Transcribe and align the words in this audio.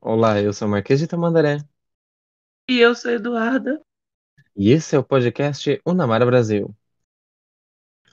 Olá, 0.00 0.40
eu 0.42 0.52
sou 0.52 0.66
o 0.66 0.70
Marquês 0.72 0.98
de 1.00 1.06
Tamandaré 1.06 1.58
E 2.68 2.78
eu 2.78 2.94
sou 2.94 3.10
Eduarda. 3.10 3.82
e 4.54 4.70
esse 4.72 4.94
é 4.94 4.98
o 4.98 5.02
podcast 5.04 5.80
Unamara 5.86 6.26
Brasil. 6.26 6.76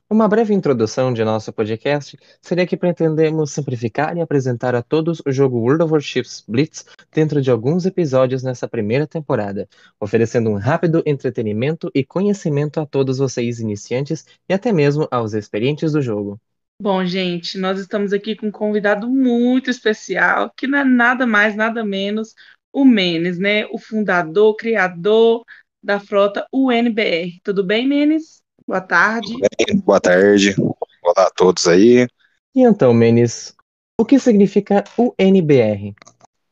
Uma 0.09 0.27
breve 0.27 0.51
introdução 0.51 1.13
de 1.13 1.23
nosso 1.23 1.53
podcast 1.53 2.17
seria 2.41 2.65
que 2.65 2.75
pretendemos 2.75 3.51
simplificar 3.51 4.17
e 4.17 4.21
apresentar 4.21 4.73
a 4.73 4.81
todos 4.81 5.21
o 5.25 5.31
jogo 5.31 5.59
World 5.59 5.83
of 5.83 5.93
Warships 5.93 6.43
Blitz 6.47 6.85
dentro 7.11 7.39
de 7.41 7.51
alguns 7.51 7.85
episódios 7.85 8.41
nessa 8.41 8.67
primeira 8.67 9.05
temporada, 9.05 9.67
oferecendo 9.99 10.49
um 10.49 10.55
rápido 10.57 11.03
entretenimento 11.05 11.91
e 11.93 12.03
conhecimento 12.03 12.79
a 12.79 12.85
todos 12.87 13.19
vocês 13.19 13.59
iniciantes 13.59 14.25
e 14.49 14.53
até 14.55 14.71
mesmo 14.71 15.07
aos 15.11 15.33
experientes 15.35 15.91
do 15.91 16.01
jogo. 16.01 16.39
Bom, 16.81 17.05
gente, 17.05 17.57
nós 17.57 17.79
estamos 17.79 18.11
aqui 18.11 18.35
com 18.35 18.47
um 18.47 18.51
convidado 18.51 19.09
muito 19.09 19.69
especial, 19.69 20.51
que 20.55 20.67
não 20.67 20.79
é 20.79 20.83
nada 20.83 21.25
mais, 21.25 21.55
nada 21.55 21.85
menos 21.85 22.35
o 22.73 22.83
Menes, 22.83 23.39
né? 23.39 23.65
O 23.67 23.79
fundador, 23.79 24.57
criador 24.57 25.45
da 25.81 25.99
frota 25.99 26.45
UNBR. 26.51 27.39
Tudo 27.41 27.63
bem, 27.63 27.87
Menes? 27.87 28.41
Boa 28.67 28.81
tarde. 28.81 29.33
Bem, 29.57 29.77
boa 29.77 30.01
tarde. 30.01 30.53
Olá 31.01 31.27
a 31.27 31.31
todos 31.31 31.65
aí. 31.65 32.07
E 32.53 32.61
então, 32.61 32.93
Menes, 32.93 33.55
o 33.97 34.03
que 34.03 34.19
significa 34.19 34.83
UNBR? 34.97 35.95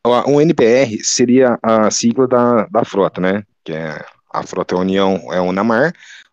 O 0.06 0.38
UNBR 0.38 1.04
seria 1.04 1.58
a 1.62 1.90
sigla 1.90 2.26
da, 2.26 2.66
da 2.66 2.84
frota, 2.84 3.20
né? 3.20 3.44
Que 3.62 3.72
é 3.72 4.02
a 4.32 4.42
frota 4.42 4.74
é 4.74 4.78
União 4.78 5.32
é 5.32 5.40
UNAMAR, 5.40 5.92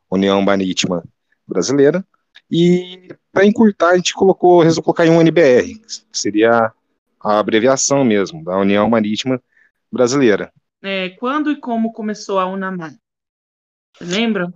União 0.10 0.42
Marítima 0.42 1.04
Brasileira. 1.46 2.06
E 2.52 3.08
para 3.32 3.46
encurtar, 3.46 3.92
a 3.92 3.96
gente 3.96 4.14
colocou, 4.14 4.62
resolveu 4.62 4.84
colocar 4.84 5.06
em 5.06 5.10
UNBR, 5.10 5.80
que 5.80 6.20
seria 6.20 6.74
a 7.20 7.40
abreviação 7.40 8.04
mesmo, 8.04 8.44
da 8.44 8.58
União 8.58 8.90
Marítima 8.90 9.42
Brasileira. 9.90 10.52
É, 10.82 11.10
quando 11.12 11.52
e 11.52 11.56
como 11.56 11.94
começou 11.94 12.40
a 12.40 12.46
Unamar? 12.46 12.94
Lembra? 14.02 14.52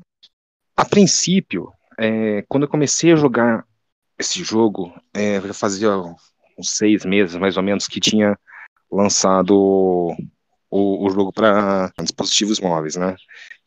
A 0.76 0.84
princípio, 0.84 1.72
é, 1.98 2.44
quando 2.50 2.64
eu 2.64 2.70
comecei 2.70 3.14
a 3.14 3.16
jogar 3.16 3.66
esse 4.20 4.44
jogo, 4.44 4.94
é, 5.14 5.40
fazia 5.54 5.96
uns 6.58 6.70
seis 6.72 7.06
meses 7.06 7.36
mais 7.38 7.56
ou 7.56 7.64
menos 7.64 7.88
que 7.88 8.00
tinha 8.00 8.38
lançado 8.92 9.56
o, 10.70 11.06
o 11.06 11.10
jogo 11.10 11.32
para 11.32 11.92
dispositivos 12.02 12.60
móveis, 12.60 12.96
né? 12.96 13.16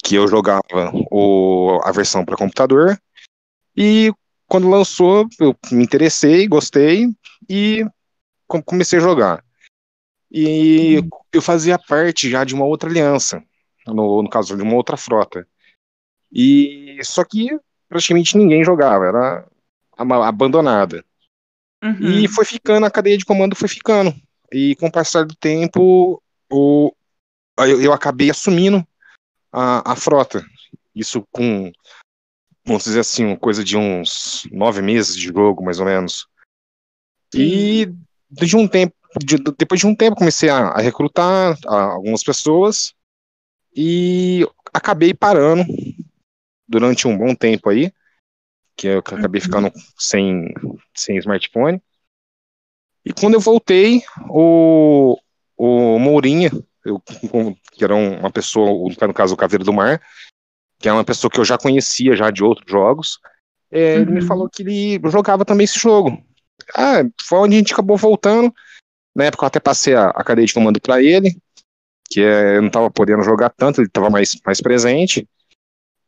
Que 0.02 0.16
eu 0.16 0.28
jogava 0.28 0.62
o, 1.10 1.80
a 1.84 1.92
versão 1.92 2.24
para 2.24 2.36
computador 2.36 2.98
e 3.78 4.12
quando 4.48 4.68
lançou 4.68 5.28
eu 5.38 5.56
me 5.70 5.84
interessei, 5.84 6.48
gostei 6.48 7.06
e 7.48 7.84
comecei 8.64 8.98
a 8.98 9.02
jogar. 9.02 9.44
E 10.30 10.98
uhum. 10.98 11.08
eu 11.32 11.40
fazia 11.40 11.78
parte 11.78 12.28
já 12.28 12.42
de 12.42 12.54
uma 12.54 12.64
outra 12.64 12.90
aliança, 12.90 13.40
no, 13.86 14.22
no 14.22 14.28
caso 14.28 14.56
de 14.56 14.62
uma 14.62 14.74
outra 14.74 14.96
frota. 14.96 15.46
E 16.32 16.98
só 17.04 17.24
que 17.24 17.48
praticamente 17.88 18.36
ninguém 18.36 18.64
jogava, 18.64 19.06
era 19.06 19.48
abandonada. 19.96 21.04
Uhum. 21.82 22.10
E 22.10 22.26
foi 22.28 22.44
ficando, 22.44 22.84
a 22.84 22.90
cadeia 22.90 23.16
de 23.16 23.24
comando 23.24 23.54
foi 23.54 23.68
ficando. 23.68 24.12
E 24.52 24.74
com 24.76 24.88
o 24.88 24.92
passar 24.92 25.24
do 25.24 25.36
tempo, 25.36 26.20
o, 26.50 26.92
eu, 27.60 27.80
eu 27.80 27.92
acabei 27.92 28.28
assumindo 28.28 28.86
a, 29.52 29.92
a 29.92 29.96
frota. 29.96 30.44
Isso 30.94 31.24
com, 31.30 31.70
vamos 32.68 32.84
dizer 32.84 33.00
assim, 33.00 33.34
coisa 33.34 33.64
de 33.64 33.76
uns 33.76 34.46
nove 34.52 34.82
meses 34.82 35.16
de 35.16 35.26
jogo, 35.26 35.64
mais 35.64 35.80
ou 35.80 35.86
menos. 35.86 36.28
E 37.34 37.90
de 38.30 38.56
um 38.56 38.68
tempo, 38.68 38.94
de, 39.24 39.38
depois 39.58 39.80
de 39.80 39.86
um 39.86 39.96
tempo, 39.96 40.16
comecei 40.16 40.50
a, 40.50 40.68
a 40.68 40.80
recrutar 40.80 41.58
a, 41.66 41.82
algumas 41.92 42.22
pessoas 42.22 42.94
e 43.74 44.46
acabei 44.72 45.14
parando 45.14 45.64
durante 46.68 47.08
um 47.08 47.16
bom 47.16 47.34
tempo 47.34 47.70
aí, 47.70 47.90
que 48.76 48.86
eu 48.86 48.98
acabei 48.98 49.40
ficando 49.40 49.72
sem, 49.96 50.52
sem 50.94 51.16
smartphone. 51.16 51.82
E 53.02 53.14
quando 53.14 53.34
eu 53.34 53.40
voltei, 53.40 54.02
o, 54.28 55.18
o 55.56 55.98
Mourinha, 55.98 56.50
eu, 56.84 57.02
que 57.72 57.82
era 57.82 57.94
uma 57.94 58.30
pessoa, 58.30 58.68
no 58.68 59.14
caso 59.14 59.32
o 59.32 59.38
Caveiro 59.38 59.64
do 59.64 59.72
Mar, 59.72 60.02
que 60.78 60.88
é 60.88 60.92
uma 60.92 61.04
pessoa 61.04 61.30
que 61.30 61.40
eu 61.40 61.44
já 61.44 61.58
conhecia 61.58 62.16
já 62.16 62.30
de 62.30 62.42
outros 62.44 62.70
jogos, 62.70 63.18
é, 63.70 63.96
uhum. 63.96 64.02
ele 64.02 64.10
me 64.12 64.20
uhum. 64.20 64.26
falou 64.26 64.48
que 64.48 64.62
ele 64.62 65.00
jogava 65.10 65.44
também 65.44 65.64
esse 65.64 65.78
jogo. 65.78 66.22
Ah, 66.74 67.04
foi 67.20 67.38
onde 67.38 67.54
a 67.56 67.58
gente 67.58 67.72
acabou 67.72 67.96
voltando. 67.96 68.52
Na 69.14 69.24
época 69.24 69.44
eu 69.44 69.48
até 69.48 69.60
passei 69.60 69.94
a, 69.94 70.08
a 70.10 70.24
cadeia 70.24 70.46
de 70.46 70.54
comando 70.54 70.80
para 70.80 71.02
ele, 71.02 71.36
que 72.10 72.20
é, 72.20 72.56
eu 72.56 72.60
não 72.60 72.68
estava 72.68 72.90
podendo 72.90 73.22
jogar 73.22 73.50
tanto, 73.50 73.80
ele 73.80 73.88
estava 73.88 74.10
mais, 74.10 74.36
mais 74.44 74.60
presente. 74.60 75.28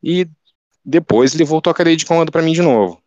E 0.03 0.27
depois 0.85 1.35
ele 1.35 1.45
voltou 1.45 1.71
a 1.71 1.75
cadeia 1.75 1.97
de 1.97 2.07
comando 2.07 2.33
para 2.33 2.43
mim 2.43 2.53
de 2.53 2.63
novo. 2.63 3.03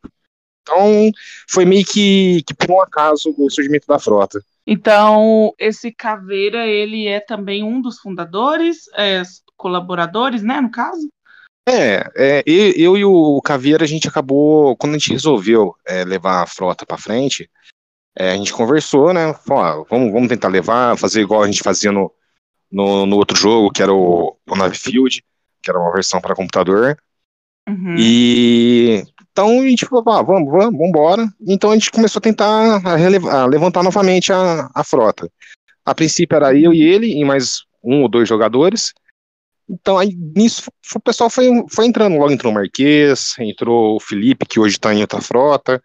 Então, 0.61 1.11
foi 1.49 1.65
meio 1.65 1.85
que, 1.85 2.41
que 2.47 2.53
por 2.53 2.71
um 2.71 2.81
acaso 2.81 3.33
o 3.37 3.49
surgimento 3.49 3.85
da 3.87 3.99
frota. 3.99 4.41
Então, 4.65 5.53
esse 5.59 5.91
Caveira, 5.91 6.65
ele 6.65 7.05
é 7.05 7.19
também 7.19 7.63
um 7.63 7.81
dos 7.81 7.99
fundadores, 7.99 8.85
é, 8.95 9.21
colaboradores, 9.57 10.41
né, 10.41 10.61
no 10.61 10.71
caso? 10.71 11.09
É, 11.67 12.11
é 12.15 12.43
eu, 12.45 12.73
eu, 12.75 12.97
e 12.97 13.05
o 13.05 13.41
Caveira, 13.41 13.83
a 13.83 13.87
gente 13.87 14.07
acabou, 14.07 14.75
quando 14.75 14.95
a 14.95 14.97
gente 14.97 15.11
resolveu 15.11 15.75
é, 15.85 16.03
levar 16.03 16.43
a 16.43 16.47
frota 16.47 16.85
para 16.85 16.97
frente, 16.97 17.49
é, 18.15 18.31
a 18.31 18.35
gente 18.35 18.53
conversou, 18.53 19.13
né, 19.13 19.33
falou, 19.33 19.87
vamos, 19.89 20.11
vamos 20.11 20.29
tentar 20.29 20.49
levar, 20.49 20.97
fazer 20.97 21.21
igual 21.21 21.43
a 21.43 21.47
gente 21.47 21.63
fazia 21.63 21.91
no, 21.91 22.11
no, 22.71 23.05
no 23.05 23.15
outro 23.15 23.37
jogo, 23.37 23.71
que 23.71 23.81
era 23.81 23.93
o, 23.93 24.37
o 24.47 24.55
Nave 24.55 24.77
Field, 24.77 25.23
que 25.61 25.69
era 25.69 25.79
uma 25.79 25.93
versão 25.93 26.19
para 26.19 26.35
computador, 26.35 26.97
Uhum. 27.67 27.95
E 27.97 29.03
então 29.31 29.61
a 29.61 29.67
gente 29.67 29.85
falou, 29.85 30.03
ah, 30.09 30.21
vamos, 30.21 30.51
vamos, 30.51 30.73
vamos 30.73 30.89
embora. 30.89 31.27
Então 31.47 31.71
a 31.71 31.73
gente 31.73 31.91
começou 31.91 32.19
a 32.19 32.23
tentar 32.23 32.81
a, 32.85 33.41
a 33.41 33.45
levantar 33.45 33.83
novamente 33.83 34.31
a, 34.31 34.69
a 34.73 34.83
frota. 34.83 35.29
A 35.85 35.95
princípio 35.95 36.35
era 36.35 36.55
eu 36.55 36.73
e 36.73 36.83
ele, 36.83 37.07
e 37.19 37.25
mais 37.25 37.63
um 37.83 38.03
ou 38.03 38.09
dois 38.09 38.27
jogadores. 38.27 38.93
Então 39.69 39.97
aí 39.97 40.15
nisso 40.35 40.69
o 40.95 40.99
pessoal 40.99 41.29
foi, 41.29 41.47
foi 41.69 41.85
entrando. 41.85 42.17
Logo 42.17 42.31
entrou 42.31 42.51
o 42.51 42.55
Marquês, 42.55 43.35
entrou 43.39 43.95
o 43.95 43.99
Felipe, 43.99 44.45
que 44.45 44.59
hoje 44.59 44.75
está 44.75 44.93
em 44.93 45.01
outra 45.01 45.21
frota, 45.21 45.81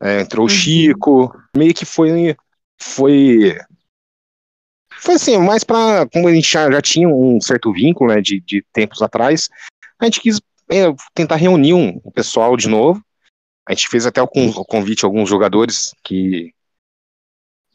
é, 0.00 0.20
entrou 0.20 0.46
o 0.46 0.50
uhum. 0.50 0.54
Chico. 0.54 1.32
Meio 1.56 1.74
que 1.74 1.84
foi. 1.84 2.36
Foi. 2.80 3.58
Foi 5.00 5.14
assim, 5.14 5.38
mais 5.38 5.62
para 5.62 6.08
Como 6.08 6.26
a 6.26 6.34
gente 6.34 6.50
já, 6.50 6.70
já 6.70 6.82
tinha 6.82 7.08
um 7.08 7.40
certo 7.40 7.72
vínculo 7.72 8.12
né, 8.12 8.20
de, 8.20 8.40
de 8.40 8.64
tempos 8.72 9.00
atrás, 9.00 9.48
a 9.98 10.04
gente 10.04 10.20
quis 10.20 10.40
é, 10.70 10.92
tentar 11.14 11.36
reunir 11.36 11.74
um, 11.74 12.00
o 12.02 12.10
pessoal 12.10 12.56
de 12.56 12.68
novo. 12.68 13.02
A 13.66 13.74
gente 13.74 13.88
fez 13.88 14.06
até 14.06 14.22
o, 14.22 14.26
o 14.26 14.64
convite 14.64 15.04
a 15.04 15.06
alguns 15.08 15.28
jogadores 15.28 15.94
que, 16.02 16.52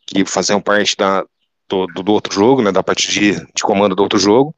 que 0.05 0.25
faziam 0.25 0.59
parte 0.59 0.97
da, 0.97 1.23
do, 1.69 1.85
do, 1.87 2.11
outro 2.11 2.33
jogo, 2.33 2.61
né, 2.61 2.71
da 2.71 2.83
parte 2.83 3.11
de, 3.11 3.33
de 3.53 3.63
comando 3.63 3.95
do 3.95 4.03
outro 4.03 4.19
jogo, 4.19 4.55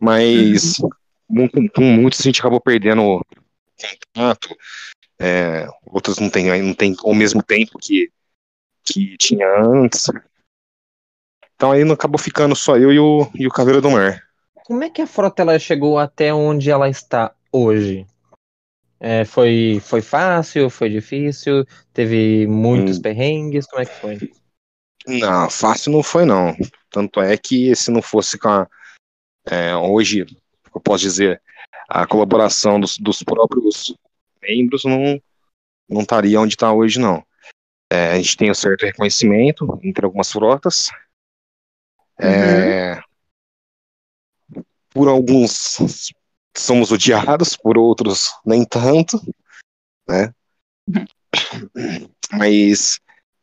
mas 0.00 0.78
uhum. 0.78 1.68
com, 1.74 1.82
muitos 1.82 2.20
a 2.20 2.22
gente 2.22 2.40
acabou 2.40 2.60
perdendo 2.60 3.20
contato, 4.14 4.56
é, 5.18 5.66
outros 5.86 6.18
não 6.18 6.30
tem, 6.30 6.62
não 6.62 6.74
tem 6.74 6.94
ao 7.04 7.14
mesmo 7.14 7.42
tempo 7.42 7.78
que, 7.78 8.10
que 8.84 9.16
tinha 9.18 9.46
antes. 9.60 10.06
Então 11.54 11.72
aí 11.72 11.82
acabou 11.90 12.18
ficando 12.18 12.54
só 12.54 12.76
eu 12.76 12.92
e 12.92 12.98
o, 12.98 13.28
e 13.34 13.46
o 13.46 13.50
Caveira 13.50 13.80
do 13.80 13.90
Mar. 13.90 14.22
Como 14.64 14.84
é 14.84 14.90
que 14.90 15.02
a 15.02 15.06
frota 15.06 15.42
ela 15.42 15.58
chegou 15.58 15.98
até 15.98 16.32
onde 16.32 16.70
ela 16.70 16.88
está 16.88 17.34
hoje? 17.50 18.06
É, 19.00 19.24
foi, 19.24 19.80
foi 19.82 20.02
fácil? 20.02 20.68
Foi 20.68 20.88
difícil? 20.88 21.64
Teve 21.92 22.46
muitos 22.46 22.98
hum. 22.98 23.02
perrengues? 23.02 23.66
Como 23.66 23.82
é 23.82 23.86
que 23.86 23.94
foi? 23.94 24.18
Não, 25.06 25.48
fácil 25.48 25.92
não 25.92 26.02
foi 26.02 26.24
não. 26.24 26.54
Tanto 26.90 27.20
é 27.20 27.36
que 27.36 27.74
se 27.74 27.90
não 27.90 28.02
fosse 28.02 28.38
com 28.38 28.48
a, 28.48 28.68
é, 29.50 29.74
hoje, 29.76 30.26
eu 30.74 30.80
posso 30.80 31.02
dizer, 31.02 31.40
a 31.88 32.06
colaboração 32.06 32.78
dos, 32.78 32.98
dos 32.98 33.22
próprios 33.22 33.94
membros 34.42 34.84
não, 34.84 35.20
não 35.88 36.02
estaria 36.02 36.40
onde 36.40 36.54
está 36.54 36.72
hoje 36.72 36.98
não. 36.98 37.24
É, 37.90 38.12
a 38.12 38.16
gente 38.16 38.36
tem 38.36 38.50
um 38.50 38.54
certo 38.54 38.82
reconhecimento 38.82 39.78
entre 39.82 40.04
algumas 40.04 40.30
frotas. 40.30 40.90
É, 42.20 43.00
uhum. 44.54 44.64
por 44.90 45.08
alguns 45.08 45.78
somos 46.56 46.90
odiados, 46.90 47.56
por 47.56 47.78
outros 47.78 48.32
nem 48.44 48.64
tanto, 48.64 49.20
né? 50.08 50.34
Mas 52.32 52.98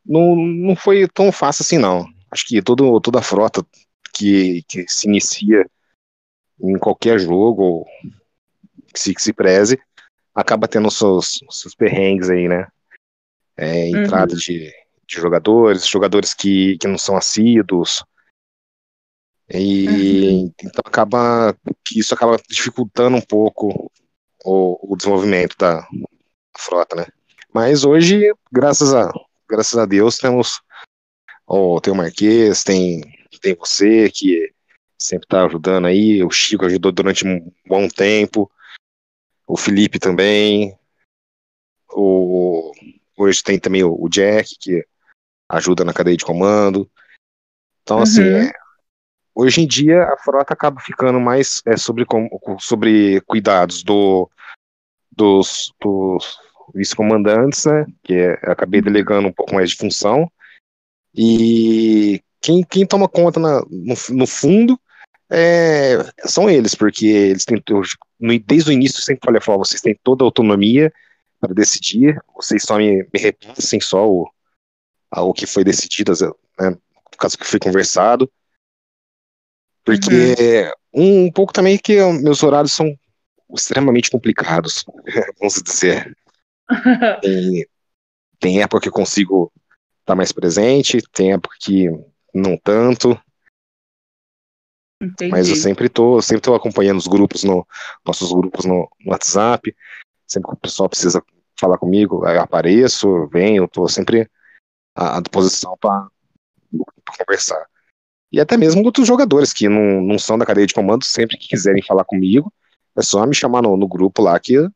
não, 0.06 0.36
não 0.36 0.76
foi 0.76 1.08
tão 1.08 1.32
fácil 1.32 1.64
assim, 1.64 1.78
não. 1.78 2.06
Acho 2.30 2.46
que 2.46 2.62
todo, 2.62 3.00
toda 3.00 3.20
a 3.20 3.24
frota 3.24 3.66
que, 4.14 4.64
que 4.68 4.86
se 4.88 5.08
inicia 5.08 5.66
em 6.60 6.78
qualquer 6.78 7.20
jogo 7.20 7.86
que 8.94 9.00
se, 9.00 9.14
que 9.14 9.22
se 9.22 9.34
preze 9.34 9.80
acaba 10.34 10.68
tendo 10.68 10.92
seus, 10.92 11.40
seus 11.50 11.74
perrengues 11.74 12.30
aí, 12.30 12.48
né? 12.48 12.68
É, 13.58 13.88
entrada 13.90 14.34
uhum. 14.34 14.40
de, 14.40 14.70
de 15.08 15.16
jogadores, 15.16 15.88
jogadores 15.88 16.34
que, 16.34 16.78
que 16.78 16.88
não 16.88 16.98
são 16.98 17.16
assíduos, 17.16 18.04
E 19.50 19.88
uhum. 19.88 20.54
então 20.64 20.84
acaba 20.86 21.56
que 21.84 22.00
isso 22.00 22.14
acaba 22.14 22.38
dificultando 22.50 23.16
um 23.16 23.22
pouco 23.22 23.92
o, 24.44 24.94
o 24.94 24.98
desenvolvimento 24.98 25.56
da 25.58 25.88
frota, 26.58 26.96
né? 26.96 27.06
Mas 27.54 27.86
hoje, 27.86 28.34
graças 28.52 28.94
a 28.94 29.12
graças 29.48 29.78
a 29.78 29.86
Deus, 29.86 30.18
temos 30.18 30.62
oh, 31.48 31.80
tem 31.80 31.94
o 31.94 31.96
Marquês, 31.96 32.64
tem 32.64 33.02
tem 33.40 33.56
você 33.56 34.10
que 34.10 34.52
sempre 34.98 35.26
está 35.26 35.46
ajudando 35.46 35.86
aí, 35.86 36.24
o 36.24 36.32
Chico 36.32 36.66
ajudou 36.66 36.92
durante 36.92 37.28
um 37.28 37.52
bom 37.68 37.88
tempo, 37.88 38.52
o 39.48 39.58
Felipe 39.58 40.00
também, 40.00 40.78
o 41.92 42.72
hoje 43.18 43.42
tem 43.42 43.60
também 43.60 43.84
o, 43.84 44.08
Jack 44.10 44.58
que 44.60 44.86
ajuda 45.50 45.84
na 45.84 45.94
cadeia 45.94 46.18
de 46.18 46.26
comando. 46.26 46.90
Então, 47.82 48.00
assim, 48.00 48.22
uhum. 48.22 48.38
é, 48.38 48.52
hoje 49.34 49.62
em 49.62 49.68
dia 49.68 50.04
a 50.04 50.18
frota 50.18 50.54
acaba 50.54 50.82
ficando 50.82 51.20
mais 51.20 51.62
é, 51.66 51.78
sobre, 51.78 52.06
sobre 52.60 53.22
cuidados 53.22 53.84
do, 53.84 54.30
dos, 55.12 55.72
dos 55.80 56.40
vice-comandantes, 56.74 57.66
né? 57.66 57.86
Que 58.04 58.14
é, 58.14 58.34
acabei 58.44 58.80
uhum. 58.80 58.86
delegando 58.86 59.28
um 59.28 59.34
pouco 59.34 59.54
mais 59.54 59.70
de 59.70 59.78
função. 59.78 60.30
E 61.14 62.22
quem, 62.42 62.64
quem 62.64 62.86
toma 62.86 63.08
conta 63.08 63.40
na, 63.40 63.62
no, 63.62 63.96
no 64.10 64.28
fundo 64.28 64.80
é, 65.30 65.98
são 66.26 66.50
eles, 66.50 66.76
porque 66.76 67.06
eles 67.06 67.46
têm, 67.46 67.62
desde 68.46 68.70
o 68.70 68.74
início, 68.74 69.02
sempre 69.02 69.26
falei, 69.26 69.42
falar, 69.42 69.58
vocês 69.58 69.82
têm 69.82 69.98
toda 70.04 70.24
a 70.24 70.28
autonomia 70.28 70.94
para 71.40 71.54
decidir, 71.54 72.22
vocês 72.36 72.64
só 72.64 72.78
me, 72.78 73.04
me 73.14 73.20
repassem 73.20 73.80
só 73.80 74.08
o, 74.10 74.30
o 75.12 75.34
que 75.34 75.46
foi 75.46 75.64
decidido, 75.64 76.14
né, 76.60 76.70
no 76.70 77.18
caso 77.18 77.38
que 77.38 77.46
foi 77.46 77.60
conversado, 77.60 78.32
porque 79.84 80.72
uhum. 80.94 81.02
um, 81.02 81.26
um, 81.26 81.32
pouco 81.32 81.54
também 81.54 81.78
que 81.78 82.04
meus 82.14 82.42
horários 82.42 82.72
são 82.72 82.98
extremamente 83.54 84.10
complicados, 84.10 84.84
vamos 85.40 85.62
dizer. 85.62 86.16
tem, 87.22 87.68
tem 88.40 88.62
época 88.62 88.82
que 88.82 88.88
eu 88.90 88.94
consigo 88.94 89.52
estar 90.00 90.14
tá 90.14 90.16
mais 90.16 90.32
presente, 90.32 91.02
tem 91.12 91.34
época 91.34 91.56
que 91.60 91.88
não 92.34 92.58
tanto. 92.58 93.20
Entendi. 95.02 95.32
Mas 95.32 95.50
eu 95.50 95.56
sempre 95.56 95.90
tô, 95.90 96.22
sempre 96.22 96.42
tô 96.42 96.56
acompanhando 96.56 96.98
os 96.98 97.08
grupos 97.08 97.44
no 97.44 97.68
nossos 98.06 98.32
grupos 98.32 98.66
no, 98.66 98.90
no 99.00 99.12
WhatsApp. 99.12 99.76
Sempre 100.26 100.50
que 100.50 100.56
o 100.56 100.60
pessoal 100.60 100.90
precisa 100.90 101.24
falar 101.60 101.78
comigo, 101.78 102.28
eu 102.28 102.42
apareço, 102.42 103.28
venho, 103.28 103.68
tô 103.68 103.88
sempre 103.88 104.30
à, 104.96 105.18
à 105.18 105.22
disposição 105.22 105.78
para 105.80 106.08
conversar. 107.18 107.66
E 108.32 108.40
até 108.40 108.58
mesmo 108.58 108.84
outros 108.84 109.08
jogadores 109.08 109.54
que 109.54 109.70
não, 109.70 110.02
não 110.02 110.20
são 110.20 110.38
da 110.38 110.46
cadeia 110.46 110.68
de 110.68 110.74
comando, 110.74 111.06
sempre 111.06 111.38
que 111.38 111.48
quiserem 111.48 111.84
falar 111.84 112.04
comigo, 112.04 112.52
é 112.98 113.02
só 113.02 113.26
me 113.26 113.36
chamar 113.36 113.62
no, 113.62 113.78
no 113.78 113.88
grupo 113.88 114.22
lá 114.22 114.38
que 114.40 114.54
eu 114.54 114.70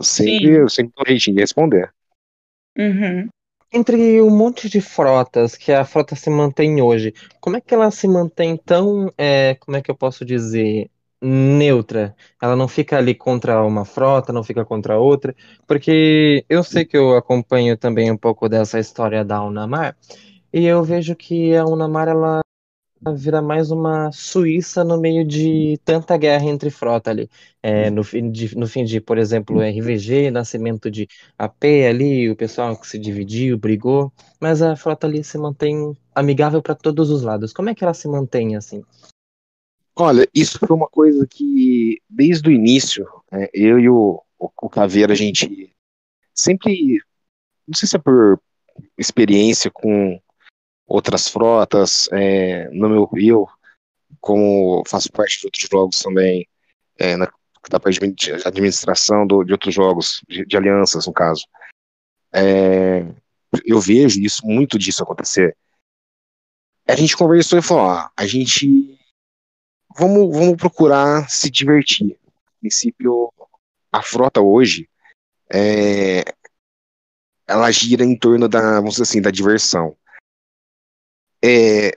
sempre, 0.00 0.50
eu 0.50 0.68
sempre 0.68 0.92
dou 0.94 1.04
um 1.04 1.08
jeitinho 1.08 1.36
de 1.36 1.42
responder. 1.42 1.92
Uhum. 2.76 3.28
Entre 3.70 4.22
um 4.22 4.30
monte 4.30 4.68
de 4.68 4.80
frotas 4.80 5.54
que 5.54 5.72
a 5.72 5.84
frota 5.84 6.16
se 6.16 6.30
mantém 6.30 6.80
hoje, 6.80 7.12
como 7.38 7.56
é 7.56 7.60
que 7.60 7.74
ela 7.74 7.90
se 7.90 8.08
mantém 8.08 8.56
tão, 8.56 9.12
é, 9.18 9.56
como 9.56 9.76
é 9.76 9.82
que 9.82 9.90
eu 9.90 9.94
posso 9.94 10.24
dizer, 10.24 10.90
neutra? 11.20 12.16
Ela 12.40 12.56
não 12.56 12.66
fica 12.66 12.96
ali 12.96 13.14
contra 13.14 13.62
uma 13.62 13.84
frota, 13.84 14.32
não 14.32 14.42
fica 14.42 14.64
contra 14.64 14.98
outra, 14.98 15.36
porque 15.66 16.44
eu 16.48 16.64
sei 16.64 16.86
que 16.86 16.96
eu 16.96 17.14
acompanho 17.14 17.76
também 17.76 18.10
um 18.10 18.16
pouco 18.16 18.48
dessa 18.48 18.78
história 18.80 19.22
da 19.22 19.42
Unamar, 19.44 19.94
e 20.52 20.64
eu 20.64 20.82
vejo 20.82 21.14
que 21.14 21.54
a 21.54 21.64
Unamar 21.66 22.08
ela 22.08 22.40
vira 23.14 23.40
mais 23.40 23.70
uma 23.70 24.10
Suíça 24.12 24.84
no 24.84 25.00
meio 25.00 25.24
de 25.24 25.78
tanta 25.84 26.16
guerra 26.16 26.44
entre 26.44 26.70
frota 26.70 27.10
ali. 27.10 27.28
É, 27.62 27.90
no, 27.90 28.02
fim 28.04 28.30
de, 28.30 28.56
no 28.56 28.66
fim 28.66 28.84
de, 28.84 29.00
por 29.00 29.18
exemplo, 29.18 29.60
RVG, 29.60 30.30
nascimento 30.30 30.90
de 30.90 31.08
AP 31.38 31.64
ali, 31.88 32.30
o 32.30 32.36
pessoal 32.36 32.78
que 32.78 32.86
se 32.86 32.98
dividiu, 32.98 33.58
brigou, 33.58 34.12
mas 34.40 34.62
a 34.62 34.76
frota 34.76 35.06
ali 35.06 35.22
se 35.22 35.38
mantém 35.38 35.96
amigável 36.14 36.62
para 36.62 36.74
todos 36.74 37.10
os 37.10 37.22
lados. 37.22 37.52
Como 37.52 37.70
é 37.70 37.74
que 37.74 37.84
ela 37.84 37.94
se 37.94 38.08
mantém 38.08 38.56
assim? 38.56 38.82
Olha, 39.96 40.28
isso 40.34 40.58
foi 40.58 40.76
uma 40.76 40.88
coisa 40.88 41.26
que, 41.26 42.00
desde 42.08 42.48
o 42.48 42.52
início, 42.52 43.06
é, 43.32 43.50
eu 43.52 43.80
e 43.80 43.88
o, 43.88 44.22
o, 44.38 44.50
o 44.62 44.68
Caveira, 44.68 45.12
a 45.12 45.16
gente 45.16 45.72
sempre, 46.32 47.00
não 47.66 47.74
sei 47.74 47.88
se 47.88 47.96
é 47.96 47.98
por 47.98 48.40
experiência 48.96 49.70
com 49.70 50.20
outras 50.88 51.28
frotas, 51.28 52.08
é, 52.12 52.68
no 52.70 52.88
meu 52.88 53.10
eu, 53.16 53.46
como 54.20 54.82
faço 54.88 55.12
parte 55.12 55.40
de 55.40 55.46
outros 55.46 55.68
jogos 55.70 56.00
também, 56.00 56.48
é, 56.98 57.14
na, 57.14 57.30
da 57.68 57.78
parte 57.78 58.00
de 58.00 58.32
administração 58.46 59.26
do, 59.26 59.44
de 59.44 59.52
outros 59.52 59.74
jogos, 59.74 60.22
de, 60.26 60.46
de 60.46 60.56
alianças, 60.56 61.06
no 61.06 61.12
caso, 61.12 61.46
é, 62.32 63.06
eu 63.64 63.78
vejo 63.78 64.18
isso, 64.20 64.46
muito 64.46 64.78
disso 64.78 65.02
acontecer. 65.02 65.54
A 66.86 66.96
gente 66.96 67.16
conversou 67.16 67.58
e 67.58 67.62
falou, 67.62 67.84
ó, 67.84 68.08
a 68.16 68.26
gente 68.26 68.98
vamos, 69.94 70.34
vamos 70.34 70.56
procurar 70.56 71.28
se 71.28 71.50
divertir. 71.50 72.06
No 72.06 72.60
princípio, 72.60 73.32
a 73.92 74.02
frota 74.02 74.40
hoje 74.40 74.88
é, 75.52 76.24
ela 77.46 77.70
gira 77.70 78.04
em 78.04 78.16
torno 78.16 78.48
da, 78.48 78.76
vamos 78.76 78.92
dizer 78.92 79.02
assim, 79.02 79.20
da 79.20 79.30
diversão 79.30 79.94
é, 81.44 81.92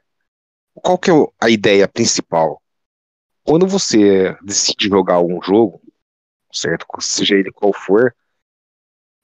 qual 0.75 0.97
que 0.97 1.11
é 1.11 1.13
a 1.39 1.49
ideia 1.49 1.87
principal? 1.87 2.61
Quando 3.43 3.67
você 3.67 4.37
decide 4.43 4.87
jogar 4.87 5.15
algum 5.15 5.41
jogo, 5.41 5.81
certo? 6.53 6.85
Seja 6.99 7.35
ele 7.35 7.51
qual 7.51 7.73
for, 7.73 8.15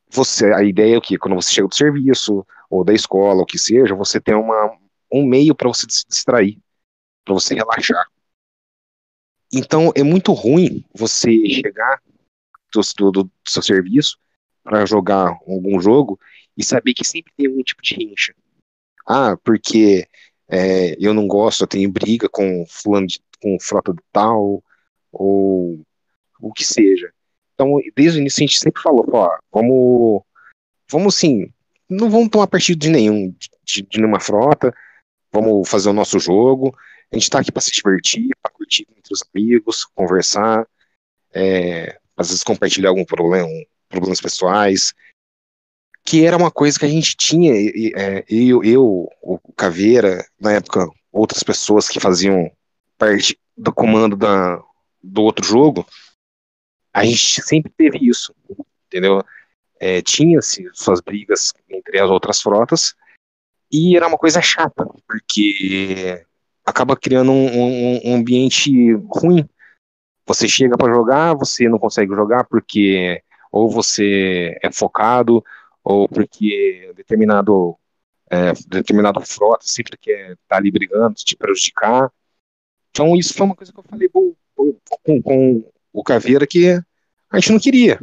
você, 0.10 0.54
a 0.54 0.64
ideia 0.64 0.96
é 0.96 0.98
o 0.98 1.02
quê? 1.02 1.18
Quando 1.18 1.36
você 1.36 1.52
chega 1.54 1.68
do 1.68 1.76
serviço, 1.76 2.46
ou 2.70 2.84
da 2.84 2.94
escola, 2.94 3.44
o 3.44 3.46
que 3.46 3.58
seja, 3.58 3.96
você 3.96 4.20
tem 4.20 4.36
uma, 4.36 4.78
um 5.12 5.26
meio 5.26 5.56
para 5.56 5.68
você 5.68 5.86
se 5.90 6.06
distrair, 6.08 6.60
para 7.24 7.34
você 7.34 7.56
relaxar. 7.56 8.06
Então 9.54 9.92
é 9.96 10.04
muito 10.04 10.34
ruim 10.34 10.84
você 10.94 11.32
chegar 11.50 12.02
do, 12.74 13.12
do, 13.12 13.24
do 13.24 13.32
seu 13.48 13.62
serviço 13.62 14.20
para 14.64 14.86
jogar 14.86 15.30
algum 15.48 15.80
jogo 15.80 16.20
e 16.58 16.64
saber 16.64 16.94
que 16.94 17.06
sempre 17.06 17.32
tem 17.38 17.48
algum 17.48 17.64
tipo 17.64 17.82
de 17.82 17.96
rincha. 17.96 18.36
Ah, 19.08 19.38
porque 19.44 20.08
é, 20.50 20.96
eu 21.00 21.14
não 21.14 21.28
gosto, 21.28 21.64
eu 21.64 21.68
tenho 21.68 21.92
briga 21.92 22.28
com 22.30 22.66
fulano 22.68 23.08
de, 23.08 23.22
com 23.42 23.58
frota 23.60 23.94
do 23.94 24.04
tal, 24.12 24.64
ou 25.12 25.82
o 26.42 26.54
que 26.54 26.64
seja. 26.66 27.12
Então, 27.54 27.80
desde 27.96 28.20
o 28.20 28.22
início 28.22 28.44
a 28.44 28.48
gente 28.48 28.60
sempre 28.60 28.82
falou, 28.82 29.06
ó, 29.14 29.38
vamos, 29.52 30.22
vamos 30.92 31.16
sim, 31.16 31.52
não 31.90 32.10
vamos 32.10 32.30
tomar 32.30 32.48
partido 32.48 32.80
de 32.80 32.90
nenhum, 32.90 33.34
de, 33.64 33.82
de 33.82 33.98
nenhuma 33.98 34.20
frota, 34.20 34.74
vamos 35.32 35.68
fazer 35.68 35.90
o 35.90 35.94
nosso 35.94 36.20
jogo, 36.20 36.76
a 37.12 37.16
gente 37.16 37.24
está 37.24 37.40
aqui 37.40 37.52
para 37.52 37.62
se 37.62 37.72
divertir, 37.72 38.30
para 38.42 38.52
curtir 38.52 38.86
entre 38.96 39.14
os 39.14 39.24
amigos, 39.34 39.86
conversar, 39.86 40.68
é, 41.34 41.98
às 42.16 42.28
vezes 42.28 42.44
compartilhar 42.44 42.90
algum 42.90 43.06
problema, 43.06 43.48
problemas 43.90 44.22
pessoais, 44.22 44.94
que 46.08 46.26
era 46.26 46.38
uma 46.38 46.50
coisa 46.50 46.80
que 46.80 46.86
a 46.86 46.90
gente 46.90 47.18
tinha, 47.18 47.52
é, 47.54 48.24
eu, 48.30 48.64
eu, 48.64 49.10
o 49.22 49.38
Caveira, 49.58 50.26
na 50.40 50.54
época, 50.54 50.88
outras 51.12 51.44
pessoas 51.44 51.90
que 51.90 52.00
faziam 52.00 52.50
parte 52.98 53.38
do 53.58 53.74
comando 53.74 54.16
da, 54.16 54.58
do 55.04 55.22
outro 55.22 55.46
jogo, 55.46 55.86
a 56.94 57.04
gente 57.04 57.42
sempre 57.42 57.70
teve 57.76 58.00
isso, 58.08 58.34
entendeu? 58.86 59.22
É, 59.82 60.02
Tinha-se 60.02 60.70
suas 60.74 61.02
brigas 61.02 61.54
entre 61.70 62.00
as 62.00 62.10
outras 62.10 62.42
frotas, 62.42 62.96
e 63.70 63.98
era 63.98 64.08
uma 64.08 64.18
coisa 64.18 64.42
chata, 64.42 64.88
porque 65.06 66.26
acaba 66.66 66.96
criando 66.96 67.34
um, 67.34 67.48
um, 67.48 68.02
um 68.06 68.16
ambiente 68.16 68.94
ruim. 69.14 69.46
Você 70.26 70.48
chega 70.48 70.78
para 70.78 70.94
jogar, 70.94 71.34
você 71.34 71.68
não 71.68 71.78
consegue 71.78 72.16
jogar 72.16 72.46
porque 72.46 73.22
ou 73.52 73.70
você 73.70 74.58
é 74.62 74.72
focado, 74.72 75.44
ou 75.90 76.08
porque 76.10 76.92
determinado 76.98 77.78
é, 78.30 78.52
determinado 78.68 79.22
frota 79.22 79.66
sempre 79.66 79.98
quer 79.98 80.32
estar 80.32 80.38
tá 80.50 80.58
ali 80.58 80.70
brigando, 80.70 81.16
te 81.16 81.36
prejudicar. 81.36 82.12
Então 82.90 83.16
isso 83.16 83.34
foi 83.34 83.46
uma 83.46 83.56
coisa 83.56 83.72
que 83.72 83.80
eu 83.80 83.84
falei 83.84 84.10
com, 84.10 84.36
com, 84.54 85.22
com 85.22 85.72
o 85.94 86.04
Caveira 86.04 86.46
que 86.46 86.72
a 87.30 87.40
gente 87.40 87.54
não 87.54 87.60
queria. 87.60 88.02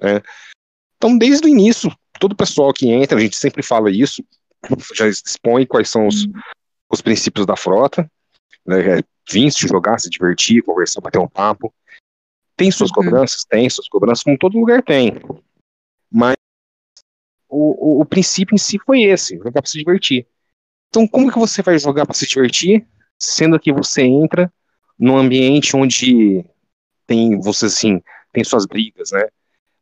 Né? 0.00 0.22
Então 0.96 1.18
desde 1.18 1.46
o 1.46 1.50
início, 1.50 1.94
todo 2.18 2.32
o 2.32 2.36
pessoal 2.36 2.72
que 2.72 2.88
entra, 2.88 3.18
a 3.18 3.20
gente 3.20 3.36
sempre 3.36 3.62
fala 3.62 3.90
isso, 3.90 4.24
já 4.94 5.06
expõe 5.06 5.66
quais 5.66 5.90
são 5.90 6.06
os, 6.06 6.26
os 6.90 7.02
princípios 7.02 7.44
da 7.44 7.56
frota, 7.56 8.10
né? 8.64 9.00
É 9.00 9.02
vir 9.30 9.52
se 9.52 9.68
jogar, 9.68 9.98
se 9.98 10.08
divertir, 10.08 10.62
conversar, 10.62 11.02
bater 11.02 11.18
um 11.18 11.28
papo. 11.28 11.72
Tem 12.56 12.70
suas 12.70 12.90
uhum. 12.90 12.94
cobranças? 12.94 13.44
Tem 13.44 13.68
suas 13.68 13.88
cobranças, 13.88 14.24
como 14.24 14.38
todo 14.38 14.58
lugar 14.58 14.82
tem. 14.82 15.14
Mas 16.10 16.36
o, 17.52 17.98
o, 17.98 18.00
o 18.00 18.04
princípio 18.06 18.54
em 18.54 18.58
si 18.58 18.78
foi 18.78 19.02
esse, 19.02 19.36
jogar 19.36 19.60
para 19.60 19.70
se 19.70 19.78
divertir. 19.78 20.26
Então, 20.88 21.06
como 21.06 21.30
que 21.30 21.38
você 21.38 21.62
vai 21.62 21.78
jogar 21.78 22.06
para 22.06 22.14
se 22.14 22.26
divertir 22.26 22.86
sendo 23.18 23.60
que 23.60 23.72
você 23.72 24.02
entra 24.02 24.52
num 24.98 25.16
ambiente 25.16 25.76
onde 25.76 26.44
tem, 27.06 27.38
você 27.38 27.66
assim, 27.66 28.02
tem 28.32 28.42
suas 28.42 28.66
brigas, 28.66 29.12
né? 29.12 29.28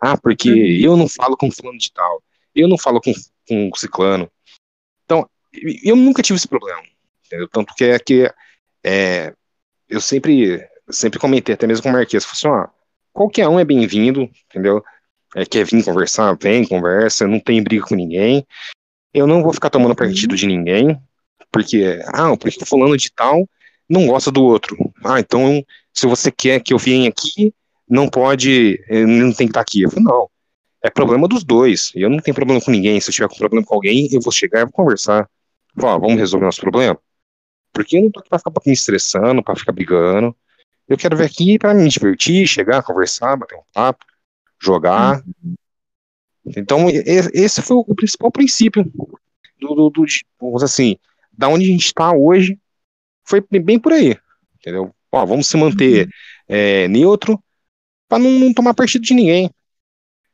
Ah, 0.00 0.16
porque 0.16 0.50
uhum. 0.50 0.80
eu 0.82 0.96
não 0.96 1.08
falo 1.08 1.36
com 1.36 1.50
fulano 1.50 1.78
de 1.78 1.92
tal, 1.92 2.22
eu 2.54 2.66
não 2.66 2.76
falo 2.76 3.00
com, 3.00 3.12
com 3.48 3.70
ciclano. 3.76 4.30
Então, 5.04 5.28
eu 5.84 5.94
nunca 5.94 6.22
tive 6.22 6.36
esse 6.36 6.48
problema, 6.48 6.82
entendeu? 7.24 7.48
Tanto 7.48 7.74
que 7.74 7.84
é 7.84 7.98
que 7.98 8.32
é, 8.82 9.34
eu 9.88 10.00
sempre, 10.00 10.66
sempre 10.88 11.18
comentei, 11.18 11.54
até 11.54 11.66
mesmo 11.66 11.84
com 11.84 11.90
o 11.90 11.92
Marquês, 11.92 12.24
falei 12.24 12.36
assim, 12.36 12.48
ó, 12.48 12.68
qualquer 13.12 13.48
um 13.48 13.60
é 13.60 13.64
bem-vindo, 13.64 14.28
entendeu? 14.48 14.82
É, 15.34 15.44
quer 15.44 15.64
vir 15.64 15.84
conversar, 15.84 16.36
vem, 16.40 16.66
conversa, 16.66 17.26
não 17.26 17.38
tem 17.38 17.62
briga 17.62 17.84
com 17.86 17.94
ninguém. 17.94 18.44
Eu 19.14 19.26
não 19.26 19.42
vou 19.42 19.52
ficar 19.52 19.70
tomando 19.70 19.94
partido 19.94 20.36
de 20.36 20.46
ninguém, 20.46 21.00
porque, 21.50 22.00
ah, 22.06 22.36
porque 22.36 22.64
fulano 22.64 22.96
de 22.96 23.10
tal 23.12 23.48
não 23.88 24.06
gosta 24.06 24.30
do 24.30 24.42
outro. 24.42 24.76
Ah, 25.04 25.18
então, 25.20 25.64
se 25.92 26.06
você 26.06 26.30
quer 26.30 26.60
que 26.60 26.72
eu 26.72 26.78
venha 26.78 27.08
aqui, 27.08 27.52
não 27.88 28.08
pode, 28.08 28.80
eh, 28.88 29.04
não 29.04 29.32
tem 29.32 29.46
que 29.46 29.50
estar 29.50 29.60
aqui. 29.60 29.82
Eu 29.82 29.90
falei, 29.90 30.04
não, 30.04 30.30
é 30.82 30.88
problema 30.90 31.26
dos 31.26 31.42
dois. 31.44 31.90
Eu 31.94 32.08
não 32.08 32.18
tenho 32.18 32.34
problema 32.34 32.60
com 32.60 32.70
ninguém. 32.70 33.00
Se 33.00 33.10
eu 33.10 33.14
tiver 33.14 33.28
com 33.28 33.36
problema 33.36 33.66
com 33.66 33.74
alguém, 33.74 34.08
eu 34.12 34.20
vou 34.20 34.32
chegar 34.32 34.60
e 34.60 34.64
vou 34.64 34.72
conversar. 34.72 35.28
Vamos 35.74 36.16
resolver 36.16 36.46
nosso 36.46 36.60
problema? 36.60 36.98
Porque 37.72 37.96
eu 37.96 38.02
não 38.02 38.10
tô 38.10 38.20
aqui 38.20 38.28
pra 38.28 38.38
ficar 38.38 38.52
me 38.64 38.72
estressando, 38.72 39.42
pra 39.42 39.56
ficar 39.56 39.72
brigando. 39.72 40.34
Eu 40.88 40.96
quero 40.96 41.16
vir 41.16 41.24
aqui 41.24 41.58
pra 41.58 41.74
me 41.74 41.88
divertir, 41.88 42.46
chegar, 42.46 42.82
conversar, 42.82 43.36
bater 43.36 43.56
um 43.56 43.62
papo, 43.72 44.04
jogar. 44.60 45.22
Uhum. 45.42 45.54
Então, 46.56 46.86
esse 46.90 47.62
foi 47.62 47.76
o 47.76 47.94
principal 47.94 48.30
princípio 48.30 48.84
do, 49.58 49.74
do, 49.74 49.90
do 49.90 50.04
vamos 50.40 50.62
assim, 50.62 50.96
da 51.32 51.48
onde 51.48 51.64
a 51.64 51.68
gente 51.68 51.86
está 51.86 52.12
hoje, 52.12 52.58
foi 53.24 53.40
bem 53.40 53.78
por 53.78 53.92
aí, 53.92 54.16
entendeu? 54.58 54.94
Ó, 55.12 55.26
vamos 55.26 55.46
se 55.46 55.56
manter 55.56 56.06
uhum. 56.06 56.12
é, 56.48 56.88
neutro 56.88 57.42
para 58.08 58.18
não, 58.18 58.30
não, 58.30 58.52
tomar 58.52 58.74
partido 58.74 59.02
de 59.02 59.14
ninguém. 59.14 59.50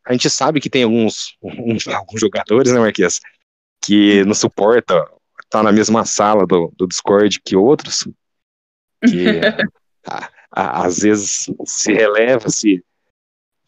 A 0.05 0.13
gente 0.13 0.31
sabe 0.31 0.61
que 0.61 0.71
tem 0.71 0.85
alguns, 0.85 1.37
uns, 1.43 1.87
alguns 1.89 2.21
jogadores, 2.21 2.73
né, 2.73 2.79
Marquês, 2.79 3.21
que 3.83 4.25
não 4.25 4.35
suporta 4.35 5.05
estar 5.43 5.63
na 5.63 5.73
mesma 5.73 6.05
sala 6.05 6.47
do, 6.47 6.73
do 6.77 6.87
Discord 6.87 7.41
que 7.41 7.55
outros, 7.55 8.09
que 9.07 9.41
a, 10.07 10.31
a, 10.51 10.87
às 10.87 11.01
vezes 11.01 11.51
se 11.67 11.93
releva, 11.93 12.49
se 12.49 12.83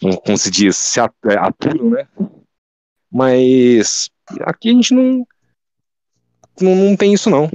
como 0.01 0.39
se 0.39 0.51
diz, 0.51 0.77
se 0.77 1.01
aturam, 1.01 1.91
né? 1.91 2.07
Mas 3.11 4.11
aqui 4.43 4.71
a 4.71 4.73
gente 4.73 4.95
não, 4.95 5.27
não, 6.61 6.77
não 6.77 6.97
tem 6.97 7.13
isso 7.13 7.31
não. 7.31 7.51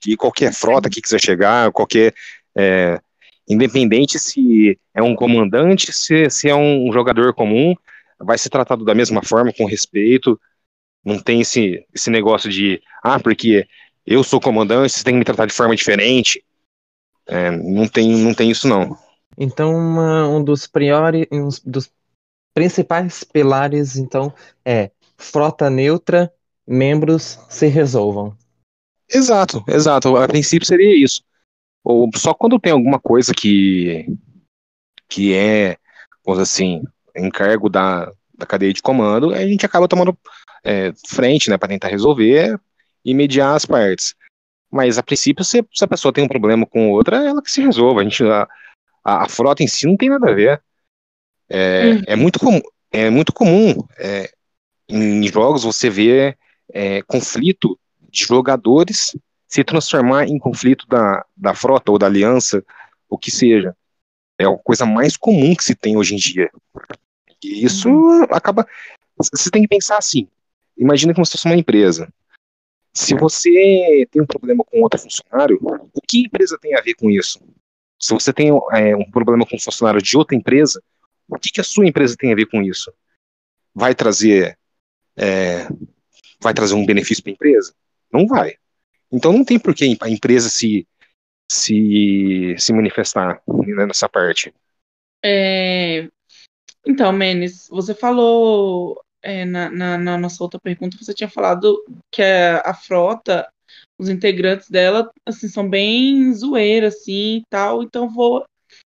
Que 0.00 0.16
qualquer 0.16 0.52
frota 0.52 0.88
que 0.88 1.02
quiser 1.02 1.20
chegar, 1.20 1.72
qualquer 1.72 2.14
é, 2.56 3.00
independente 3.48 4.18
se 4.18 4.78
é 4.94 5.02
um 5.02 5.14
comandante, 5.14 5.92
se, 5.92 6.30
se 6.30 6.48
é 6.48 6.54
um 6.54 6.92
jogador 6.92 7.34
comum, 7.34 7.74
vai 8.18 8.38
ser 8.38 8.50
tratado 8.50 8.84
da 8.84 8.94
mesma 8.94 9.22
forma, 9.22 9.52
com 9.52 9.64
respeito. 9.64 10.40
Não 11.04 11.18
tem 11.18 11.40
esse, 11.40 11.84
esse 11.94 12.10
negócio 12.10 12.50
de, 12.50 12.82
ah, 13.02 13.18
porque 13.18 13.66
eu 14.06 14.22
sou 14.22 14.40
comandante, 14.40 14.92
você 14.92 15.04
tem 15.04 15.14
que 15.14 15.18
me 15.18 15.24
tratar 15.24 15.46
de 15.46 15.52
forma 15.52 15.74
diferente. 15.74 16.44
É, 17.26 17.50
não, 17.50 17.86
tem, 17.86 18.08
não 18.16 18.34
tem 18.34 18.50
isso, 18.50 18.66
não. 18.66 18.96
Então, 19.38 19.74
uma, 19.74 20.28
um 20.28 20.42
dos 20.42 20.66
priori, 20.66 21.28
um 21.30 21.48
dos 21.64 21.90
principais 22.52 23.22
pilares, 23.22 23.96
então, 23.96 24.34
é 24.64 24.90
frota 25.16 25.70
neutra, 25.70 26.32
membros 26.66 27.38
se 27.48 27.68
resolvam. 27.68 28.36
Exato, 29.08 29.64
exato. 29.68 30.16
A 30.16 30.26
princípio 30.26 30.66
seria 30.66 30.94
isso. 31.02 31.22
Ou 31.84 32.10
só 32.16 32.34
quando 32.34 32.58
tem 32.58 32.72
alguma 32.72 32.98
coisa 32.98 33.32
que 33.32 34.06
que 35.08 35.32
é, 35.32 35.78
vamos 36.24 36.38
assim, 36.38 36.82
encargo 37.16 37.70
da, 37.70 38.12
da 38.36 38.44
cadeia 38.44 38.74
de 38.74 38.82
comando, 38.82 39.32
a 39.32 39.46
gente 39.46 39.64
acaba 39.64 39.88
tomando 39.88 40.16
é, 40.62 40.92
frente, 41.06 41.48
né, 41.48 41.56
para 41.56 41.68
tentar 41.68 41.88
resolver 41.88 42.60
e 43.02 43.14
mediar 43.14 43.56
as 43.56 43.64
partes. 43.64 44.14
Mas 44.70 44.98
a 44.98 45.02
princípio, 45.02 45.42
se, 45.44 45.64
se, 45.72 45.84
a 45.84 45.88
pessoa 45.88 46.12
tem 46.12 46.22
um 46.22 46.28
problema 46.28 46.66
com 46.66 46.90
outra, 46.90 47.24
ela 47.26 47.42
que 47.42 47.50
se 47.50 47.62
resolva. 47.62 48.00
A 48.02 48.04
gente 48.04 48.22
a, 48.22 48.46
a, 49.08 49.24
a 49.24 49.28
frota 49.28 49.62
em 49.62 49.66
si 49.66 49.86
não 49.86 49.96
tem 49.96 50.10
nada 50.10 50.30
a 50.30 50.34
ver. 50.34 50.62
É, 51.48 51.92
uhum. 51.92 52.02
é 52.06 52.16
muito 52.16 52.38
comum, 52.38 52.60
é 52.92 53.08
muito 53.08 53.32
comum 53.32 53.74
é, 53.98 54.30
em 54.86 55.26
jogos 55.26 55.64
você 55.64 55.88
ver 55.88 56.36
é, 56.70 57.00
conflito 57.02 57.78
de 58.10 58.26
jogadores 58.26 59.16
se 59.46 59.64
transformar 59.64 60.26
em 60.26 60.38
conflito 60.38 60.86
da, 60.86 61.24
da 61.34 61.54
frota 61.54 61.90
ou 61.90 61.98
da 61.98 62.04
aliança, 62.04 62.62
o 63.08 63.16
que 63.16 63.30
seja. 63.30 63.74
É 64.38 64.44
a 64.44 64.56
coisa 64.58 64.84
mais 64.84 65.16
comum 65.16 65.54
que 65.56 65.64
se 65.64 65.74
tem 65.74 65.96
hoje 65.96 66.14
em 66.14 66.18
dia. 66.18 66.50
E 67.42 67.64
isso 67.64 67.88
uhum. 67.88 68.24
acaba. 68.24 68.66
Você 69.16 69.50
tem 69.50 69.62
que 69.62 69.68
pensar 69.68 69.96
assim. 69.96 70.28
Imagina 70.76 71.14
que 71.14 71.18
você 71.18 71.32
fosse 71.32 71.46
uma 71.46 71.56
empresa. 71.56 72.12
Se 72.92 73.14
você 73.14 74.06
tem 74.10 74.20
um 74.20 74.26
problema 74.26 74.62
com 74.64 74.82
outro 74.82 75.00
funcionário, 75.00 75.58
o 75.62 76.00
que 76.06 76.18
a 76.18 76.26
empresa 76.26 76.58
tem 76.60 76.76
a 76.76 76.80
ver 76.82 76.94
com 76.94 77.08
isso? 77.10 77.40
Se 78.00 78.14
você 78.14 78.32
tem 78.32 78.48
é, 78.72 78.96
um 78.96 79.10
problema 79.10 79.44
com 79.46 79.56
um 79.56 79.60
funcionário 79.60 80.00
de 80.00 80.16
outra 80.16 80.36
empresa, 80.36 80.82
o 81.28 81.36
que, 81.38 81.50
que 81.50 81.60
a 81.60 81.64
sua 81.64 81.86
empresa 81.86 82.16
tem 82.16 82.32
a 82.32 82.36
ver 82.36 82.46
com 82.46 82.62
isso? 82.62 82.92
Vai 83.74 83.94
trazer 83.94 84.58
é, 85.16 85.66
vai 86.40 86.54
trazer 86.54 86.74
um 86.74 86.86
benefício 86.86 87.22
para 87.22 87.32
a 87.32 87.34
empresa? 87.34 87.74
Não 88.12 88.26
vai. 88.26 88.56
Então 89.10 89.32
não 89.32 89.44
tem 89.44 89.58
por 89.58 89.74
que 89.74 89.96
a 90.00 90.08
empresa 90.08 90.48
se, 90.48 90.86
se, 91.50 92.54
se 92.58 92.72
manifestar 92.72 93.42
nessa 93.86 94.08
parte. 94.08 94.54
É, 95.24 96.08
então, 96.86 97.12
Menes, 97.12 97.68
você 97.68 97.94
falou 97.94 99.02
é, 99.22 99.44
na, 99.44 99.68
na, 99.70 99.98
na, 99.98 100.18
nossa 100.18 100.42
outra 100.42 100.60
pergunta, 100.60 100.96
você 100.96 101.12
tinha 101.12 101.28
falado 101.28 101.82
que 102.10 102.22
a, 102.22 102.62
a 102.64 102.74
frota 102.74 103.48
os 103.98 104.08
integrantes 104.08 104.70
dela, 104.70 105.10
assim, 105.26 105.48
são 105.48 105.68
bem 105.68 106.32
zoeiros, 106.32 106.94
assim, 106.94 107.38
e 107.38 107.42
tal, 107.50 107.82
então 107.82 108.08
vou 108.08 108.44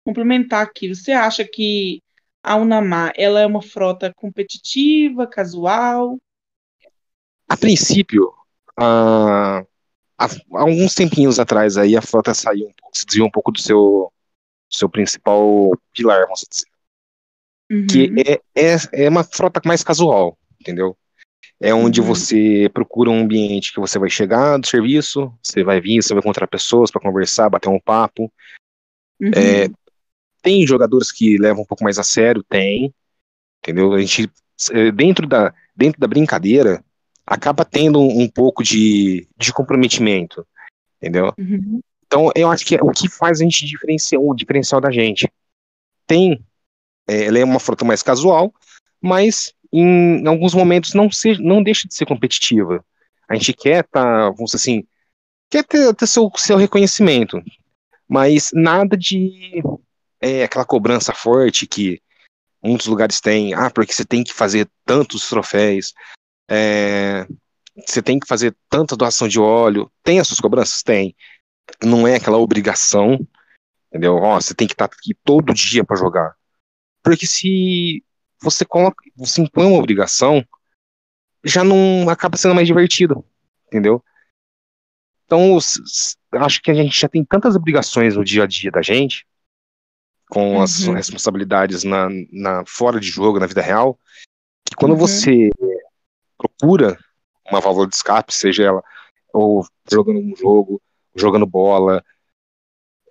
complementar 0.05 0.63
aqui. 0.63 0.93
Você 0.93 1.11
acha 1.11 1.45
que 1.45 2.01
a 2.43 2.55
Unamar, 2.55 3.13
ela 3.15 3.39
é 3.39 3.45
uma 3.45 3.61
frota 3.61 4.13
competitiva, 4.13 5.27
casual? 5.27 6.17
A 7.47 7.57
princípio, 7.57 8.33
há, 8.77 9.63
há 10.17 10.27
alguns 10.51 10.95
tempinhos 10.95 11.39
atrás 11.39 11.77
aí, 11.77 11.95
a 11.95 12.01
frota 12.01 12.33
saiu 12.33 12.67
um 12.67 12.73
pouco, 12.73 12.97
se 12.97 13.05
desviou 13.05 13.27
um 13.27 13.31
pouco 13.31 13.51
do 13.51 13.61
seu, 13.61 14.11
seu 14.69 14.89
principal 14.89 15.71
pilar, 15.93 16.23
vamos 16.23 16.45
dizer. 16.49 16.69
Uhum. 17.71 17.87
Que 17.87 18.09
é, 18.27 18.73
é, 18.73 19.05
é 19.05 19.09
uma 19.09 19.23
frota 19.23 19.61
mais 19.65 19.83
casual, 19.83 20.37
entendeu? 20.59 20.97
É 21.61 21.73
onde 21.73 21.99
uhum. 21.99 22.07
você 22.07 22.69
procura 22.73 23.09
um 23.09 23.19
ambiente 23.19 23.73
que 23.73 23.79
você 23.79 23.99
vai 23.99 24.09
chegar 24.09 24.57
do 24.57 24.65
serviço, 24.65 25.33
você 25.43 25.63
vai 25.63 25.81
vir, 25.81 26.01
você 26.01 26.13
vai 26.13 26.21
encontrar 26.21 26.47
pessoas 26.47 26.89
para 26.89 27.01
conversar, 27.01 27.49
bater 27.49 27.69
um 27.69 27.79
papo. 27.79 28.31
Uhum. 29.19 29.31
É, 29.35 29.69
tem 30.41 30.65
jogadores 30.65 31.11
que 31.11 31.37
levam 31.37 31.63
um 31.63 31.65
pouco 31.65 31.83
mais 31.83 31.99
a 31.99 32.03
sério, 32.03 32.43
tem. 32.43 32.93
Entendeu? 33.61 33.93
A 33.93 33.99
gente, 33.99 34.31
é, 34.71 34.91
dentro 34.91 35.27
da, 35.27 35.53
dentro 35.75 35.99
da 35.99 36.07
brincadeira, 36.07 36.83
acaba 37.27 37.65
tendo 37.65 37.99
um, 37.99 38.21
um 38.21 38.29
pouco 38.29 38.63
de, 38.63 39.27
de 39.37 39.51
comprometimento. 39.51 40.47
Entendeu? 40.97 41.33
Uhum. 41.37 41.81
Então, 42.05 42.31
eu 42.35 42.49
acho 42.49 42.65
que 42.65 42.75
é 42.75 42.81
o 42.81 42.89
que 42.89 43.07
faz 43.07 43.39
a 43.39 43.43
gente 43.43 43.65
diferenciar, 43.65 44.21
o 44.21 44.33
diferencial 44.33 44.81
da 44.81 44.89
gente. 44.89 45.31
Tem, 46.07 46.43
é, 47.07 47.25
ela 47.25 47.37
é 47.37 47.43
uma 47.43 47.59
frota 47.59 47.85
mais 47.85 48.01
casual, 48.01 48.53
mas 49.01 49.53
em, 49.71 50.21
em 50.21 50.27
alguns 50.27 50.53
momentos 50.53 50.93
não, 50.93 51.11
se, 51.11 51.37
não 51.41 51.61
deixa 51.63 51.87
de 51.87 51.93
ser 51.93 52.05
competitiva. 52.05 52.83
A 53.27 53.35
gente 53.35 53.53
quer 53.53 53.83
tá, 53.83 54.29
vamos 54.29 54.51
dizer 54.51 54.57
assim, 54.57 54.87
quer 55.49 55.63
ter, 55.63 55.93
ter 55.93 56.07
seu, 56.07 56.31
seu 56.35 56.57
reconhecimento, 56.57 57.41
mas 58.07 58.51
nada 58.53 58.97
de 58.97 59.61
é, 60.19 60.43
aquela 60.43 60.65
cobrança 60.65 61.13
forte 61.13 61.67
que 61.67 62.01
muitos 62.61 62.87
lugares 62.87 63.21
têm, 63.21 63.53
ah, 63.53 63.69
porque 63.69 63.93
você 63.93 64.03
tem 64.03 64.23
que 64.23 64.33
fazer 64.33 64.67
tantos 64.85 65.29
troféus, 65.29 65.93
é, 66.49 67.27
você 67.85 68.01
tem 68.01 68.19
que 68.19 68.27
fazer 68.27 68.55
tanta 68.69 68.95
doação 68.95 69.27
de 69.27 69.39
óleo, 69.39 69.91
tem 70.03 70.19
as 70.19 70.27
suas 70.27 70.39
cobranças? 70.39 70.83
Tem. 70.83 71.15
Não 71.83 72.07
é 72.07 72.15
aquela 72.15 72.37
obrigação, 72.37 73.19
entendeu? 73.87 74.15
Ó, 74.15 74.39
você 74.39 74.53
tem 74.53 74.67
que 74.67 74.73
estar 74.73 74.85
aqui 74.85 75.13
todo 75.23 75.53
dia 75.53 75.83
para 75.83 75.95
jogar. 75.95 76.35
Porque 77.03 77.25
se 77.25 78.03
você 78.41 78.65
coloca, 78.65 79.03
você 79.15 79.41
impõe 79.41 79.65
uma 79.65 79.79
obrigação, 79.79 80.45
já 81.43 81.63
não 81.63 82.09
acaba 82.09 82.37
sendo 82.37 82.55
mais 82.55 82.67
divertido, 82.67 83.25
entendeu? 83.67 84.03
Então, 85.25 85.57
acho 86.33 86.61
que 86.61 86.71
a 86.71 86.73
gente 86.73 86.99
já 86.99 87.07
tem 87.07 87.23
tantas 87.23 87.55
obrigações 87.55 88.15
no 88.15 88.23
dia 88.23 88.43
a 88.43 88.47
dia 88.47 88.71
da 88.71 88.81
gente, 88.81 89.27
com 90.29 90.55
uhum. 90.55 90.61
as 90.61 90.85
responsabilidades 90.85 91.83
na, 91.83 92.07
na, 92.31 92.63
fora 92.65 92.99
de 92.99 93.07
jogo, 93.07 93.39
na 93.39 93.45
vida 93.47 93.61
real, 93.61 93.97
que 94.65 94.75
quando 94.75 94.91
uhum. 94.91 94.97
você 94.97 95.49
procura 96.37 96.97
uma 97.49 97.59
válvula 97.59 97.87
de 97.87 97.95
escape, 97.95 98.33
seja 98.33 98.63
ela 98.63 98.83
ou 99.33 99.65
jogando 99.91 100.19
um 100.19 100.35
jogo, 100.35 100.81
jogando 101.15 101.45
bola, 101.45 102.03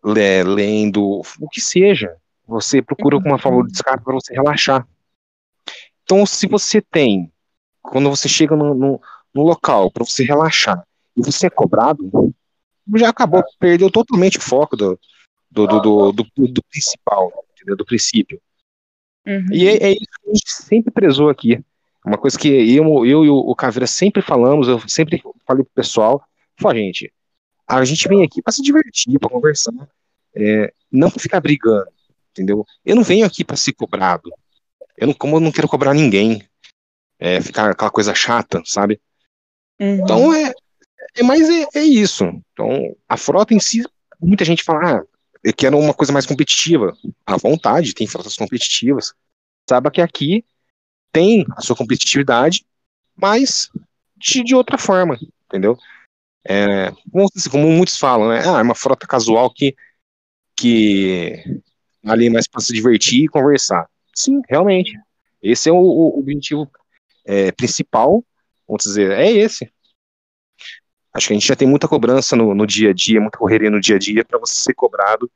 lendo, 0.03 1.23
o 1.41 1.49
que 1.49 1.61
seja. 1.61 2.17
Você 2.47 2.81
procura 2.81 3.17
uma 3.17 3.39
forma 3.39 3.67
de 3.67 3.73
escape 3.73 4.03
para 4.03 4.15
você 4.15 4.35
relaxar. 4.35 4.87
Então, 6.09 6.25
se 6.25 6.47
você 6.47 6.81
tem, 6.81 7.31
quando 7.83 8.09
você 8.09 8.31
chega 8.31 8.57
no, 8.57 8.73
no, 8.73 9.00
no 9.35 9.43
local 9.43 9.91
para 9.91 10.07
você 10.07 10.25
relaxar 10.25 10.83
e 11.15 11.21
você 11.21 11.49
é 11.49 11.50
cobrado, 11.50 12.33
já 12.97 13.11
acabou, 13.11 13.45
perdeu 13.61 13.91
totalmente 13.91 14.38
o 14.38 14.41
foco 14.41 14.75
do, 14.75 14.99
do, 15.50 15.67
do, 15.67 16.12
do, 16.12 16.25
do, 16.35 16.62
principal, 16.71 17.31
entendeu? 17.53 17.77
do 17.77 17.85
princípio. 17.85 18.41
Uhum. 19.27 19.49
E 19.53 19.69
é, 19.69 19.77
é, 19.83 19.91
isso 19.91 20.07
que 20.23 20.31
a 20.31 20.33
gente 20.33 20.50
sempre 20.50 20.91
prezou 20.91 21.29
aqui. 21.29 21.62
Uma 22.03 22.17
coisa 22.17 22.38
que 22.38 22.49
eu, 22.49 23.05
eu 23.05 23.27
e 23.27 23.29
o 23.29 23.55
Caveira 23.55 23.87
sempre 23.87 24.23
falamos, 24.23 24.67
eu 24.67 24.81
sempre 24.88 25.23
falei 25.47 25.62
pro 25.62 25.75
pessoal, 25.75 26.25
falei, 26.59 26.87
gente, 26.87 27.12
a 27.67 27.85
gente 27.85 28.09
vem 28.09 28.25
aqui 28.25 28.41
para 28.41 28.55
se 28.55 28.62
divertir, 28.62 29.19
para 29.19 29.29
conversar, 29.29 29.75
é, 30.35 30.73
não 30.91 31.11
pra 31.11 31.21
ficar 31.21 31.38
brigando, 31.38 31.91
entendeu? 32.31 32.65
Eu 32.83 32.97
não 32.97 33.03
venho 33.03 33.27
aqui 33.27 33.45
para 33.45 33.57
ser 33.57 33.75
cobrado. 33.75 34.33
Eu 34.99 35.07
não, 35.07 35.14
como 35.14 35.37
eu 35.37 35.40
não 35.40 35.52
quero 35.52 35.69
cobrar 35.69 35.95
ninguém, 35.95 36.43
é, 37.19 37.40
ficar 37.40 37.71
aquela 37.71 37.90
coisa 37.90 38.14
chata, 38.14 38.61
sabe? 38.64 39.00
Uhum. 39.81 39.95
Então 39.95 40.35
é, 40.35 40.52
é 41.17 41.23
mais 41.23 41.49
é, 41.49 41.67
é, 41.75 41.83
isso. 41.83 42.25
Então 42.52 42.97
a 43.09 43.17
frota 43.17 43.55
em 43.55 43.61
si, 43.61 43.83
muita 44.21 44.45
gente 44.45 44.64
fala, 44.64 44.99
ah, 44.99 45.02
eu 45.43 45.55
quero 45.55 45.78
uma 45.78 45.95
coisa 45.95 46.12
mais 46.12 46.26
competitiva. 46.26 46.97
À 47.25 47.37
vontade, 47.37 47.95
tem 47.95 48.07
frotas 48.07 48.37
competitivas. 48.37 49.14
Saiba 49.69 49.90
que 49.90 50.00
aqui 50.00 50.45
tem 51.12 51.47
a 51.57 51.61
sua 51.61 51.76
competitividade, 51.76 52.67
mas 53.17 53.71
de, 54.17 54.43
de 54.43 54.55
outra 54.55 54.76
forma, 54.76 55.19
entendeu? 55.47 55.78
É, 56.45 56.90
como, 57.12 57.28
como, 57.50 57.71
muitos 57.71 57.99
falam, 57.99 58.28
né? 58.28 58.40
Ah, 58.45 58.59
é 58.59 58.62
uma 58.62 58.75
frota 58.75 59.07
casual 59.07 59.52
que, 59.52 59.76
que 60.57 61.43
ali 62.05 62.31
mais 62.31 62.49
para 62.49 62.61
se 62.61 62.73
divertir 62.73 63.25
e 63.25 63.28
conversar. 63.28 63.88
Sim, 64.19 64.43
realmente. 64.49 64.99
Esse 65.41 65.69
é 65.69 65.73
o, 65.73 65.77
o 65.77 66.19
objetivo 66.19 66.69
é, 67.25 67.53
principal, 67.53 68.25
vamos 68.67 68.83
dizer, 68.83 69.13
é 69.13 69.31
esse. 69.31 69.71
Acho 71.15 71.29
que 71.29 71.33
a 71.35 71.37
gente 71.37 71.47
já 71.47 71.55
tem 71.55 71.69
muita 71.69 71.87
cobrança 71.87 72.35
no, 72.35 72.53
no 72.53 72.67
dia 72.67 72.91
a 72.91 72.93
dia, 72.93 73.21
muita 73.21 73.39
correria 73.39 73.71
no 73.71 73.81
dia 73.81 73.95
a 73.95 73.99
dia 73.99 74.25
para 74.25 74.41
você 74.41 74.55
ser 74.55 74.75
cobrado 74.75 75.31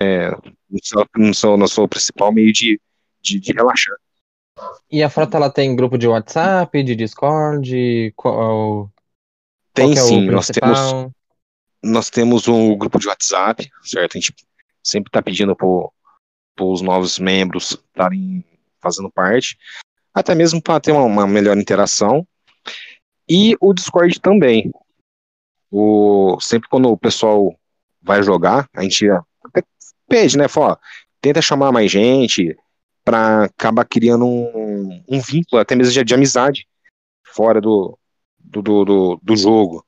é, 0.00 0.30
no, 0.30 0.78
seu, 0.82 1.06
no, 1.14 1.34
seu, 1.34 1.56
no 1.58 1.68
seu 1.68 1.86
principal 1.86 2.32
meio 2.32 2.50
de, 2.54 2.80
de, 3.20 3.38
de 3.38 3.52
relaxar. 3.52 3.96
E 4.90 5.02
a 5.02 5.10
frota 5.10 5.36
ela 5.36 5.50
tem 5.50 5.76
grupo 5.76 5.98
de 5.98 6.08
WhatsApp, 6.08 6.82
de 6.82 6.96
Discord? 6.96 8.12
Qual, 8.16 8.90
tem 9.74 9.92
qual 9.94 10.04
é 10.04 10.08
sim, 10.08 10.26
nós 10.30 10.46
temos, 10.46 11.12
nós 11.82 12.08
temos 12.08 12.48
um 12.48 12.76
grupo 12.78 12.98
de 12.98 13.08
WhatsApp, 13.08 13.70
certo? 13.84 14.16
A 14.16 14.20
gente 14.20 14.34
sempre 14.82 15.10
está 15.10 15.20
pedindo 15.20 15.54
para 15.54 15.66
os 16.60 16.80
novos 16.80 17.18
membros 17.18 17.72
estarem 17.72 18.44
fazendo 18.80 19.10
parte, 19.10 19.56
até 20.12 20.34
mesmo 20.34 20.60
para 20.60 20.80
ter 20.80 20.92
uma, 20.92 21.04
uma, 21.04 21.26
melhor 21.26 21.56
interação. 21.56 22.26
E 23.28 23.56
o 23.60 23.72
Discord 23.72 24.20
também. 24.20 24.70
O, 25.70 26.38
sempre 26.40 26.68
quando 26.68 26.90
o 26.90 26.98
pessoal 26.98 27.54
vai 28.02 28.22
jogar, 28.22 28.68
a 28.74 28.82
gente 28.82 29.08
até 29.08 29.62
pede, 30.06 30.36
né? 30.36 30.48
Fala, 30.48 30.78
tenta 31.20 31.40
chamar 31.40 31.72
mais 31.72 31.90
gente, 31.90 32.54
para 33.04 33.44
acabar 33.44 33.84
criando 33.84 34.26
um, 34.26 35.02
um, 35.08 35.20
vínculo, 35.20 35.60
até 35.60 35.74
mesmo 35.74 35.92
de, 35.92 36.04
de 36.04 36.14
amizade, 36.14 36.66
fora 37.24 37.60
do, 37.60 37.98
do, 38.38 38.62
do, 38.62 39.20
do, 39.22 39.36
jogo. 39.36 39.84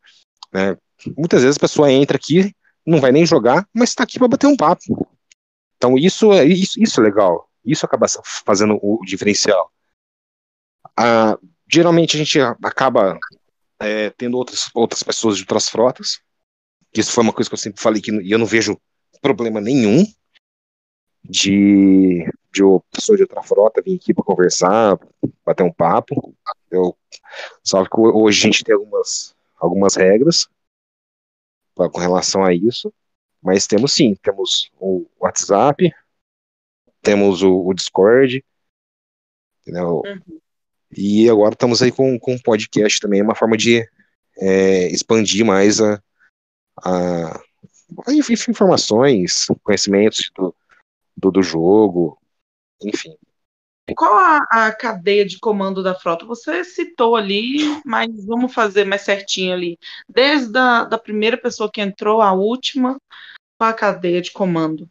Né? 0.53 0.77
Muitas 1.17 1.43
vezes 1.43 1.57
a 1.57 1.61
pessoa 1.61 1.93
entra 1.93 2.17
aqui, 2.17 2.53
não 2.87 3.01
vai 3.01 3.13
nem 3.13 3.27
jogar, 3.27 3.67
mas 3.73 3.91
está 3.91 4.05
aqui 4.05 4.19
para 4.19 4.29
bater 4.29 4.47
um 4.47 4.57
papo. 4.57 5.07
Então 5.85 5.99
isso, 5.99 6.33
é, 6.33 6.47
isso, 6.47 6.83
isso 6.83 6.99
é 6.99 7.05
legal. 7.05 7.47
Isso 7.63 7.85
acaba 7.85 8.07
fazendo 8.47 8.79
o 8.81 9.05
diferencial. 9.05 9.71
Ah, 10.97 11.39
geralmente 11.71 12.17
a 12.17 12.19
gente 12.19 12.41
acaba 12.41 13.19
é, 13.79 14.09
tendo 14.09 14.39
outras, 14.39 14.71
outras 14.73 15.03
pessoas 15.03 15.37
de 15.37 15.43
outras 15.43 15.69
frotas. 15.69 16.23
Isso 16.97 17.13
foi 17.13 17.23
uma 17.23 17.35
coisa 17.35 17.51
que 17.51 17.55
eu 17.55 17.59
sempre 17.59 17.83
falei 17.83 18.01
que 18.01 18.11
eu 18.11 18.39
não 18.39 18.47
vejo 18.47 18.81
problema 19.21 19.61
nenhum 19.61 20.07
de 21.23 22.25
de 22.51 22.63
pessoa 22.91 23.17
de 23.17 23.25
outra 23.25 23.43
frota 23.43 23.83
vir 23.83 23.97
aqui 23.97 24.15
para 24.15 24.25
conversar, 24.25 24.99
bater 25.45 25.65
um 25.65 25.73
papo. 25.73 26.35
Eu, 26.71 26.97
sabe 27.63 27.91
que 27.91 28.01
hoje 28.01 28.41
a 28.41 28.43
gente 28.47 28.65
tem 28.65 28.75
algumas, 28.75 29.37
algumas 29.59 29.97
regras 29.97 30.49
pra, 31.75 31.91
com 31.91 31.99
relação 31.99 32.43
a 32.43 32.55
isso, 32.55 32.91
mas 33.45 33.67
temos 33.67 33.93
sim, 33.93 34.15
temos 34.15 34.73
o 34.81 35.07
WhatsApp, 35.21 35.93
temos 37.03 37.43
o, 37.43 37.67
o 37.67 37.75
Discord, 37.75 38.43
entendeu? 39.61 40.03
Uhum. 40.07 40.41
E 40.97 41.29
agora 41.29 41.53
estamos 41.53 41.83
aí 41.83 41.93
com, 41.93 42.19
com 42.19 42.39
podcast 42.39 42.99
também, 43.01 43.21
uma 43.21 43.35
forma 43.35 43.57
de 43.57 43.87
é, 44.39 44.87
expandir 44.89 45.45
mais 45.45 45.81
a, 45.81 46.03
a, 46.83 47.35
a, 48.07 48.13
informações, 48.49 49.47
conhecimentos 49.63 50.31
do, 50.35 50.55
do, 51.15 51.31
do 51.31 51.43
jogo, 51.43 52.19
enfim. 52.83 53.15
Qual 53.95 54.15
a, 54.17 54.39
a, 54.51 54.73
cadeia 54.73 55.27
de 55.27 55.39
comando 55.39 55.83
da 55.83 55.95
frota? 55.95 56.25
Você 56.25 56.65
citou 56.65 57.17
ali, 57.17 57.59
mas 57.85 58.09
vamos 58.25 58.55
fazer 58.55 58.87
mais 58.87 59.03
certinho 59.03 59.53
ali. 59.53 59.79
Desde 60.09 60.57
a 60.57 60.85
da 60.85 60.97
primeira 60.97 61.37
pessoa 61.37 61.71
que 61.71 61.83
entrou 61.83 62.23
à 62.23 62.33
última, 62.33 62.97
qual 63.59 63.71
a 63.71 63.75
cadeia 63.75 64.21
de 64.21 64.33
comando? 64.33 64.91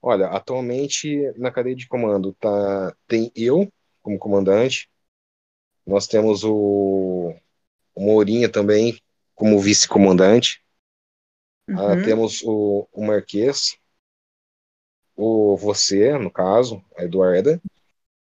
Olha, 0.00 0.26
atualmente 0.26 1.32
na 1.36 1.50
cadeia 1.50 1.76
de 1.76 1.86
comando 1.86 2.32
tá, 2.34 2.94
tem 3.06 3.30
eu 3.36 3.72
como 4.02 4.18
comandante, 4.18 4.90
nós 5.86 6.06
temos 6.06 6.42
o, 6.42 7.34
o 7.94 8.00
Mourinha 8.00 8.48
também 8.48 9.00
como 9.34 9.60
vice-comandante, 9.60 10.62
ah, 11.68 11.94
uhum. 11.94 12.02
temos 12.02 12.42
o, 12.42 12.88
o 12.92 13.04
Marquês, 13.04 13.78
o 15.16 15.56
você, 15.56 16.18
no 16.18 16.30
caso, 16.30 16.84
a 16.96 17.04
Eduarda. 17.04 17.60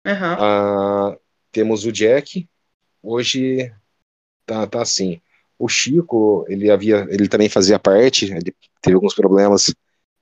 Uhum. 0.06 0.14
Ah, 0.14 1.18
temos 1.52 1.86
o 1.86 1.92
Jack. 1.92 2.50
Hoje 3.02 3.74
tá, 4.46 4.68
tá 4.68 4.82
assim. 4.82 5.22
O 5.62 5.67
Chico, 5.67 6.45
ele 6.47 6.71
havia, 6.71 7.06
ele 7.10 7.28
também 7.28 7.47
fazia 7.47 7.78
parte. 7.78 8.26
Ele 8.26 8.54
teve 8.82 8.95
alguns 8.95 9.13
problemas 9.13 9.74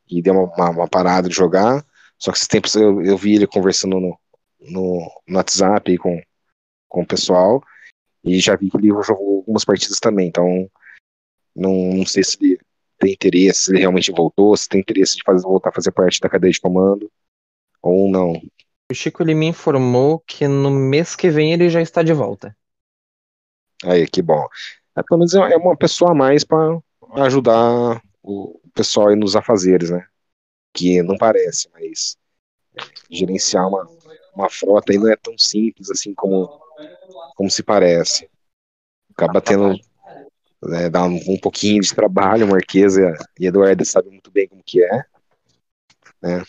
e 0.09 0.21
deu 0.21 0.33
uma, 0.33 0.53
uma, 0.53 0.69
uma 0.69 0.87
parada 0.87 1.29
de 1.29 1.35
jogar. 1.35 1.85
Só 2.17 2.31
que 2.31 2.37
esses 2.37 2.47
tempos 2.47 2.75
eu, 2.75 3.01
eu 3.01 3.17
vi 3.17 3.35
ele 3.35 3.47
conversando 3.47 3.99
no, 3.99 4.19
no, 4.59 5.21
no 5.27 5.37
WhatsApp 5.37 5.97
com, 5.97 6.21
com 6.87 7.01
o 7.01 7.07
pessoal. 7.07 7.63
E 8.23 8.39
já 8.39 8.55
vi 8.55 8.69
que 8.69 8.77
ele 8.77 8.89
jogou 8.89 9.37
algumas 9.37 9.63
partidas 9.63 9.99
também. 9.99 10.27
Então, 10.27 10.69
não, 11.55 11.73
não 11.93 12.05
sei 12.05 12.23
se 12.23 12.37
ele 12.41 12.59
tem 12.99 13.13
interesse, 13.13 13.61
se 13.61 13.71
ele 13.71 13.79
realmente 13.79 14.11
voltou, 14.11 14.55
se 14.57 14.67
tem 14.67 14.81
interesse 14.81 15.15
de 15.15 15.23
fazer, 15.23 15.43
voltar 15.43 15.69
a 15.69 15.73
fazer 15.73 15.91
parte 15.91 16.19
da 16.19 16.29
cadeia 16.29 16.51
de 16.51 16.59
comando 16.59 17.09
ou 17.81 18.11
não. 18.11 18.33
O 18.91 18.93
Chico 18.93 19.23
ele 19.23 19.33
me 19.33 19.47
informou 19.47 20.19
que 20.19 20.47
no 20.47 20.69
mês 20.69 21.15
que 21.15 21.29
vem 21.29 21.53
ele 21.53 21.69
já 21.69 21.81
está 21.81 22.03
de 22.03 22.11
volta. 22.11 22.55
Aí, 23.83 24.05
que 24.07 24.21
bom. 24.21 24.45
É, 24.95 25.03
pelo 25.03 25.19
menos 25.19 25.33
é 25.33 25.55
uma 25.57 25.77
pessoa 25.77 26.11
a 26.11 26.15
mais 26.15 26.43
para 26.43 26.79
ajudar 27.17 28.01
o 28.23 28.59
pessoal 28.73 29.09
aí 29.09 29.15
nos 29.15 29.35
afazeres, 29.35 29.89
né? 29.89 30.05
Que 30.73 31.01
não 31.01 31.17
parece, 31.17 31.69
mas 31.73 32.17
gerenciar 33.09 33.67
uma, 33.67 33.87
uma 34.35 34.49
frota 34.49 34.91
aí 34.91 34.97
não 34.97 35.11
é 35.11 35.15
tão 35.15 35.37
simples 35.37 35.89
assim 35.89 36.13
como, 36.13 36.47
como 37.35 37.49
se 37.49 37.63
parece. 37.63 38.29
Acaba 39.11 39.41
tendo 39.41 39.75
né, 40.61 40.89
dá 40.89 41.03
um, 41.03 41.19
um, 41.27 41.39
pouquinho 41.39 41.81
de 41.81 41.93
trabalho, 41.93 42.47
Marquesa 42.47 43.17
e 43.39 43.45
Eduardo 43.45 43.85
sabem 43.85 44.11
muito 44.11 44.29
bem 44.31 44.47
como 44.47 44.63
que 44.63 44.83
é. 44.83 45.05
Né? 46.21 46.43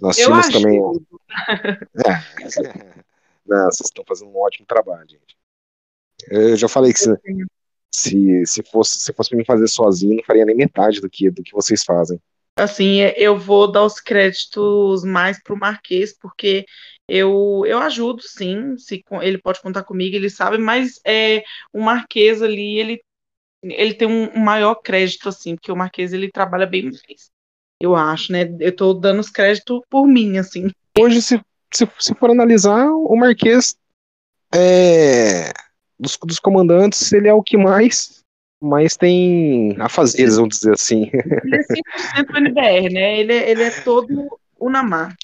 Nós 0.00 0.18
Eu 0.18 0.26
tínhamos 0.26 0.48
também. 0.48 0.80
É. 2.04 3.02
Não, 3.46 3.64
vocês 3.64 3.88
estão 3.88 4.04
fazendo 4.06 4.30
um 4.30 4.38
ótimo 4.38 4.66
trabalho, 4.66 5.08
gente. 5.08 5.36
Eu 6.28 6.56
já 6.56 6.68
falei 6.68 6.92
que 6.92 6.98
se, 6.98 7.14
se, 7.90 8.46
se 8.46 8.62
fosse 8.62 8.98
se 8.98 9.12
fosse 9.12 9.30
para 9.30 9.38
mim 9.38 9.44
fazer 9.44 9.68
sozinho, 9.68 10.16
não 10.16 10.24
faria 10.24 10.44
nem 10.44 10.56
metade 10.56 11.00
do 11.00 11.10
que, 11.10 11.30
do 11.30 11.42
que 11.42 11.52
vocês 11.52 11.84
fazem. 11.84 12.20
Assim, 12.56 13.00
eu 13.16 13.38
vou 13.38 13.70
dar 13.70 13.84
os 13.84 13.98
créditos 13.98 15.04
mais 15.04 15.42
pro 15.42 15.56
Marquês, 15.56 16.14
porque 16.16 16.66
eu, 17.08 17.64
eu 17.66 17.78
ajudo, 17.78 18.22
sim, 18.22 18.76
se 18.76 19.02
ele 19.22 19.38
pode 19.38 19.60
contar 19.60 19.84
comigo, 19.84 20.14
ele 20.14 20.28
sabe, 20.28 20.58
mas 20.58 21.00
é, 21.04 21.42
o 21.72 21.80
Marquês 21.80 22.42
ali, 22.42 22.78
ele 22.78 23.02
ele 23.62 23.94
tem 23.94 24.08
um, 24.08 24.36
maior 24.40 24.74
crédito, 24.74 25.28
assim, 25.28 25.54
porque 25.54 25.70
o 25.70 25.76
Marquês 25.76 26.12
ele 26.12 26.30
trabalha 26.30 26.66
bem 26.66 26.84
mais. 26.84 27.30
Eu 27.80 27.94
acho, 27.94 28.32
né? 28.32 28.40
Eu 28.58 28.74
tô 28.74 28.92
dando 28.92 29.20
os 29.20 29.30
créditos 29.30 29.80
por 29.88 30.06
mim, 30.06 30.36
assim. 30.36 30.68
Hoje, 30.98 31.22
se, 31.22 31.40
se, 31.72 31.88
se 31.98 32.14
for 32.14 32.30
analisar, 32.30 32.88
o 32.90 33.14
Marquês 33.16 33.76
é, 34.54 35.52
dos, 36.02 36.18
dos 36.18 36.38
comandantes, 36.38 37.12
ele 37.12 37.28
é 37.28 37.34
o 37.34 37.42
que 37.42 37.56
mais 37.56 38.22
mas 38.62 38.96
tem 38.96 39.74
afazeres, 39.80 40.36
vamos 40.36 40.56
dizer 40.56 40.74
assim. 40.74 41.10
Ele 41.12 41.56
é 41.56 42.22
100% 42.22 42.36
NBR, 42.36 42.92
né? 42.92 43.18
Ele 43.18 43.32
é, 43.32 43.50
ele 43.50 43.62
é 43.64 43.70
todo 43.82 44.38
Unamar. 44.60 45.16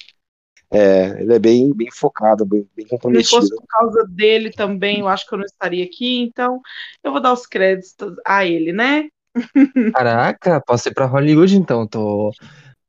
É, 0.71 1.21
ele 1.21 1.33
é 1.33 1.39
bem, 1.39 1.73
bem 1.73 1.89
focado, 1.89 2.45
bem, 2.45 2.67
bem 2.75 2.85
comprometido. 2.85 3.27
Se 3.27 3.35
fosse 3.35 3.55
por 3.55 3.65
causa 3.65 4.05
dele 4.09 4.51
também, 4.51 4.99
eu 4.99 5.07
acho 5.07 5.25
que 5.25 5.33
eu 5.33 5.39
não 5.39 5.45
estaria 5.45 5.85
aqui, 5.85 6.19
então 6.19 6.61
eu 7.01 7.11
vou 7.11 7.21
dar 7.21 7.33
os 7.33 7.47
créditos 7.47 8.15
a 8.27 8.45
ele, 8.45 8.73
né? 8.73 9.07
Caraca, 9.95 10.61
posso 10.61 10.89
ir 10.89 10.93
pra 10.93 11.05
Hollywood 11.05 11.55
então, 11.55 11.87
tô, 11.87 12.31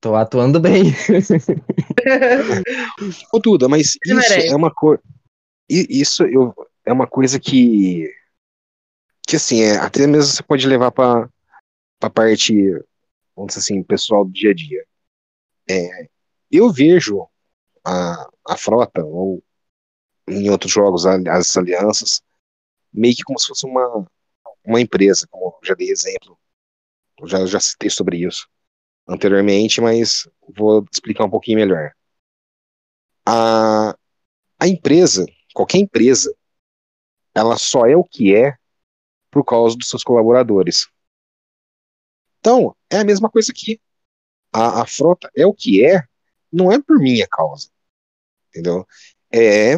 tô 0.01 0.15
atuando 0.15 0.61
bem. 0.61 0.83
Ô, 3.33 3.39
Duda, 3.39 3.69
mas 3.69 3.97
isso 4.05 4.53
é 4.53 4.57
uma 4.57 4.71
coisa. 4.71 5.03
Isso 5.69 6.25
eu, 6.25 6.53
é 6.85 6.93
uma 6.93 7.07
coisa 7.07 7.39
que. 7.39 8.13
Que 9.27 9.37
assim, 9.37 9.63
é, 9.63 9.77
até 9.77 10.07
mesmo 10.07 10.33
você 10.33 10.43
pode 10.43 10.67
levar 10.67 10.91
pra, 10.91 11.29
pra 11.99 12.11
parte, 12.11 12.73
vamos 13.37 13.55
dizer 13.55 13.61
assim, 13.61 13.83
pessoal 13.83 14.25
do 14.25 14.33
dia 14.33 14.51
a 14.51 14.55
dia. 14.55 14.85
É, 15.69 16.09
eu 16.51 16.73
vejo 16.73 17.29
a, 17.85 18.29
a 18.49 18.57
frota, 18.57 19.05
ou 19.05 19.43
em 20.29 20.51
outros 20.51 20.73
jogos, 20.73 21.07
as 21.07 21.57
alianças, 21.57 22.23
meio 22.93 23.15
que 23.15 23.23
como 23.23 23.39
se 23.39 23.49
fosse 23.49 23.67
uma, 23.67 24.07
uma 24.65 24.81
empresa, 24.81 25.27
como 25.31 25.59
já 25.63 25.75
dei 25.75 25.91
exemplo. 25.91 26.39
Já, 27.25 27.45
já 27.47 27.61
citei 27.61 27.91
sobre 27.91 28.19
isso 28.19 28.49
anteriormente, 29.07 29.81
mas 29.81 30.29
vou 30.57 30.87
explicar 30.91 31.25
um 31.25 31.31
pouquinho 31.31 31.59
melhor. 31.59 31.93
A, 33.27 33.95
a 34.59 34.69
empresa, 34.69 35.27
qualquer 35.53 35.79
empresa, 35.79 36.33
ela 37.35 37.57
só 37.57 37.87
é 37.87 37.97
o 37.97 38.05
que 38.05 38.35
é 38.35 38.55
por 39.31 39.45
causa 39.45 39.77
dos 39.77 39.89
seus 39.89 40.03
colaboradores. 40.03 40.89
Então, 42.41 42.75
é 42.91 42.99
a 42.99 43.05
mesma 43.05 43.31
coisa 43.31 43.53
aqui. 43.53 43.81
A, 44.53 44.85
frota 44.85 45.31
é 45.37 45.47
o 45.47 45.55
que 45.55 45.85
é 45.85 46.03
não 46.53 46.73
é 46.73 46.81
por 46.81 46.99
minha 46.99 47.27
causa, 47.29 47.69
entendeu? 48.49 48.85
É 49.33 49.77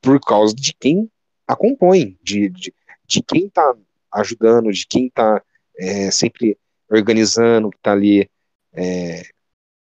por 0.00 0.18
causa 0.20 0.54
de 0.54 0.72
quem 0.72 1.10
a 1.46 1.54
compõe, 1.54 2.18
de, 2.22 2.48
de, 2.48 2.74
de 3.06 3.22
quem 3.22 3.46
está 3.46 3.74
ajudando, 4.12 4.72
de 4.72 4.86
quem 4.86 5.08
está 5.08 5.42
é, 5.78 6.10
sempre 6.10 6.58
organizando, 6.90 7.70
que 7.70 7.76
está 7.76 7.92
ali, 7.92 8.30
é, 8.72 9.22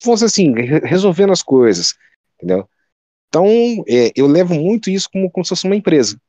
fosse 0.01 0.25
assim, 0.25 0.53
resolvendo 0.83 1.33
as 1.33 1.43
coisas, 1.43 1.93
entendeu? 2.35 2.69
Então, 3.27 3.45
é, 3.87 4.11
eu 4.15 4.27
levo 4.27 4.53
muito 4.53 4.89
isso 4.89 5.09
como, 5.11 5.29
como 5.29 5.43
se 5.43 5.49
fosse 5.49 5.65
uma 5.65 5.75
empresa. 5.75 6.19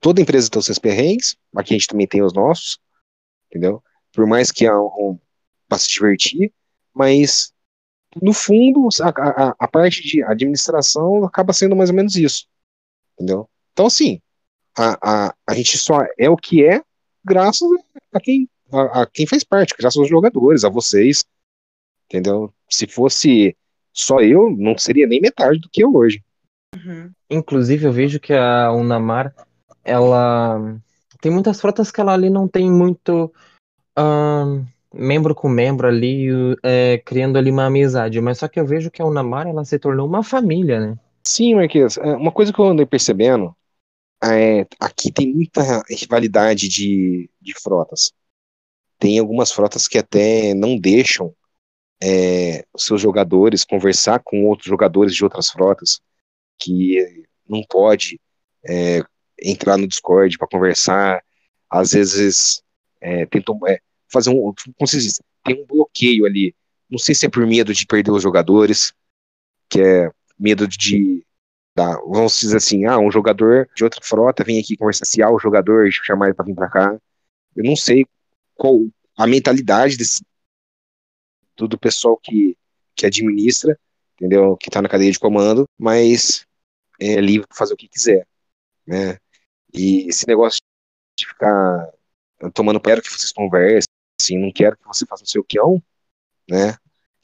Toda 0.00 0.20
empresa 0.20 0.50
tem 0.50 0.58
os 0.58 0.66
seus 0.66 0.78
perrengues, 0.78 1.36
aqui 1.56 1.74
a 1.74 1.78
gente 1.78 1.88
também 1.88 2.06
tem 2.06 2.22
os 2.22 2.32
nossos, 2.32 2.78
entendeu? 3.48 3.82
Por 4.12 4.26
mais 4.26 4.50
que 4.50 4.66
há 4.66 4.78
um, 4.78 5.18
para 5.68 5.78
se 5.78 5.88
divertir, 5.88 6.52
mas 6.94 7.52
no 8.20 8.32
fundo, 8.32 8.88
a, 9.00 9.08
a, 9.08 9.56
a, 9.58 9.68
parte 9.68 10.02
de 10.02 10.22
administração 10.22 11.24
acaba 11.24 11.52
sendo 11.52 11.76
mais 11.76 11.90
ou 11.90 11.96
menos 11.96 12.16
isso. 12.16 12.46
Entendeu? 13.14 13.48
Então, 13.72 13.86
assim, 13.86 14.20
a, 14.76 15.26
a, 15.28 15.34
a 15.46 15.54
gente 15.54 15.78
só 15.78 16.00
é 16.18 16.28
o 16.28 16.36
que 16.36 16.64
é 16.64 16.82
graças 17.24 17.68
a 18.12 18.20
quem, 18.20 18.48
a, 18.72 19.02
a 19.02 19.06
quem 19.06 19.26
faz 19.26 19.44
parte, 19.44 19.74
graças 19.78 19.98
aos 19.98 20.08
jogadores, 20.08 20.64
a 20.64 20.68
vocês. 20.68 21.24
Entendeu? 22.06 22.52
Se 22.68 22.88
fosse 22.88 23.56
só 23.92 24.20
eu, 24.20 24.50
não 24.50 24.76
seria 24.76 25.06
nem 25.06 25.20
metade 25.20 25.60
do 25.60 25.68
que 25.70 25.82
eu 25.84 25.94
hoje. 25.94 26.22
Uhum. 26.74 27.12
Inclusive, 27.28 27.86
eu 27.86 27.92
vejo 27.92 28.18
que 28.18 28.32
a 28.32 28.72
Unamar, 28.72 29.34
ela 29.84 30.78
tem 31.20 31.30
muitas 31.30 31.60
frotas 31.60 31.90
que 31.90 32.00
ela 32.00 32.12
ali 32.12 32.30
não 32.30 32.48
tem 32.48 32.70
muito. 32.70 33.32
Uh 33.98 34.64
membro 34.92 35.34
com 35.34 35.48
membro 35.48 35.86
ali, 35.86 36.28
é, 36.62 36.98
criando 36.98 37.38
ali 37.38 37.50
uma 37.50 37.66
amizade. 37.66 38.20
Mas 38.20 38.38
só 38.38 38.48
que 38.48 38.58
eu 38.58 38.66
vejo 38.66 38.90
que 38.90 39.00
a 39.00 39.06
Unamar, 39.06 39.46
ela 39.46 39.64
se 39.64 39.78
tornou 39.78 40.06
uma 40.06 40.22
família, 40.22 40.80
né? 40.80 40.98
Sim, 41.26 41.54
Marquês. 41.54 41.96
É, 41.96 42.16
uma 42.16 42.32
coisa 42.32 42.52
que 42.52 42.58
eu 42.58 42.66
andei 42.66 42.86
percebendo 42.86 43.54
é 44.22 44.66
aqui 44.78 45.10
tem 45.10 45.32
muita 45.32 45.82
rivalidade 45.88 46.68
de, 46.68 47.30
de 47.40 47.54
frotas. 47.60 48.12
Tem 48.98 49.18
algumas 49.18 49.50
frotas 49.50 49.88
que 49.88 49.96
até 49.96 50.52
não 50.54 50.78
deixam 50.78 51.34
é, 52.02 52.64
seus 52.76 53.00
jogadores 53.00 53.64
conversar 53.64 54.20
com 54.22 54.44
outros 54.44 54.68
jogadores 54.68 55.14
de 55.14 55.24
outras 55.24 55.50
frotas, 55.50 56.00
que 56.58 57.24
não 57.48 57.62
pode 57.62 58.20
é, 58.66 59.02
entrar 59.42 59.76
no 59.76 59.86
Discord 59.86 60.36
para 60.38 60.48
conversar. 60.48 61.22
Às 61.68 61.92
vezes 61.92 62.62
é, 63.00 63.26
tentam, 63.26 63.58
é, 63.66 63.80
fazer 64.10 64.30
um. 64.30 64.52
Como 64.76 64.86
se 64.86 64.98
diz? 64.98 65.20
Tem 65.44 65.60
um 65.60 65.66
bloqueio 65.66 66.26
ali. 66.26 66.54
Não 66.88 66.98
sei 66.98 67.14
se 67.14 67.26
é 67.26 67.28
por 67.30 67.46
medo 67.46 67.72
de 67.72 67.86
perder 67.86 68.10
os 68.10 68.22
jogadores, 68.22 68.92
que 69.68 69.80
é 69.80 70.10
medo 70.38 70.66
de. 70.66 71.24
Tá, 71.74 71.96
vamos 72.06 72.38
dizer 72.40 72.56
assim, 72.56 72.84
ah, 72.84 72.98
um 72.98 73.10
jogador 73.10 73.68
de 73.76 73.84
outra 73.84 74.00
frota 74.02 74.42
vem 74.42 74.58
aqui 74.58 74.76
conversar 74.76 75.04
se 75.04 75.22
o 75.22 75.38
jogador 75.38 75.88
chamar 75.92 76.26
ele 76.26 76.34
para 76.34 76.44
vir 76.44 76.54
para 76.54 76.68
cá. 76.68 77.00
Eu 77.54 77.64
não 77.64 77.76
sei 77.76 78.04
qual 78.54 78.80
a 79.16 79.26
mentalidade 79.26 79.96
desse, 79.96 80.22
do, 81.56 81.78
pessoal 81.78 82.16
que, 82.16 82.56
que 82.94 83.06
administra, 83.06 83.78
entendeu? 84.14 84.56
Que 84.56 84.68
está 84.68 84.82
na 84.82 84.88
cadeia 84.88 85.12
de 85.12 85.18
comando, 85.18 85.68
mas 85.78 86.46
é 86.98 87.20
livre 87.20 87.46
para 87.46 87.56
fazer 87.56 87.74
o 87.74 87.76
que 87.76 87.88
quiser, 87.88 88.26
né? 88.86 89.18
E 89.72 90.08
esse 90.08 90.26
negócio 90.26 90.60
de 91.18 91.26
ficar 91.26 91.90
tomando 92.54 92.80
quero 92.80 93.02
que 93.02 93.10
vocês 93.10 93.32
conversem, 93.32 93.88
assim, 94.20 94.38
não 94.38 94.52
quero 94.52 94.76
que 94.76 94.86
você 94.86 95.04
faça 95.06 95.24
o 95.24 95.26
seu 95.26 95.44
quião, 95.44 95.82
né, 96.48 96.76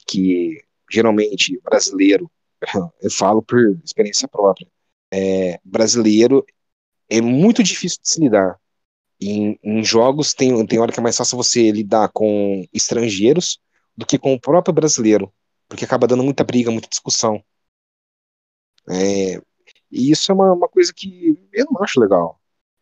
que 0.07 0.63
geralmente 0.89 1.59
brasileiro, 1.61 2.31
eu 3.01 3.11
falo 3.11 3.41
por 3.41 3.59
experiência 3.83 4.27
própria, 4.27 4.67
é, 5.11 5.59
brasileiro 5.63 6.45
é 7.09 7.21
muito 7.21 7.63
difícil 7.63 7.99
de 8.01 8.09
se 8.09 8.19
lidar. 8.19 8.59
Em, 9.19 9.57
em, 9.63 9.83
jogos 9.83 10.33
tem, 10.33 10.65
tem 10.67 10.79
hora 10.79 10.91
que 10.91 10.99
é 10.99 11.03
mais 11.03 11.17
fácil 11.17 11.37
você 11.37 11.71
lidar 11.71 12.09
com 12.09 12.67
estrangeiros 12.71 13.59
do 13.95 14.05
que 14.05 14.19
com 14.19 14.33
o 14.33 14.39
próprio 14.39 14.73
brasileiro, 14.73 15.33
porque 15.67 15.85
acaba 15.85 16.05
dando 16.07 16.23
muita 16.23 16.43
briga, 16.43 16.69
muita 16.69 16.87
discussão. 16.87 17.43
É, 18.89 19.41
e 19.91 20.11
isso 20.11 20.31
é 20.31 20.35
uma, 20.35 20.53
uma 20.53 20.67
coisa 20.67 20.93
que 20.93 21.37
eu 21.53 21.65
não 21.71 21.83
acho 21.83 21.99
legal. 21.99 22.39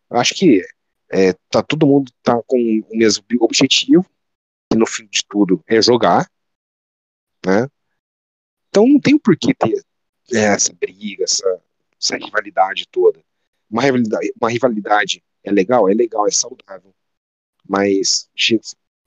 Eu 0.09 0.17
acho 0.17 0.33
que 0.35 0.61
é, 1.09 1.33
tá, 1.49 1.61
todo 1.61 1.87
mundo 1.87 2.11
tá 2.23 2.41
com 2.47 2.57
o 2.57 2.97
mesmo 2.97 3.23
objetivo, 3.41 4.05
que 4.69 4.77
no 4.77 4.85
fim 4.85 5.07
de 5.07 5.23
tudo 5.27 5.63
é 5.67 5.81
jogar, 5.81 6.29
né? 7.45 7.67
Então 8.69 8.87
não 8.87 8.99
tem 8.99 9.17
por 9.17 9.37
que 9.37 9.53
ter 9.53 9.81
é, 10.33 10.39
essa 10.39 10.73
briga, 10.73 11.23
essa, 11.23 11.61
essa 12.01 12.17
rivalidade 12.17 12.87
toda. 12.91 13.23
Uma 13.69 13.81
rivalidade, 13.81 14.33
uma 14.39 14.49
rivalidade 14.49 15.23
é 15.43 15.51
legal, 15.51 15.89
é 15.89 15.93
legal, 15.93 16.27
é 16.27 16.31
saudável, 16.31 16.93
mas 17.67 18.29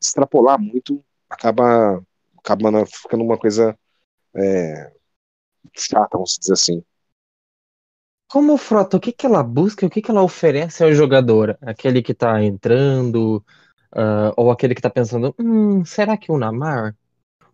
extrapolar 0.00 0.58
muito 0.60 1.04
acaba, 1.28 2.02
acaba 2.38 2.86
ficando 2.86 3.24
uma 3.24 3.38
coisa 3.38 3.78
é, 4.34 4.92
chata, 5.76 6.10
vamos 6.12 6.38
dizer 6.38 6.52
assim. 6.52 6.84
Como 8.28 8.58
frota, 8.58 8.98
o 8.98 9.00
que 9.00 9.10
que 9.10 9.24
ela 9.24 9.42
busca, 9.42 9.86
o 9.86 9.90
que 9.90 10.02
que 10.02 10.10
ela 10.10 10.22
oferece 10.22 10.84
ao 10.84 10.92
jogador? 10.92 11.56
Aquele 11.62 12.02
que 12.02 12.12
tá 12.12 12.42
entrando, 12.44 13.42
uh, 13.94 14.32
ou 14.36 14.50
aquele 14.50 14.74
que 14.74 14.82
tá 14.82 14.90
pensando, 14.90 15.34
hum, 15.38 15.82
será 15.84 16.16
que 16.16 16.30
o 16.30 16.38
Namar? 16.38 16.94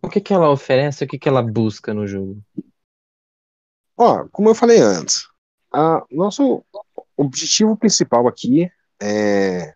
O 0.02 0.08
que 0.08 0.20
que 0.20 0.34
ela 0.34 0.50
oferece, 0.50 1.04
o 1.04 1.06
que 1.06 1.18
que 1.18 1.28
ela 1.28 1.42
busca 1.42 1.94
no 1.94 2.06
jogo? 2.08 2.42
Ó, 3.96 4.26
como 4.32 4.48
eu 4.48 4.54
falei 4.54 4.80
antes, 4.80 5.28
a, 5.72 6.04
nosso 6.10 6.64
objetivo 7.16 7.76
principal 7.76 8.26
aqui 8.26 8.68
é 9.00 9.74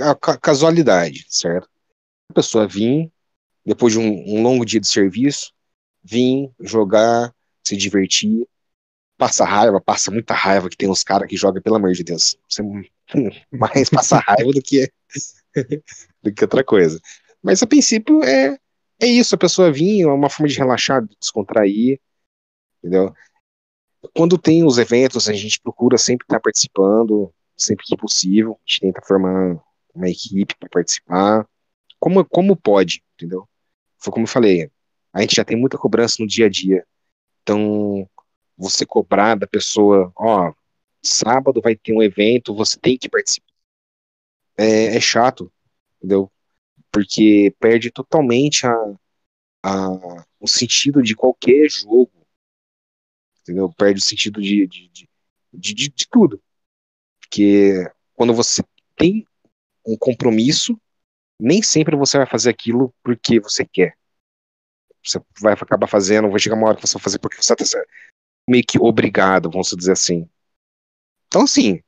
a 0.00 0.36
casualidade, 0.36 1.26
certo? 1.28 1.68
A 2.30 2.34
pessoa 2.34 2.66
vir, 2.66 3.12
depois 3.64 3.92
de 3.92 4.00
um, 4.00 4.36
um 4.36 4.42
longo 4.42 4.64
dia 4.64 4.80
de 4.80 4.88
serviço, 4.88 5.52
vir 6.02 6.50
jogar, 6.58 7.32
se 7.62 7.76
divertir, 7.76 8.48
passa 9.16 9.44
raiva, 9.44 9.80
passa 9.80 10.10
muita 10.10 10.34
raiva 10.34 10.68
que 10.68 10.76
tem 10.76 10.90
uns 10.90 11.02
caras 11.02 11.28
que 11.28 11.36
jogam, 11.36 11.62
pelo 11.62 11.76
amor 11.76 11.92
de 11.92 12.04
Deus. 12.04 12.36
Você 12.48 12.62
mais 13.52 13.88
passa 13.88 14.18
raiva 14.18 14.50
do 14.50 14.62
que, 14.62 14.90
do 16.22 16.32
que 16.32 16.44
outra 16.44 16.64
coisa. 16.64 17.00
Mas 17.42 17.62
a 17.62 17.66
princípio 17.66 18.22
é, 18.22 18.58
é 19.00 19.06
isso, 19.06 19.34
a 19.34 19.38
pessoa 19.38 19.72
vir, 19.72 20.02
é 20.02 20.06
uma 20.06 20.30
forma 20.30 20.48
de 20.48 20.58
relaxar, 20.58 21.02
de 21.02 21.16
descontrair, 21.20 22.00
entendeu? 22.78 23.14
Quando 24.14 24.38
tem 24.38 24.64
os 24.64 24.78
eventos, 24.78 25.28
a 25.28 25.32
gente 25.32 25.60
procura 25.60 25.96
sempre 25.96 26.24
estar 26.24 26.40
participando, 26.40 27.32
sempre 27.56 27.84
que 27.86 27.96
possível, 27.96 28.52
a 28.52 28.56
gente 28.66 28.80
tenta 28.80 29.02
formar 29.06 29.58
uma 29.94 30.08
equipe 30.08 30.54
para 30.58 30.68
participar, 30.68 31.46
como, 31.98 32.24
como 32.24 32.56
pode, 32.56 33.02
entendeu? 33.14 33.48
Foi 33.98 34.12
como 34.12 34.24
eu 34.24 34.30
falei, 34.30 34.70
a 35.12 35.20
gente 35.20 35.36
já 35.36 35.44
tem 35.44 35.56
muita 35.56 35.78
cobrança 35.78 36.16
no 36.18 36.26
dia 36.26 36.46
a 36.46 36.48
dia, 36.50 36.84
então 37.42 38.08
você 38.56 38.86
cobrar 38.86 39.34
da 39.36 39.46
pessoa, 39.46 40.12
ó, 40.16 40.52
sábado 41.02 41.60
vai 41.60 41.76
ter 41.76 41.92
um 41.92 42.02
evento, 42.02 42.54
você 42.54 42.78
tem 42.78 42.96
que 42.96 43.08
participar. 43.08 43.52
é, 44.56 44.96
é 44.96 45.00
chato, 45.00 45.52
entendeu? 45.98 46.30
Porque 46.90 47.54
perde 47.58 47.90
totalmente 47.90 48.66
a, 48.66 48.74
a, 49.64 50.24
o 50.38 50.46
sentido 50.46 51.02
de 51.02 51.14
qualquer 51.16 51.68
jogo, 51.68 52.12
entendeu? 53.40 53.72
Perde 53.72 54.00
o 54.00 54.04
sentido 54.04 54.40
de, 54.40 54.66
de, 54.66 54.88
de, 54.88 55.08
de, 55.52 55.74
de, 55.90 56.08
tudo. 56.08 56.42
Porque 57.20 57.72
quando 58.14 58.32
você 58.32 58.62
tem 58.96 59.26
um 59.86 59.96
compromisso, 59.96 60.80
nem 61.38 61.62
sempre 61.62 61.96
você 61.96 62.16
vai 62.16 62.26
fazer 62.26 62.50
aquilo 62.50 62.94
porque 63.02 63.40
você 63.40 63.64
quer. 63.64 63.96
Você 65.04 65.20
vai 65.40 65.52
acabar 65.52 65.86
fazendo, 65.86 66.30
vai 66.30 66.38
chegar 66.38 66.56
uma 66.56 66.68
hora 66.68 66.76
que 66.76 66.86
você 66.86 66.94
vai 66.94 67.02
fazer 67.02 67.18
porque 67.18 67.36
você 67.36 67.52
está 67.52 67.56
meio 68.48 68.64
que 68.66 68.78
obrigado, 68.78 69.50
vamos 69.50 69.70
dizer 69.76 69.92
assim. 69.92 70.28
Então, 71.26 71.42
assim, 71.42 71.80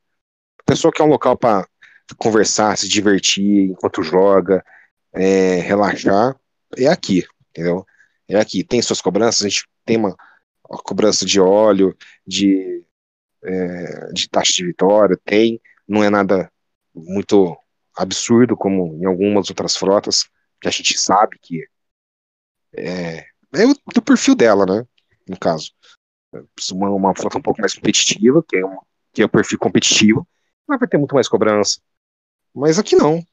a 0.59 0.63
pessoa 0.63 0.91
quer 0.91 1.03
um 1.03 1.07
local 1.07 1.37
para 1.37 1.67
conversar, 2.17 2.77
se 2.77 2.87
divertir 2.87 3.69
enquanto 3.71 4.03
joga, 4.03 4.63
é, 5.13 5.55
relaxar, 5.61 6.35
é 6.77 6.87
aqui, 6.87 7.25
entendeu? 7.49 7.85
É 8.27 8.37
aqui. 8.37 8.63
Tem 8.63 8.81
suas 8.81 9.01
cobranças, 9.01 9.41
a 9.43 9.49
gente 9.49 9.67
tem 9.85 9.97
uma, 9.97 10.15
uma 10.69 10.81
cobrança 10.81 11.25
de 11.25 11.39
óleo, 11.39 11.95
de, 12.25 12.83
é, 13.43 14.11
de 14.13 14.29
taxa 14.29 14.53
de 14.53 14.65
vitória, 14.65 15.19
tem, 15.23 15.61
não 15.87 16.03
é 16.03 16.09
nada 16.09 16.51
muito 16.93 17.57
absurdo 17.95 18.55
como 18.55 18.97
em 19.01 19.05
algumas 19.05 19.49
outras 19.49 19.75
frotas, 19.75 20.25
que 20.61 20.67
a 20.67 20.71
gente 20.71 20.97
sabe 20.99 21.37
que 21.41 21.67
é, 22.75 23.19
é 23.19 23.65
do 23.93 24.01
perfil 24.01 24.35
dela, 24.35 24.65
né? 24.65 24.85
No 25.27 25.37
caso. 25.37 25.71
Uma, 26.71 26.89
uma 26.89 27.15
frota 27.15 27.37
um 27.37 27.41
pouco 27.41 27.61
mais 27.61 27.73
competitiva, 27.73 28.43
que 28.47 28.57
é, 28.57 28.65
uma, 28.65 28.81
que 29.13 29.21
é 29.21 29.25
o 29.25 29.29
perfil 29.29 29.59
competitivo, 29.59 30.27
vai 30.67 30.77
ter 30.87 30.97
muito 30.97 31.15
mais 31.15 31.27
cobrança. 31.27 31.79
Mas 32.53 32.77
aqui 32.77 32.95
não. 32.95 33.23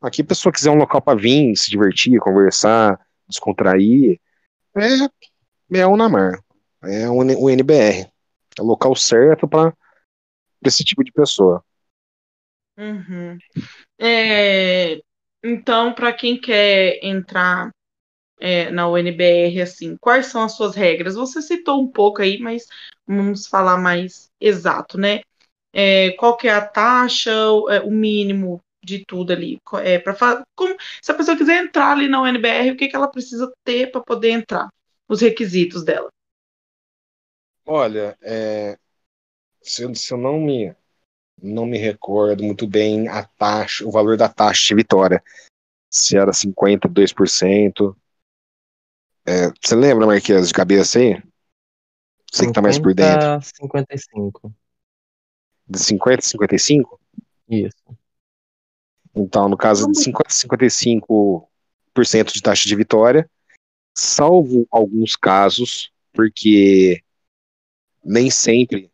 Aqui 0.00 0.22
a 0.22 0.26
pessoa 0.26 0.52
quiser 0.52 0.70
um 0.70 0.76
local 0.76 1.00
para 1.00 1.18
vir, 1.18 1.56
se 1.56 1.70
divertir, 1.70 2.18
conversar, 2.20 3.00
descontrair, 3.28 4.20
é, 4.76 5.78
é 5.78 5.86
o 5.86 5.96
Namar. 5.96 6.42
É 6.82 7.08
o, 7.08 7.16
o 7.16 7.50
NBR. 7.50 8.10
É 8.58 8.62
o 8.62 8.64
local 8.64 8.94
certo 8.94 9.48
para 9.48 9.72
esse 10.64 10.84
tipo 10.84 11.02
de 11.02 11.12
pessoa. 11.12 11.64
Uhum. 12.76 13.38
É, 13.98 15.00
então, 15.42 15.94
para 15.94 16.12
quem 16.12 16.40
quer 16.40 16.98
entrar 17.02 17.70
é, 18.44 18.70
na 18.70 18.86
UNBR, 18.86 19.62
assim, 19.62 19.96
quais 19.96 20.26
são 20.26 20.42
as 20.42 20.52
suas 20.52 20.76
regras? 20.76 21.14
Você 21.14 21.40
citou 21.40 21.80
um 21.80 21.90
pouco 21.90 22.20
aí, 22.20 22.38
mas 22.38 22.66
vamos 23.06 23.46
falar 23.46 23.78
mais 23.78 24.30
exato, 24.38 24.98
né? 24.98 25.22
É, 25.72 26.10
qual 26.12 26.36
que 26.36 26.46
é 26.46 26.52
a 26.52 26.60
taxa, 26.60 27.32
o, 27.50 27.70
é, 27.70 27.82
mínimo 27.88 28.60
de 28.84 29.02
tudo 29.06 29.32
ali? 29.32 29.58
É, 29.82 29.98
como 30.54 30.76
se 31.00 31.10
a 31.10 31.14
pessoa 31.14 31.38
quiser 31.38 31.64
entrar 31.64 31.92
ali 31.92 32.06
na 32.06 32.20
UNBR, 32.20 32.72
o 32.72 32.76
que, 32.76 32.88
que 32.88 32.94
ela 32.94 33.08
precisa 33.08 33.50
ter 33.64 33.90
para 33.90 34.02
poder 34.02 34.32
entrar? 34.32 34.68
Os 35.08 35.22
requisitos 35.22 35.82
dela. 35.82 36.10
Olha, 37.64 38.14
é, 38.20 38.76
se, 39.62 39.84
eu, 39.84 39.94
se 39.94 40.12
eu 40.12 40.18
não 40.18 40.38
me 40.38 40.76
não 41.42 41.64
me 41.64 41.78
recordo 41.78 42.44
muito 42.44 42.66
bem 42.66 43.08
a 43.08 43.24
taxa, 43.24 43.86
o 43.86 43.90
valor 43.90 44.18
da 44.18 44.28
taxa 44.28 44.68
de 44.68 44.74
vitória. 44.74 45.22
Se 45.90 46.16
era 46.16 46.32
52%. 46.32 47.96
É, 49.26 49.50
você 49.60 49.74
lembra, 49.74 50.06
Marquês, 50.06 50.48
de 50.48 50.54
cabeça 50.54 50.98
aí? 50.98 51.22
Você 52.30 52.46
que 52.46 52.52
tá 52.52 52.60
mais 52.60 52.78
por 52.78 52.92
dentro. 52.92 53.40
55. 53.42 54.54
De 55.66 55.78
50 55.78 56.18
a 56.18 56.22
55? 56.22 57.00
Isso. 57.48 57.96
Então, 59.14 59.48
no 59.48 59.56
caso 59.56 59.90
de 59.90 59.98
50 59.98 60.28
a 60.28 60.32
55% 60.32 62.32
de 62.32 62.42
taxa 62.42 62.68
de 62.68 62.76
vitória, 62.76 63.30
salvo 63.96 64.66
alguns 64.70 65.16
casos, 65.16 65.90
porque 66.12 67.02
nem 68.04 68.30
sempre 68.30 68.90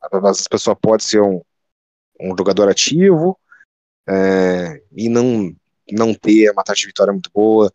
a 0.00 0.20
pessoa 0.50 0.76
pode 0.76 1.02
ser 1.02 1.22
um, 1.22 1.40
um 2.20 2.36
jogador 2.36 2.68
ativo 2.68 3.38
é, 4.06 4.82
e 4.92 5.08
não, 5.08 5.56
não 5.90 6.14
ter 6.14 6.50
uma 6.50 6.62
taxa 6.62 6.82
de 6.82 6.88
vitória 6.88 7.12
muito 7.12 7.30
boa. 7.32 7.72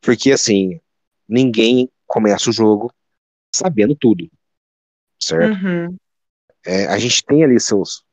Porque, 0.00 0.30
assim, 0.30 0.78
ninguém 1.28 1.88
começa 2.06 2.50
o 2.50 2.52
jogo 2.52 2.92
sabendo 3.54 3.94
tudo, 3.94 4.28
certo? 5.20 5.64
Uhum. 5.64 5.96
É, 6.64 6.86
a 6.86 6.98
gente 6.98 7.24
tem 7.24 7.42
ali 7.42 7.58
seus. 7.60 8.04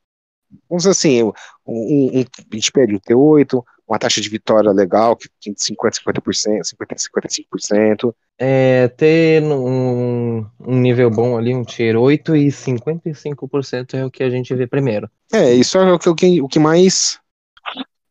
Vamos 0.67 0.83
dizer 0.83 0.91
assim, 0.91 1.23
um, 1.23 1.31
um, 1.67 2.09
a 2.19 2.55
gente 2.55 2.71
pede 2.71 2.95
um 2.95 2.99
T8, 2.99 3.63
uma 3.87 3.99
taxa 3.99 4.21
de 4.21 4.29
vitória 4.29 4.71
legal, 4.71 5.15
que 5.15 5.29
tem 5.41 5.53
50%, 5.53 6.03
50%, 6.03 6.61
50%, 6.61 7.45
55%. 7.53 8.15
É, 8.37 8.87
ter 8.87 9.43
um, 9.43 10.45
um 10.59 10.79
nível 10.79 11.09
bom 11.11 11.37
ali, 11.37 11.53
um 11.53 11.63
tier 11.63 11.97
8 11.97 12.35
e 12.35 12.47
55% 12.47 13.95
é 13.95 14.05
o 14.05 14.11
que 14.11 14.23
a 14.23 14.29
gente 14.29 14.55
vê 14.55 14.65
primeiro. 14.65 15.09
É, 15.33 15.53
isso 15.53 15.77
é 15.77 15.93
o 15.93 15.99
que, 15.99 16.41
o 16.41 16.47
que 16.47 16.59
mais 16.59 17.19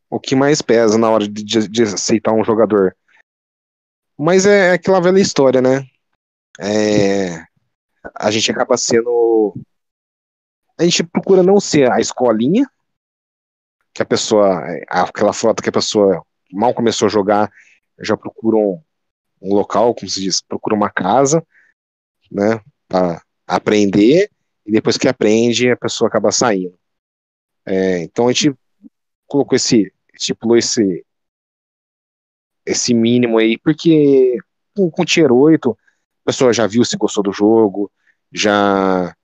o 0.09 0.19
que 0.19 0.35
mais 0.35 0.61
pesa 0.61 0.97
na 0.97 1.09
hora 1.09 1.27
de, 1.27 1.43
de 1.43 1.83
aceitar 1.83 2.33
um 2.33 2.43
jogador. 2.43 2.95
Mas 4.19 4.45
é, 4.45 4.67
é 4.67 4.71
aquela 4.73 4.99
velha 4.99 5.21
história, 5.21 5.61
né? 5.61 5.87
É, 6.59 7.41
a 8.13 8.29
gente 8.29 8.51
acaba 8.51 8.75
sendo. 8.75 9.55
A 10.77 10.83
gente 10.83 11.05
procura 11.05 11.41
não 11.41 11.57
ser 11.57 11.89
a 11.89 12.01
escolinha, 12.01 12.69
que 13.93 14.01
a 14.01 14.05
pessoa. 14.05 14.61
Aquela 14.89 15.31
frota 15.31 15.63
que 15.63 15.69
a 15.69 15.71
pessoa 15.71 16.21
mal 16.51 16.73
começou 16.73 17.05
a 17.05 17.09
jogar, 17.09 17.49
já 18.01 18.17
procura 18.17 18.57
um, 18.57 18.83
um 19.41 19.53
local, 19.53 19.95
como 19.95 20.09
se 20.09 20.19
diz, 20.19 20.41
procura 20.41 20.75
uma 20.75 20.89
casa, 20.89 21.41
né? 22.29 22.59
Para 22.89 23.23
aprender, 23.47 24.29
e 24.65 24.71
depois 24.71 24.97
que 24.97 25.07
aprende, 25.07 25.71
a 25.71 25.77
pessoa 25.77 26.09
acaba 26.09 26.29
saindo. 26.29 26.77
É, 27.65 27.99
então 27.99 28.27
a 28.27 28.33
gente 28.33 28.53
colocou 29.25 29.55
esse, 29.55 29.93
estipulou 30.13 30.57
esse, 30.57 31.05
esse 32.65 32.93
mínimo 32.93 33.37
aí, 33.37 33.57
porque 33.57 34.37
com, 34.75 34.89
com 34.89 35.05
Tier 35.05 35.31
8, 35.31 35.71
a 35.71 36.25
pessoa 36.25 36.53
já 36.53 36.67
viu 36.67 36.83
se 36.85 36.97
gostou 36.97 37.23
do 37.23 37.31
jogo, 37.31 37.91
já, 38.31 39.15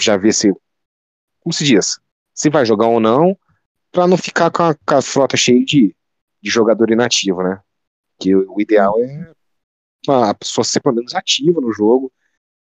já 0.00 0.16
vê 0.16 0.32
se, 0.32 0.52
como 1.40 1.52
se 1.52 1.64
diz, 1.64 2.00
se 2.34 2.50
vai 2.50 2.64
jogar 2.64 2.86
ou 2.88 3.00
não, 3.00 3.36
para 3.92 4.06
não 4.06 4.16
ficar 4.16 4.50
com 4.50 4.62
a, 4.62 4.74
com 4.74 4.94
a, 4.96 5.02
frota 5.02 5.36
cheia 5.36 5.64
de, 5.64 5.94
de 6.42 6.50
jogador 6.50 6.90
inativo, 6.90 7.42
né? 7.42 7.60
Que 8.18 8.34
o, 8.34 8.54
o 8.54 8.60
ideal 8.60 8.98
é 9.00 9.32
a 10.08 10.34
pessoa 10.34 10.64
ser 10.64 10.80
pelo 10.80 10.96
menos 10.96 11.14
ativa 11.14 11.60
no 11.60 11.72
jogo, 11.72 12.12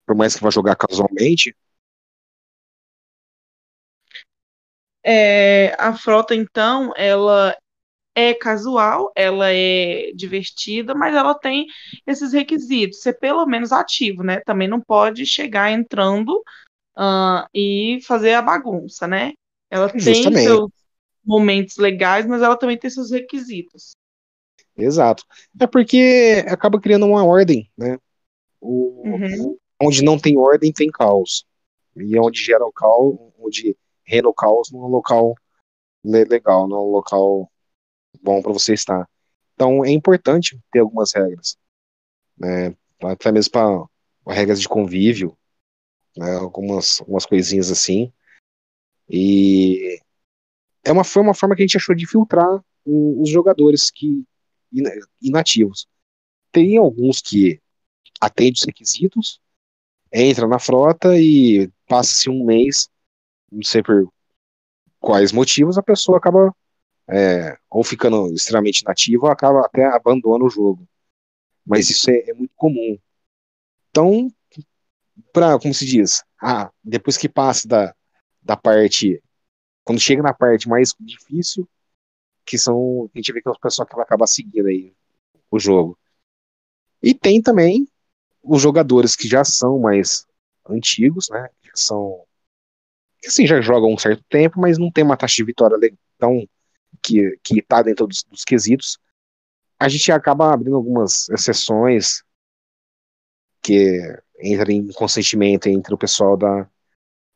por 0.05 0.15
mais 0.15 0.35
que 0.35 0.43
vá 0.43 0.49
jogar 0.49 0.75
casualmente, 0.75 1.55
É, 5.09 5.73
a 5.79 5.93
frota, 5.93 6.35
então, 6.35 6.91
ela 6.97 7.55
é 8.17 8.33
casual, 8.33 9.11
ela 9.15 9.53
é 9.53 10.11
divertida, 10.15 10.95
mas 10.95 11.15
ela 11.15 11.35
tem 11.35 11.67
esses 12.05 12.33
requisitos, 12.33 12.99
ser 12.99 13.13
pelo 13.13 13.45
menos 13.45 13.71
ativo, 13.71 14.23
né? 14.23 14.39
Também 14.39 14.67
não 14.67 14.81
pode 14.81 15.23
chegar 15.23 15.71
entrando 15.71 16.31
uh, 16.97 17.47
e 17.53 17.99
fazer 18.07 18.33
a 18.33 18.41
bagunça, 18.41 19.07
né? 19.07 19.33
Ela 19.69 19.87
Justamente. 19.87 20.33
tem 20.33 20.43
seus 20.45 20.71
momentos 21.23 21.77
legais, 21.77 22.25
mas 22.25 22.41
ela 22.41 22.57
também 22.57 22.75
tem 22.75 22.89
seus 22.89 23.11
requisitos. 23.11 23.91
Exato. 24.75 25.23
É 25.59 25.67
porque 25.67 26.43
acaba 26.47 26.81
criando 26.81 27.05
uma 27.05 27.23
ordem, 27.23 27.69
né? 27.77 27.99
O, 28.59 29.03
uhum. 29.05 29.57
Onde 29.79 30.03
não 30.03 30.17
tem 30.17 30.39
ordem, 30.39 30.73
tem 30.73 30.89
caos. 30.89 31.45
E 31.95 32.17
onde 32.19 32.43
gera 32.43 32.65
o 32.65 32.71
caos, 32.71 33.15
onde 33.39 33.77
reina 34.03 34.27
o 34.27 34.33
caos 34.33 34.71
num 34.71 34.87
local 34.87 35.35
legal, 36.03 36.67
num 36.67 36.89
local 36.89 37.51
bom 38.21 38.41
para 38.41 38.53
você 38.53 38.73
estar. 38.73 39.07
Então 39.53 39.83
é 39.83 39.91
importante 39.91 40.59
ter 40.71 40.79
algumas 40.79 41.13
regras, 41.13 41.57
né? 42.37 42.75
Até 43.01 43.31
mesmo 43.31 43.51
para 43.51 43.87
regras 44.27 44.61
de 44.61 44.67
convívio, 44.67 45.37
né? 46.15 46.35
Algumas, 46.35 46.99
algumas 47.01 47.25
coisinhas 47.25 47.71
assim. 47.71 48.11
E 49.09 49.99
é 50.83 50.91
uma, 50.91 51.03
foi 51.03 51.21
uma 51.21 51.33
forma 51.33 51.55
que 51.55 51.61
a 51.61 51.65
gente 51.65 51.77
achou 51.77 51.95
de 51.95 52.07
filtrar 52.07 52.61
os 52.85 53.29
jogadores 53.29 53.89
que 53.91 54.23
inativos. 55.21 55.87
Tem 56.51 56.77
alguns 56.77 57.21
que 57.21 57.59
atendem 58.19 58.53
os 58.53 58.63
requisitos, 58.63 59.39
entra 60.11 60.47
na 60.47 60.59
frota 60.59 61.17
e 61.19 61.69
passa-se 61.87 62.29
um 62.29 62.45
mês 62.45 62.89
não 63.51 63.63
sei 63.63 63.81
por 63.81 64.11
quais 64.99 65.31
motivos, 65.31 65.77
a 65.77 65.83
pessoa 65.83 66.17
acaba 66.17 66.53
é, 67.09 67.57
ou 67.69 67.83
ficando 67.83 68.33
extremamente 68.33 68.83
nativa 68.83 69.25
ou 69.25 69.31
acaba 69.31 69.65
até 69.65 69.85
abandona 69.85 70.45
o 70.45 70.49
jogo. 70.49 70.87
Mas 71.65 71.89
isso 71.89 72.09
é, 72.09 72.29
é 72.29 72.33
muito 72.33 72.53
comum. 72.55 72.97
Então, 73.89 74.31
para 75.33 75.59
como 75.59 75.73
se 75.73 75.85
diz, 75.85 76.23
ah, 76.41 76.71
depois 76.83 77.17
que 77.17 77.27
passa 77.29 77.67
da, 77.67 77.95
da 78.41 78.55
parte 78.55 79.21
quando 79.87 80.01
chega 80.01 80.21
na 80.21 80.33
parte 80.33 80.67
mais 80.67 80.93
difícil, 80.99 81.65
que 82.45 82.57
são. 82.57 83.09
A 83.13 83.17
gente 83.17 83.31
vê 83.31 83.41
que 83.41 83.47
é 83.47 83.51
o 83.51 83.57
pessoal 83.57 83.87
que 83.87 83.95
vai 83.95 84.03
acabar 84.03 84.27
seguindo 84.27 84.67
aí 84.67 84.93
o 85.49 85.57
jogo. 85.57 85.97
E 87.01 87.13
tem 87.13 87.41
também 87.41 87.87
os 88.43 88.61
jogadores 88.61 89.15
que 89.15 89.29
já 89.29 89.45
são 89.45 89.79
mais 89.79 90.27
antigos, 90.67 91.29
né? 91.29 91.49
Que 91.61 91.71
são. 91.73 92.25
Que 93.21 93.27
assim, 93.27 93.47
já 93.47 93.61
jogam 93.61 93.93
um 93.93 93.97
certo 93.97 94.23
tempo, 94.29 94.59
mas 94.59 94.77
não 94.77 94.91
tem 94.91 95.05
uma 95.05 95.15
taxa 95.15 95.37
de 95.37 95.45
vitória 95.45 95.77
tão. 96.17 96.45
Que, 97.01 97.37
que 97.43 97.61
tá 97.61 97.81
dentro 97.81 98.07
dos, 98.07 98.23
dos 98.23 98.43
quesitos. 98.43 98.97
A 99.79 99.87
gente 99.87 100.11
acaba 100.11 100.53
abrindo 100.53 100.75
algumas 100.75 101.29
exceções 101.29 102.23
que 103.61 103.99
entra 104.39 104.71
em 104.71 104.87
consentimento 104.93 105.67
entre 105.67 105.93
o 105.93 105.97
pessoal 105.97 106.37
da, 106.37 106.69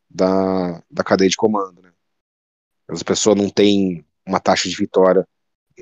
da, 0.10 0.84
da 0.90 1.04
cadeia 1.04 1.30
de 1.30 1.38
comando. 1.38 1.82
Né? 1.82 1.92
As 2.88 3.04
pessoas 3.04 3.38
não 3.38 3.50
têm 3.50 4.06
uma 4.26 4.40
taxa 4.40 4.70
de 4.70 4.76
vitória 4.76 5.28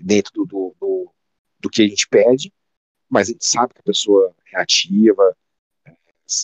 dentro 0.02 0.32
do, 0.34 0.46
do, 0.46 0.76
do, 0.80 1.14
do 1.60 1.70
que 1.70 1.82
a 1.82 1.88
gente 1.88 2.08
pede, 2.08 2.54
mas 3.10 3.30
a 3.30 3.32
gente 3.32 3.46
sabe 3.46 3.74
que 3.74 3.82
a 3.82 3.84
pessoa 3.84 4.34
é 4.54 4.62
ativa, 4.62 5.36
é 5.86 5.96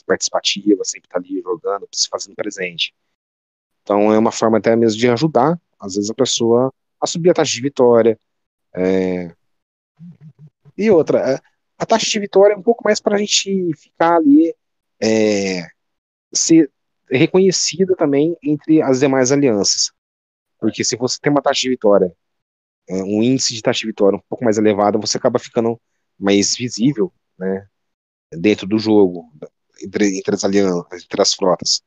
participativa, 0.05 0.83
sempre 0.83 1.07
está 1.07 1.19
ali 1.19 1.41
jogando, 1.41 1.87
se 1.93 2.07
fazendo 2.09 2.35
presente. 2.35 2.93
Então 3.83 4.11
é 4.11 4.17
uma 4.17 4.31
forma 4.31 4.57
até 4.57 4.75
mesmo 4.75 4.99
de 4.99 5.09
ajudar, 5.09 5.59
às 5.79 5.95
vezes, 5.95 6.09
a 6.09 6.15
pessoa 6.15 6.73
a 7.05 7.07
subir 7.07 7.29
a 7.31 7.33
taxa 7.33 7.53
de 7.53 7.61
vitória. 7.61 8.19
É... 8.75 9.33
E 10.77 10.91
outra, 10.91 11.19
é, 11.19 11.39
a 11.77 11.85
taxa 11.85 12.05
de 12.09 12.19
vitória 12.19 12.53
é 12.53 12.57
um 12.57 12.61
pouco 12.61 12.83
mais 12.83 12.99
para 12.99 13.15
a 13.15 13.17
gente 13.17 13.71
ficar 13.75 14.17
ali, 14.17 14.53
é... 15.01 15.67
ser 16.33 16.71
reconhecida 17.09 17.95
também 17.95 18.35
entre 18.43 18.81
as 18.81 18.99
demais 18.99 19.31
alianças. 19.31 19.91
Porque 20.59 20.83
se 20.83 20.95
você 20.95 21.17
tem 21.21 21.31
uma 21.31 21.41
taxa 21.41 21.61
de 21.61 21.69
vitória, 21.69 22.13
é, 22.87 22.95
um 23.03 23.21
índice 23.21 23.53
de 23.53 23.61
taxa 23.61 23.81
de 23.81 23.87
vitória 23.87 24.17
um 24.17 24.23
pouco 24.29 24.43
mais 24.43 24.57
elevado, 24.57 24.99
você 24.99 25.17
acaba 25.17 25.39
ficando 25.39 25.79
mais 26.17 26.55
visível, 26.55 27.11
né, 27.37 27.67
dentro 28.31 28.67
do 28.67 28.79
jogo, 28.79 29.31
entre, 29.81 30.17
entre 30.17 30.35
as 30.35 30.43
alianças, 30.43 31.03
entre 31.03 31.21
as 31.21 31.33
frotas. 31.33 31.83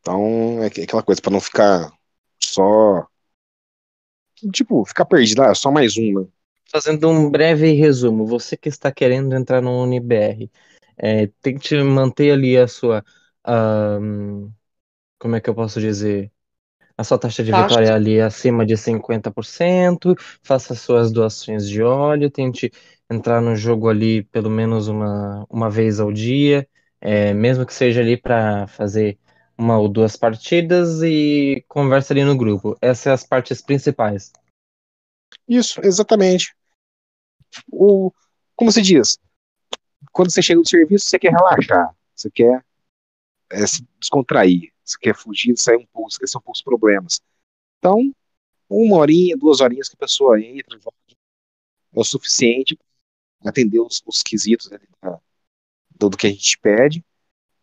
Então, 0.00 0.62
é 0.62 0.66
aquela 0.66 1.02
coisa, 1.02 1.20
para 1.20 1.32
não 1.32 1.40
ficar 1.40 1.92
só. 2.42 3.06
Tipo, 4.52 4.84
ficar 4.84 5.04
perdido, 5.04 5.42
ah, 5.42 5.54
só 5.54 5.70
mais 5.70 5.96
um, 5.96 6.20
né? 6.20 6.26
Fazendo 6.70 7.08
um 7.08 7.30
breve 7.30 7.72
resumo, 7.72 8.26
você 8.26 8.56
que 8.56 8.68
está 8.68 8.92
querendo 8.92 9.34
entrar 9.34 9.60
no 9.60 9.82
UniBR, 9.82 10.50
é, 10.96 11.26
tente 11.42 11.74
manter 11.82 12.30
ali 12.32 12.56
a 12.56 12.68
sua. 12.68 13.04
Um, 13.46 14.50
como 15.18 15.36
é 15.36 15.40
que 15.40 15.50
eu 15.50 15.54
posso 15.54 15.80
dizer? 15.80 16.30
a 17.00 17.04
sua 17.04 17.18
taxa 17.18 17.42
de 17.42 17.50
vitória 17.50 17.86
é 17.86 17.92
ali 17.92 18.20
acima 18.20 18.64
de 18.66 18.76
50%, 18.76 20.14
faça 20.42 20.74
suas 20.74 21.10
doações 21.10 21.66
de 21.68 21.82
óleo, 21.82 22.30
tente 22.30 22.70
entrar 23.10 23.40
no 23.40 23.56
jogo 23.56 23.88
ali 23.88 24.22
pelo 24.24 24.50
menos 24.50 24.86
uma, 24.86 25.46
uma 25.48 25.70
vez 25.70 25.98
ao 25.98 26.12
dia, 26.12 26.68
é, 27.00 27.32
mesmo 27.32 27.64
que 27.64 27.72
seja 27.72 28.00
ali 28.00 28.18
para 28.18 28.66
fazer 28.66 29.18
uma 29.60 29.78
ou 29.78 29.88
duas 29.88 30.16
partidas 30.16 31.02
e 31.02 31.62
conversa 31.68 32.14
ali 32.14 32.24
no 32.24 32.36
grupo. 32.36 32.78
Essas 32.80 33.02
são 33.02 33.12
as 33.12 33.26
partes 33.26 33.60
principais. 33.60 34.32
Isso, 35.46 35.80
exatamente. 35.84 36.56
O, 37.70 38.10
como 38.56 38.72
se 38.72 38.80
diz? 38.80 39.18
Quando 40.12 40.32
você 40.32 40.40
chega 40.40 40.60
do 40.60 40.68
serviço, 40.68 41.06
você 41.06 41.18
quer 41.18 41.30
relaxar, 41.30 41.94
você 42.16 42.30
quer 42.30 42.64
é, 43.50 43.66
se 43.66 43.86
descontrair. 43.98 44.72
Você 44.82 44.98
quer 44.98 45.14
fugir, 45.14 45.54
sair 45.58 45.76
um 45.76 45.86
pouco, 45.86 46.08
esquecer 46.08 46.38
um 46.38 46.40
pouco 46.40 46.56
os 46.56 46.62
problemas. 46.62 47.20
Então, 47.78 48.12
uma 48.68 48.96
horinha, 48.96 49.36
duas 49.36 49.60
horinhas 49.60 49.88
que 49.88 49.94
a 49.94 49.98
pessoa 49.98 50.40
entra, 50.40 50.78
é 50.78 50.90
o 51.92 52.02
suficiente 52.02 52.78
para 53.38 53.50
atender 53.50 53.78
os, 53.78 54.02
os 54.06 54.22
quesitos 54.22 54.70
né, 54.70 54.78
do, 55.90 56.08
do 56.08 56.16
que 56.16 56.26
a 56.26 56.30
gente 56.30 56.58
pede, 56.58 57.04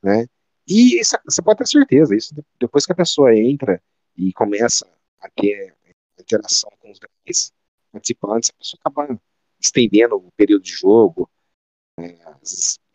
né? 0.02 0.28
E 0.68 1.00
isso, 1.00 1.16
você 1.24 1.42
pode 1.42 1.60
ter 1.60 1.68
certeza, 1.68 2.16
isso 2.16 2.36
depois 2.60 2.86
que 2.86 2.92
a 2.92 2.96
pessoa 2.96 3.34
entra 3.36 3.82
e 4.18 4.34
começa 4.34 4.86
a 5.22 5.30
ter 5.30 5.74
interação 6.20 6.70
com 6.80 6.92
os 6.92 7.00
demais 7.00 7.54
participantes, 7.92 8.50
a 8.50 8.58
pessoa 8.58 8.80
acaba 8.84 9.22
estendendo 9.60 10.18
o 10.18 10.32
período 10.36 10.64
de 10.64 10.72
jogo, 10.72 11.30
é, 11.98 12.18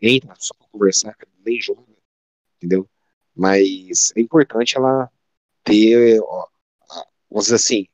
entra 0.01 0.35
só 0.39 0.55
para 0.55 0.69
conversar, 0.69 1.17
nem 1.45 1.61
joga, 1.61 1.83
entendeu? 2.57 2.89
Mas 3.35 4.13
é 4.15 4.21
importante 4.21 4.77
ela 4.77 5.11
ter, 5.65 6.21
vamos 7.31 7.45
dizer 7.45 7.57
assim, 7.57 7.87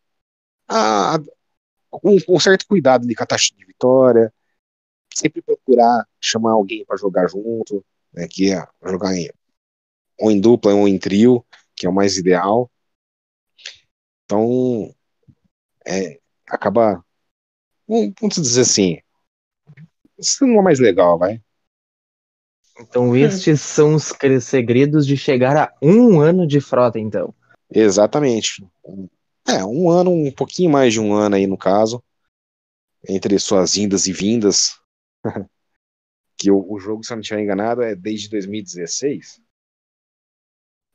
a, 0.67 1.19
um, 2.05 2.19
um, 2.29 2.41
certo 2.41 2.67
cuidado 2.67 3.07
de 3.07 3.15
com 3.15 3.23
a 3.23 3.27
taxa 3.27 3.55
de 3.55 3.65
vitória, 3.65 4.33
sempre 5.15 5.41
procurar 5.41 6.07
chamar 6.21 6.53
alguém 6.53 6.85
para 6.85 6.97
jogar 6.97 7.29
junto, 7.29 7.85
né, 8.13 8.27
que 8.29 8.53
é 8.53 8.67
jogar 8.83 9.15
em, 9.17 9.29
ou 10.19 10.31
em 10.31 10.41
dupla 10.41 10.75
ou 10.75 10.89
em 10.89 10.99
trio, 10.99 11.45
que 11.77 11.87
é 11.87 11.89
o 11.89 11.95
mais 11.95 12.17
ideal. 12.17 12.71
Então, 14.25 14.95
é, 15.87 16.19
acaba, 16.47 17.05
vamos 17.87 18.37
dizer 18.37 18.63
assim, 18.63 18.99
isso 20.19 20.47
não 20.47 20.61
é 20.61 20.63
mais 20.63 20.79
legal, 20.79 21.19
vai. 21.19 21.41
Então, 22.81 23.17
estes 23.17 23.61
são 23.61 23.95
os 23.95 24.13
segredos 24.43 25.07
de 25.07 25.17
chegar 25.17 25.57
a 25.57 25.75
um 25.83 26.21
ano 26.21 26.47
de 26.47 26.61
frota, 26.61 26.99
então. 26.99 27.35
Exatamente. 27.71 28.65
É, 29.49 29.65
um 29.65 29.91
ano, 29.91 30.11
um 30.11 30.31
pouquinho 30.31 30.71
mais 30.71 30.93
de 30.93 31.01
um 31.01 31.13
ano 31.13 31.37
aí 31.37 31.47
no 31.47 31.59
caso, 31.59 32.03
entre 33.09 33.39
suas 33.39 33.77
indas 33.77 34.07
e 34.07 34.13
vindas. 34.13 34.79
que 36.37 36.51
o, 36.51 36.73
o, 36.73 36.79
jogo, 36.79 37.05
se 37.05 37.13
eu 37.13 37.17
não 37.17 37.21
estiver 37.21 37.43
enganado, 37.43 37.83
é 37.83 37.97
desde 37.97 38.29
2016. 38.31 39.41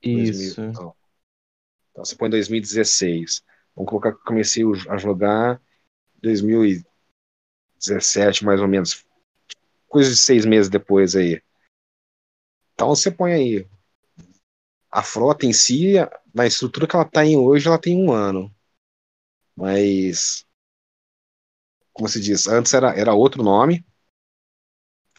Isso. 0.04 0.56
2000, 0.56 0.72
então. 0.72 0.96
então, 1.92 2.06
você 2.06 2.16
põe 2.16 2.30
2016. 2.30 3.44
Vamos 3.76 3.90
colocar 3.90 4.14
que 4.14 4.24
comecei 4.24 4.64
a 4.90 4.98
jogar 4.98 5.62
2017, 6.22 8.46
mais 8.46 8.62
ou 8.62 8.68
menos. 8.68 9.06
Coisa 9.88 10.10
de 10.10 10.18
seis 10.18 10.46
meses 10.46 10.70
depois 10.70 11.16
aí. 11.16 11.42
Então 12.74 12.90
você 12.90 13.12
põe 13.12 13.34
aí 13.34 13.68
a 14.94 15.02
frota 15.02 15.46
em 15.46 15.54
si, 15.54 15.94
na 16.34 16.46
estrutura 16.46 16.88
que 16.88 16.96
ela 16.96 17.06
está 17.06 17.26
em 17.26 17.36
hoje, 17.36 17.68
ela 17.68 17.80
tem 17.80 17.98
um 17.98 18.12
ano. 18.12 18.54
Mas, 19.56 20.46
como 21.92 22.08
se 22.08 22.20
diz, 22.20 22.48
antes 22.48 22.74
era, 22.74 22.96
era 22.96 23.14
outro 23.14 23.44
nome. 23.44 23.84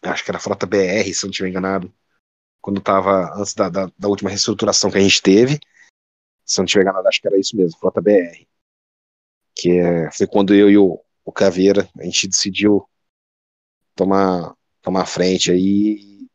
Acho 0.01 0.23
que 0.23 0.31
era 0.31 0.39
Frota 0.39 0.65
BR, 0.65 1.13
se 1.13 1.25
eu 1.25 1.27
não 1.27 1.31
estiver 1.31 1.49
enganado. 1.49 1.93
Quando 2.65 2.79
estava 2.79 3.31
antes 3.39 3.53
da, 3.53 3.69
da, 3.69 3.91
da, 3.95 4.07
última 4.07 4.31
reestruturação 4.31 4.89
que 4.89 4.97
a 4.97 5.01
gente 5.01 5.21
teve. 5.21 5.59
Se 6.43 6.59
eu 6.59 6.63
não 6.63 6.65
estiver 6.65 6.81
enganado, 6.81 7.07
acho 7.07 7.21
que 7.21 7.27
era 7.27 7.39
isso 7.39 7.55
mesmo, 7.55 7.77
Frota 7.77 8.01
BR. 8.01 8.47
Que 9.53 9.77
é, 9.77 10.11
foi 10.11 10.25
quando 10.25 10.55
eu 10.55 10.67
e 10.67 10.75
o, 10.75 10.99
o 11.23 11.31
Caveira, 11.31 11.87
a 11.95 12.03
gente 12.03 12.27
decidiu 12.27 12.89
tomar, 13.93 14.55
tomar 14.81 15.05
frente 15.05 15.51
aí 15.51 16.27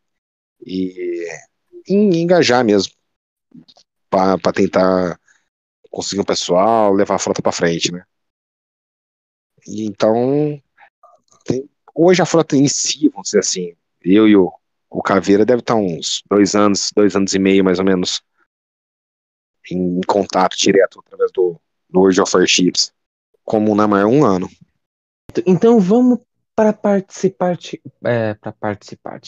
e, 0.65 1.27
engajar 1.89 2.65
mesmo 2.65 2.93
para 4.09 4.53
tentar 4.55 5.21
conseguir 5.91 6.21
um 6.21 6.25
pessoal, 6.25 6.93
levar 6.93 7.17
a 7.17 7.19
frota 7.19 7.43
para 7.43 7.51
frente, 7.51 7.91
né? 7.91 8.05
E 9.67 9.85
então, 9.85 10.63
tem, 11.45 11.69
hoje 11.93 12.23
a 12.23 12.27
frota 12.27 12.55
em 12.55 12.69
si, 12.69 13.09
vamos 13.09 13.31
dizer 13.31 13.41
assim, 13.41 13.77
eu 14.01 14.29
e 14.29 14.37
o, 14.37 14.60
o 14.91 15.03
Caveira 15.03 15.47
deve 15.47 15.61
estar 15.61 15.77
uns 15.77 16.23
dois 16.29 16.55
anos, 16.55 16.91
dois 16.95 17.15
anos 17.15 17.33
e 17.33 17.39
meio 17.39 17.65
mais 17.65 17.79
ou 17.79 17.85
menos 17.85 18.23
em 19.71 20.01
contato 20.07 20.57
direto 20.57 21.01
através 21.01 21.31
do, 21.33 21.61
do 21.89 22.01
World 22.01 22.21
of 22.21 22.37
Warships, 22.37 22.93
como 23.45 23.75
na 23.75 23.87
maior 23.87 24.09
um 24.09 24.25
ano. 24.25 24.49
Então 25.47 25.79
vamos 25.79 26.19
para 26.57 26.73
participar, 26.73 27.57
é, 28.05 28.35
para 28.35 28.53
participar, 28.53 29.21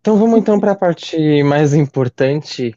então 0.00 0.16
vamos 0.16 0.38
então 0.38 0.58
para 0.58 0.72
a 0.72 0.76
parte 0.76 1.42
mais 1.42 1.74
importante, 1.74 2.74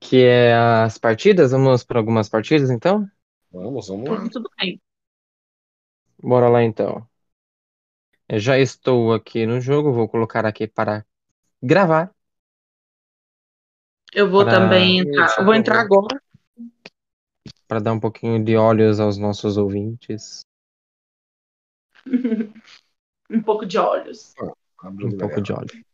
que 0.00 0.24
é 0.24 0.52
as 0.54 0.98
partidas. 0.98 1.52
Vamos 1.52 1.84
para 1.84 2.00
algumas 2.00 2.28
partidas 2.28 2.68
então? 2.68 3.08
Vamos, 3.52 3.86
vamos 3.86 4.10
lá. 4.10 4.28
Tudo 4.28 4.50
bem. 4.58 4.80
Bora 6.20 6.48
lá 6.48 6.64
então. 6.64 7.06
Eu 8.28 8.38
já 8.38 8.58
estou 8.58 9.12
aqui 9.12 9.44
no 9.46 9.60
jogo, 9.60 9.92
vou 9.92 10.08
colocar 10.08 10.46
aqui 10.46 10.66
para 10.66 11.04
gravar. 11.62 12.14
Eu 14.12 14.30
vou 14.30 14.44
para... 14.44 14.60
também 14.60 15.00
entrar. 15.00 15.38
Eu 15.38 15.44
vou 15.44 15.54
entrar 15.54 15.80
agora. 15.80 16.22
Para 17.68 17.80
dar 17.80 17.92
um 17.92 18.00
pouquinho 18.00 18.42
de 18.42 18.56
olhos 18.56 19.00
aos 19.00 19.18
nossos 19.18 19.56
ouvintes. 19.56 20.40
um 23.30 23.42
pouco 23.42 23.66
de 23.66 23.76
olhos. 23.76 24.34
Um 24.82 25.16
pouco 25.18 25.40
de 25.40 25.52
olhos. 25.52 25.84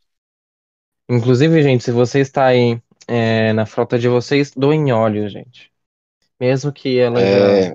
Inclusive, 1.09 1.63
gente, 1.63 1.83
se 1.83 1.91
você 1.91 2.21
está 2.21 2.47
aí 2.47 2.81
é, 3.09 3.53
na 3.53 3.67
frota 3.67 3.99
de 3.99 4.09
vocês, 4.09 4.53
doem 4.53 4.93
óleo, 4.93 5.29
gente. 5.29 5.73
Mesmo 6.39 6.73
que 6.73 6.99
ela 6.99 7.21
É, 7.21 7.63
já, 7.63 7.75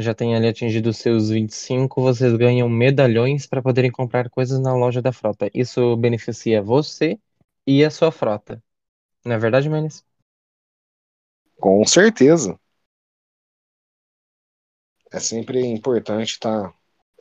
já 0.00 0.14
tenha 0.14 0.36
ali 0.36 0.48
atingido 0.48 0.92
seus 0.92 1.30
25, 1.30 2.02
vocês 2.02 2.34
ganham 2.36 2.68
medalhões 2.68 3.46
para 3.46 3.62
poderem 3.62 3.90
comprar 3.92 4.30
coisas 4.30 4.58
na 4.60 4.74
loja 4.74 5.02
da 5.02 5.12
frota. 5.12 5.50
Isso 5.54 5.96
beneficia 5.96 6.62
você 6.62 7.18
e 7.66 7.84
a 7.84 7.90
sua 7.90 8.10
frota. 8.12 8.62
Não 9.24 9.34
é 9.34 9.38
verdade, 9.38 9.68
Menes? 9.70 10.04
com 11.60 11.84
certeza. 11.86 12.58
É 15.12 15.20
sempre 15.20 15.64
importante 15.64 16.30
estar 16.30 16.74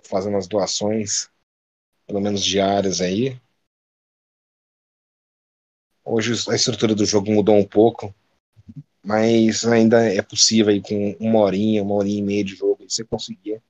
fazendo 0.04 0.38
as 0.38 0.48
doações, 0.48 1.30
pelo 2.08 2.22
menos 2.22 2.44
diárias 2.44 3.02
aí. 3.02 3.40
Hoje 6.04 6.34
a 6.50 6.56
estrutura 6.56 6.94
do 6.96 7.06
jogo 7.06 7.32
mudou 7.32 7.56
um 7.56 7.64
pouco, 7.66 8.14
mas 9.10 9.66
ainda 9.66 10.04
é 10.06 10.22
possível 10.22 10.72
aí 10.72 10.82
com 10.82 11.16
uma 11.20 11.40
horinha, 11.40 11.84
uma 11.84 11.96
horinha 11.96 12.20
e 12.20 12.22
meia 12.24 12.44
de 12.44 12.56
jogo, 12.56 12.86
você 12.88 13.04
conseguir 13.04 13.62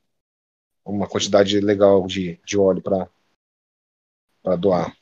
uma 0.85 1.07
quantidade 1.07 1.59
legal 1.61 2.07
de, 2.07 2.39
de 2.45 2.57
óleo 2.57 2.81
para 2.81 3.09
doar. 4.57 4.93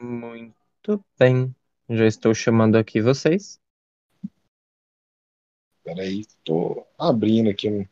Muito 0.00 1.04
bem. 1.18 1.52
Já 1.90 2.06
estou 2.06 2.32
chamando 2.32 2.76
aqui 2.78 3.00
vocês. 3.00 3.58
Peraí, 5.82 6.26
tô 6.44 6.86
abrindo 6.98 7.48
aqui. 7.48 7.70
um- 7.70 7.86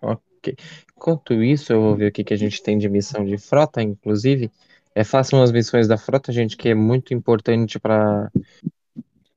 Ok. 0.00 0.54
Enquanto 0.96 1.32
isso, 1.42 1.72
eu 1.72 1.80
vou 1.80 1.96
ver 1.96 2.08
o 2.08 2.12
que 2.12 2.22
que 2.24 2.34
a 2.34 2.36
gente 2.36 2.62
tem 2.62 2.78
de 2.78 2.88
missão 2.88 3.24
de 3.24 3.36
frota, 3.38 3.82
inclusive. 3.82 4.50
É, 4.94 5.04
façam 5.04 5.42
as 5.42 5.50
missões 5.50 5.88
da 5.88 5.96
frota, 5.96 6.30
gente, 6.32 6.56
que 6.56 6.68
é 6.68 6.74
muito 6.74 7.14
importante 7.14 7.78
para 7.78 8.30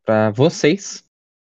para 0.03 0.29
vocês, 0.29 1.03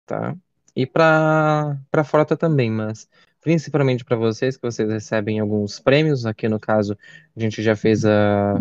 tá? 0.06 0.34
E 0.74 0.84
para 0.86 1.78
a 1.92 2.04
frota 2.04 2.36
também, 2.36 2.70
mas 2.70 3.08
principalmente 3.40 4.04
para 4.04 4.16
vocês, 4.16 4.56
que 4.56 4.62
vocês 4.62 4.88
recebem 4.88 5.38
alguns 5.38 5.78
prêmios. 5.78 6.26
Aqui 6.26 6.48
no 6.48 6.58
caso, 6.58 6.96
a 7.36 7.40
gente 7.40 7.62
já 7.62 7.76
fez 7.76 8.04
a, 8.04 8.54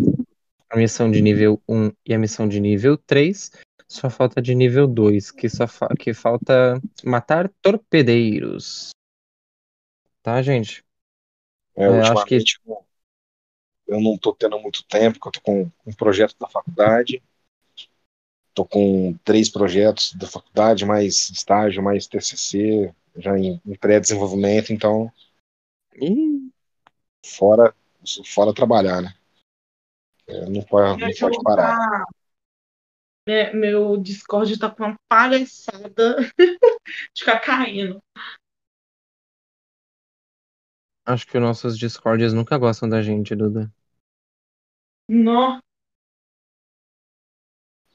a 0.70 0.76
missão 0.76 1.10
de 1.10 1.20
nível 1.20 1.60
1 1.68 1.90
e 2.06 2.14
a 2.14 2.18
missão 2.18 2.48
de 2.48 2.60
nível 2.60 2.96
3. 2.96 3.50
Só 3.88 4.10
falta 4.10 4.40
de 4.42 4.54
nível 4.54 4.86
2, 4.86 5.30
que 5.30 5.48
só 5.48 5.66
fa- 5.66 5.94
que 5.98 6.12
falta 6.12 6.80
matar 7.02 7.48
torpedeiros. 7.62 8.90
Tá, 10.22 10.42
gente? 10.42 10.84
É, 11.74 11.84
É, 11.84 12.00
acho 12.00 12.24
que 12.26 12.36
ultimamente 12.36 12.87
eu 13.88 14.00
não 14.00 14.18
tô 14.18 14.34
tendo 14.34 14.58
muito 14.60 14.84
tempo, 14.84 15.18
porque 15.18 15.28
eu 15.28 15.32
tô 15.32 15.40
com 15.40 15.70
um 15.86 15.92
projeto 15.94 16.36
da 16.38 16.46
faculdade. 16.46 17.22
Tô 18.54 18.64
com 18.64 19.14
três 19.24 19.48
projetos 19.48 20.12
da 20.14 20.26
faculdade, 20.26 20.84
mais 20.84 21.30
estágio, 21.30 21.82
mais 21.82 22.06
TCC, 22.06 22.94
já 23.16 23.36
em, 23.38 23.60
em 23.64 23.74
pré-desenvolvimento, 23.74 24.72
então 24.72 25.10
Ih, 25.94 26.50
fora, 27.24 27.74
fora 28.26 28.54
trabalhar, 28.54 29.00
né? 29.00 29.14
É, 30.26 30.44
não 30.50 30.62
pode, 30.62 31.00
não 31.00 31.10
pode 31.18 31.42
parar. 31.42 32.04
É, 33.26 33.52
meu 33.52 33.96
Discord 33.96 34.58
tá 34.58 34.70
com 34.70 34.84
uma 34.84 34.96
palhaçada 35.08 36.16
de 36.38 37.20
ficar 37.20 37.40
caindo. 37.40 38.02
acho 41.08 41.26
que 41.26 41.36
os 41.38 41.42
nossos 41.42 41.78
Discords 41.78 42.32
nunca 42.34 42.58
gostam 42.58 42.88
da 42.88 43.02
gente, 43.02 43.34
Duda. 43.34 43.72
Nó. 45.08 45.58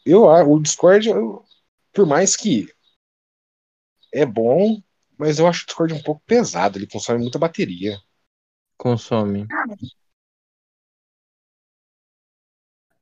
Eu, 0.06 0.30
a- 0.30 0.44
o 0.44 0.60
Discord, 0.60 1.08
eu- 1.08 1.46
por 1.94 2.06
mais 2.06 2.36
que 2.36 2.68
é 4.12 4.26
bom, 4.26 4.82
mas 5.18 5.40
eu 5.40 5.48
acho 5.48 5.64
o 5.64 5.66
Discord 5.68 5.94
um 5.94 6.02
pouco 6.02 6.22
pesado, 6.26 6.78
ele 6.78 6.88
consome 6.88 7.20
muita 7.22 7.40
bateria. 7.40 7.98
Consome. 8.78 9.48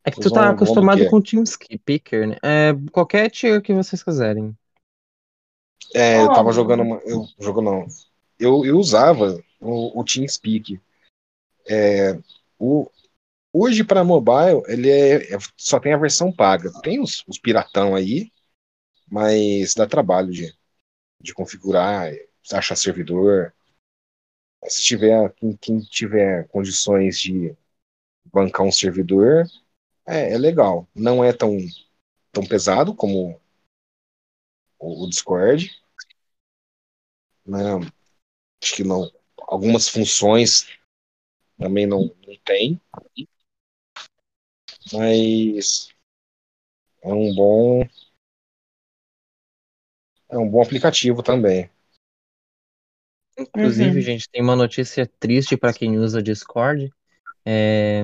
É 0.03 0.11
que 0.11 0.19
tu 0.19 0.31
tá 0.31 0.49
acostumado 0.49 0.99
quê? 0.99 1.09
com 1.09 1.17
o 1.17 1.23
TeamSpeaker, 1.23 2.27
né? 2.27 2.35
É, 2.41 2.73
qualquer 2.91 3.29
tier 3.29 3.61
que 3.61 3.73
vocês 3.73 4.03
quiserem. 4.03 4.55
É, 5.93 6.21
eu 6.23 6.31
tava 6.33 6.51
jogando, 6.51 6.83
uma- 6.83 6.99
eu 7.05 7.27
jogo 7.39 7.61
não. 7.61 7.87
Eu, 8.39 8.65
eu 8.65 8.77
usava 8.77 9.41
o, 9.59 9.99
o 9.99 10.03
TeamSpeak. 10.03 10.81
É, 11.67 12.19
o, 12.57 12.89
hoje 13.53 13.83
para 13.83 14.03
mobile 14.03 14.63
ele 14.67 14.89
é, 14.89 15.33
é- 15.35 15.39
só 15.57 15.79
tem 15.79 15.93
a 15.93 15.97
versão 15.97 16.31
paga. 16.31 16.71
Tem 16.81 16.99
os, 17.01 17.23
os 17.27 17.37
piratão 17.39 17.95
aí, 17.95 18.31
mas 19.11 19.73
dá 19.75 19.87
trabalho 19.87 20.31
de, 20.31 20.53
de 21.21 21.33
configurar, 21.33 22.11
achar 22.53 22.75
servidor. 22.77 23.53
Se 24.67 24.81
tiver 24.83 25.31
quem, 25.33 25.55
quem 25.57 25.79
tiver 25.81 26.47
condições 26.47 27.19
de 27.19 27.55
bancar 28.33 28.65
um 28.65 28.71
servidor, 28.71 29.45
é, 30.07 30.33
é 30.33 30.37
legal. 30.37 30.87
Não 30.95 31.23
é 31.23 31.33
tão 31.33 31.57
tão 32.33 32.45
pesado 32.45 32.95
como 32.95 33.39
o, 34.79 35.03
o 35.05 35.09
Discord. 35.09 35.69
Né? 37.45 37.59
Acho 38.63 38.75
que 38.75 38.83
não. 38.83 39.11
Algumas 39.39 39.89
funções 39.89 40.67
também 41.57 41.87
não, 41.87 42.15
não 42.27 42.37
tem. 42.45 42.81
Mas 44.93 45.89
é 47.03 47.13
um 47.13 47.33
bom. 47.33 47.87
É 50.29 50.37
um 50.37 50.49
bom 50.49 50.61
aplicativo 50.61 51.21
também. 51.21 51.69
Inclusive, 53.37 53.95
Uhum. 53.95 54.01
gente, 54.01 54.29
tem 54.29 54.41
uma 54.41 54.55
notícia 54.55 55.09
triste 55.19 55.57
para 55.57 55.73
quem 55.73 55.97
usa 55.97 56.21
Discord. 56.21 56.91
É, 57.45 58.03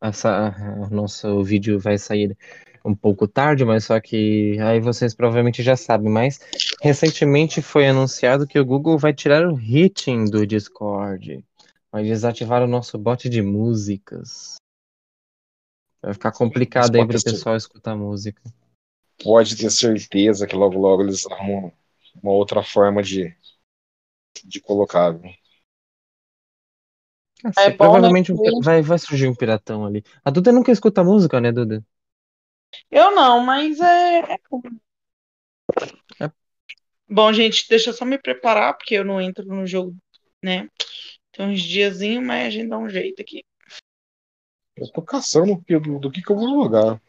essa, 0.00 0.54
o 0.88 0.94
nosso 0.94 1.42
vídeo 1.42 1.78
vai 1.78 1.96
sair 1.98 2.36
um 2.84 2.94
pouco 2.94 3.26
tarde, 3.26 3.64
mas 3.64 3.84
só 3.84 3.98
que 3.98 4.58
aí 4.60 4.78
vocês 4.78 5.14
provavelmente 5.14 5.62
já 5.62 5.76
sabem. 5.76 6.10
Mas 6.10 6.38
recentemente 6.82 7.62
foi 7.62 7.88
anunciado 7.88 8.46
que 8.46 8.58
o 8.58 8.64
Google 8.64 8.98
vai 8.98 9.12
tirar 9.12 9.48
o 9.48 9.58
hitting 9.58 10.26
do 10.26 10.46
Discord. 10.46 11.44
Vai 11.90 12.04
desativar 12.04 12.62
o 12.62 12.68
nosso 12.68 12.98
bot 12.98 13.28
de 13.28 13.42
músicas. 13.42 14.56
Vai 16.06 16.14
ficar 16.14 16.32
complicado 16.32 16.96
aí 16.96 17.04
pode 17.04 17.06
para 17.06 17.18
o 17.18 17.20
ser- 17.20 17.32
pessoal 17.34 17.54
escutar 17.54 17.94
música. 17.94 18.42
Pode 19.22 19.54
ter 19.58 19.70
certeza 19.70 20.46
que 20.46 20.56
logo 20.56 20.78
logo 20.78 21.02
eles 21.02 21.26
arrumam 21.26 21.70
uma 22.22 22.32
outra 22.32 22.62
forma 22.62 23.02
de, 23.02 23.36
de 24.44 24.60
colocar. 24.60 25.10
viu? 25.12 25.30
Ah, 27.56 27.70
É 27.70 27.70
bom, 27.70 27.98
né, 27.98 28.08
provavelmente 28.10 28.32
um 28.32 28.60
vai, 28.60 28.82
vai 28.82 28.98
surgir 28.98 29.28
um 29.28 29.34
piratão 29.34 29.84
ali. 29.86 30.02
A 30.24 30.30
Duda 30.30 30.52
nunca 30.52 30.72
escuta 30.72 31.02
música, 31.04 31.40
né, 31.40 31.52
Duda? 31.52 31.84
Eu 32.90 33.14
não, 33.14 33.40
mas 33.44 33.78
é. 33.80 34.18
é 34.34 34.38
bom. 34.50 34.60
É. 36.20 36.30
Bom, 37.08 37.32
gente, 37.32 37.66
deixa 37.68 37.90
eu 37.90 37.94
só 37.94 38.04
me 38.04 38.18
preparar, 38.18 38.74
porque 38.76 38.94
eu 38.94 39.04
não 39.04 39.20
entro 39.20 39.44
no 39.46 39.66
jogo, 39.66 39.96
né? 40.42 40.68
Tem 41.32 41.46
uns 41.48 41.62
diazinhos, 41.62 42.24
mas 42.24 42.46
a 42.48 42.50
gente 42.50 42.68
dá 42.68 42.78
um 42.78 42.88
jeito 42.88 43.22
aqui. 43.22 43.44
Eu 44.76 44.88
tô 44.92 45.00
caçando 45.02 45.62
do, 45.68 45.98
do 45.98 46.10
que, 46.10 46.22
que 46.22 46.30
eu 46.30 46.36
vou 46.36 46.64
jogar. 46.64 46.94
O 46.94 47.00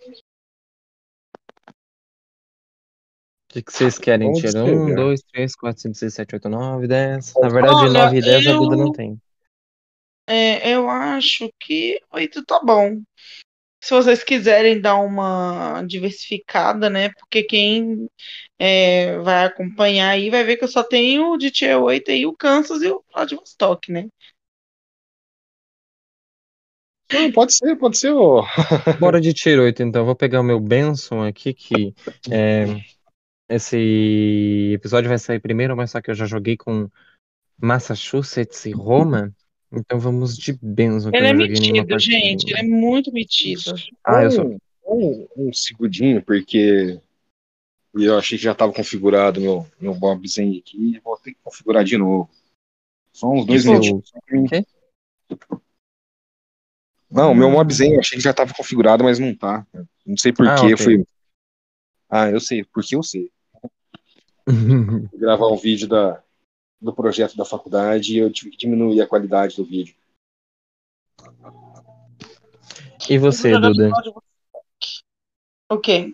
que 3.49 3.61
que 3.61 3.73
vocês 3.73 3.97
querem? 3.97 4.27
Vamos 4.27 4.41
Tira 4.41 4.63
um, 4.63 4.65
descrever. 4.65 4.95
dois, 4.95 5.21
três, 5.23 5.55
quatro, 5.55 5.81
cinco, 5.81 5.95
seis, 5.95 6.13
sete, 6.13 6.35
oito, 6.35 6.49
nove, 6.49 6.87
dez. 6.87 7.33
Na 7.41 7.49
verdade, 7.49 7.75
Olha, 7.75 7.93
nove 7.93 8.17
e 8.17 8.21
dez 8.21 8.47
a 8.47 8.53
Duda 8.53 8.75
eu- 8.75 8.85
não 8.85 8.91
tem. 8.93 9.19
É, 10.29 10.73
eu 10.75 10.89
acho 10.89 11.49
que 11.59 11.99
oito 12.11 12.43
tá 12.45 12.59
bom. 12.63 13.01
Se 13.83 13.93
vocês 13.93 14.23
quiserem 14.23 14.81
dar 14.81 14.97
uma 14.97 15.83
diversificada, 15.83 16.89
né? 16.89 17.09
Porque 17.09 17.43
quem 17.43 18.09
é, 18.59 19.17
vai 19.19 19.45
acompanhar 19.45 20.09
aí 20.11 20.29
vai 20.29 20.43
ver 20.43 20.57
que 20.57 20.63
eu 20.65 20.67
só 20.69 20.83
tenho 20.83 21.37
de 21.37 21.51
Tier 21.51 21.79
8 21.81 22.11
aí, 22.11 22.25
o 22.25 22.35
Kansas 22.35 22.81
e 22.81 22.89
o 22.89 23.03
Vladivostok, 23.13 23.91
né? 23.91 24.07
Não, 27.13 27.31
pode 27.31 27.53
ser, 27.53 27.75
pode 27.77 27.97
ser. 27.97 28.11
ô. 28.11 28.43
Bora 28.99 29.21
de 29.21 29.33
Tier 29.33 29.59
8, 29.59 29.81
então. 29.83 30.05
Vou 30.05 30.15
pegar 30.15 30.41
o 30.41 30.43
meu 30.43 30.59
Benson 30.59 31.23
aqui, 31.23 31.53
que 31.53 31.93
é, 32.29 32.65
esse 33.49 34.71
episódio 34.73 35.07
vai 35.09 35.17
sair 35.17 35.39
primeiro, 35.39 35.75
mas 35.75 35.91
só 35.91 36.01
que 36.01 36.11
eu 36.11 36.15
já 36.15 36.25
joguei 36.25 36.57
com 36.57 36.89
Massachusetts 37.61 38.65
e 38.65 38.71
Roma. 38.71 39.33
Então 39.71 39.99
vamos 39.99 40.37
de 40.37 40.53
Benson, 40.61 41.09
Ele 41.13 41.27
é 41.27 41.33
metido, 41.33 41.99
gente. 41.99 42.49
Ele 42.51 42.59
é 42.59 42.63
muito 42.63 43.11
metido. 43.11 43.73
Ah, 44.03 44.23
eu 44.23 44.31
sou. 44.31 44.45
Um, 44.45 44.57
um, 44.85 45.27
um 45.47 45.53
segundinho, 45.53 46.21
porque 46.21 46.99
eu 47.93 48.17
achei 48.17 48.37
que 48.37 48.43
já 48.43 48.51
estava 48.53 48.71
configurado 48.71 49.41
meu, 49.41 49.67
meu 49.79 49.93
Bobzinho 49.93 50.57
aqui 50.59 50.99
vou 51.03 51.17
ter 51.17 51.31
que 51.31 51.39
configurar 51.43 51.83
de 51.83 51.97
novo. 51.97 52.29
Só 53.11 53.27
uns 53.29 53.45
dois 53.45 53.61
Tipo, 53.63 53.71
minutinhos. 53.73 54.09
só 54.09 54.19
pra 54.25 54.39
mim- 54.39 54.47
quê? 54.47 54.65
Não, 57.17 57.31
o 57.31 57.35
meu 57.35 57.47
Ah. 57.47 57.51
mobzinho 57.51 57.95
eu 57.95 57.99
achei 57.99 58.15
que 58.17 58.23
já 58.23 58.31
tava 58.31 58.53
configurado, 58.53 59.03
mas 59.03 59.17
não 59.17 59.33
tá. 59.35 59.65
Não 60.05 60.15
sei 60.15 60.31
por 60.31 60.47
Ah, 60.47 60.55
que 60.55 60.73
ok. 60.73 60.77
foi. 60.77 61.05
Ah, 62.07 62.29
eu 62.29 62.39
sei, 62.39 62.63
porque 62.63 62.95
eu 62.95 63.01
sei. 63.01 63.31
Fui 65.09 65.19
gravar 65.19 65.47
um 65.47 65.57
vídeo 65.57 65.87
da, 65.87 66.21
do 66.79 66.93
projeto 66.93 67.35
da 67.35 67.43
faculdade 67.43 68.13
e 68.13 68.19
eu 68.19 68.31
tive 68.31 68.51
que 68.51 68.57
diminuir 68.57 69.01
a 69.01 69.07
qualidade 69.07 69.55
do 69.55 69.65
vídeo. 69.65 69.95
E 73.09 73.17
você, 73.17 73.57
Duda? 73.57 73.91
Ok. 75.69 76.13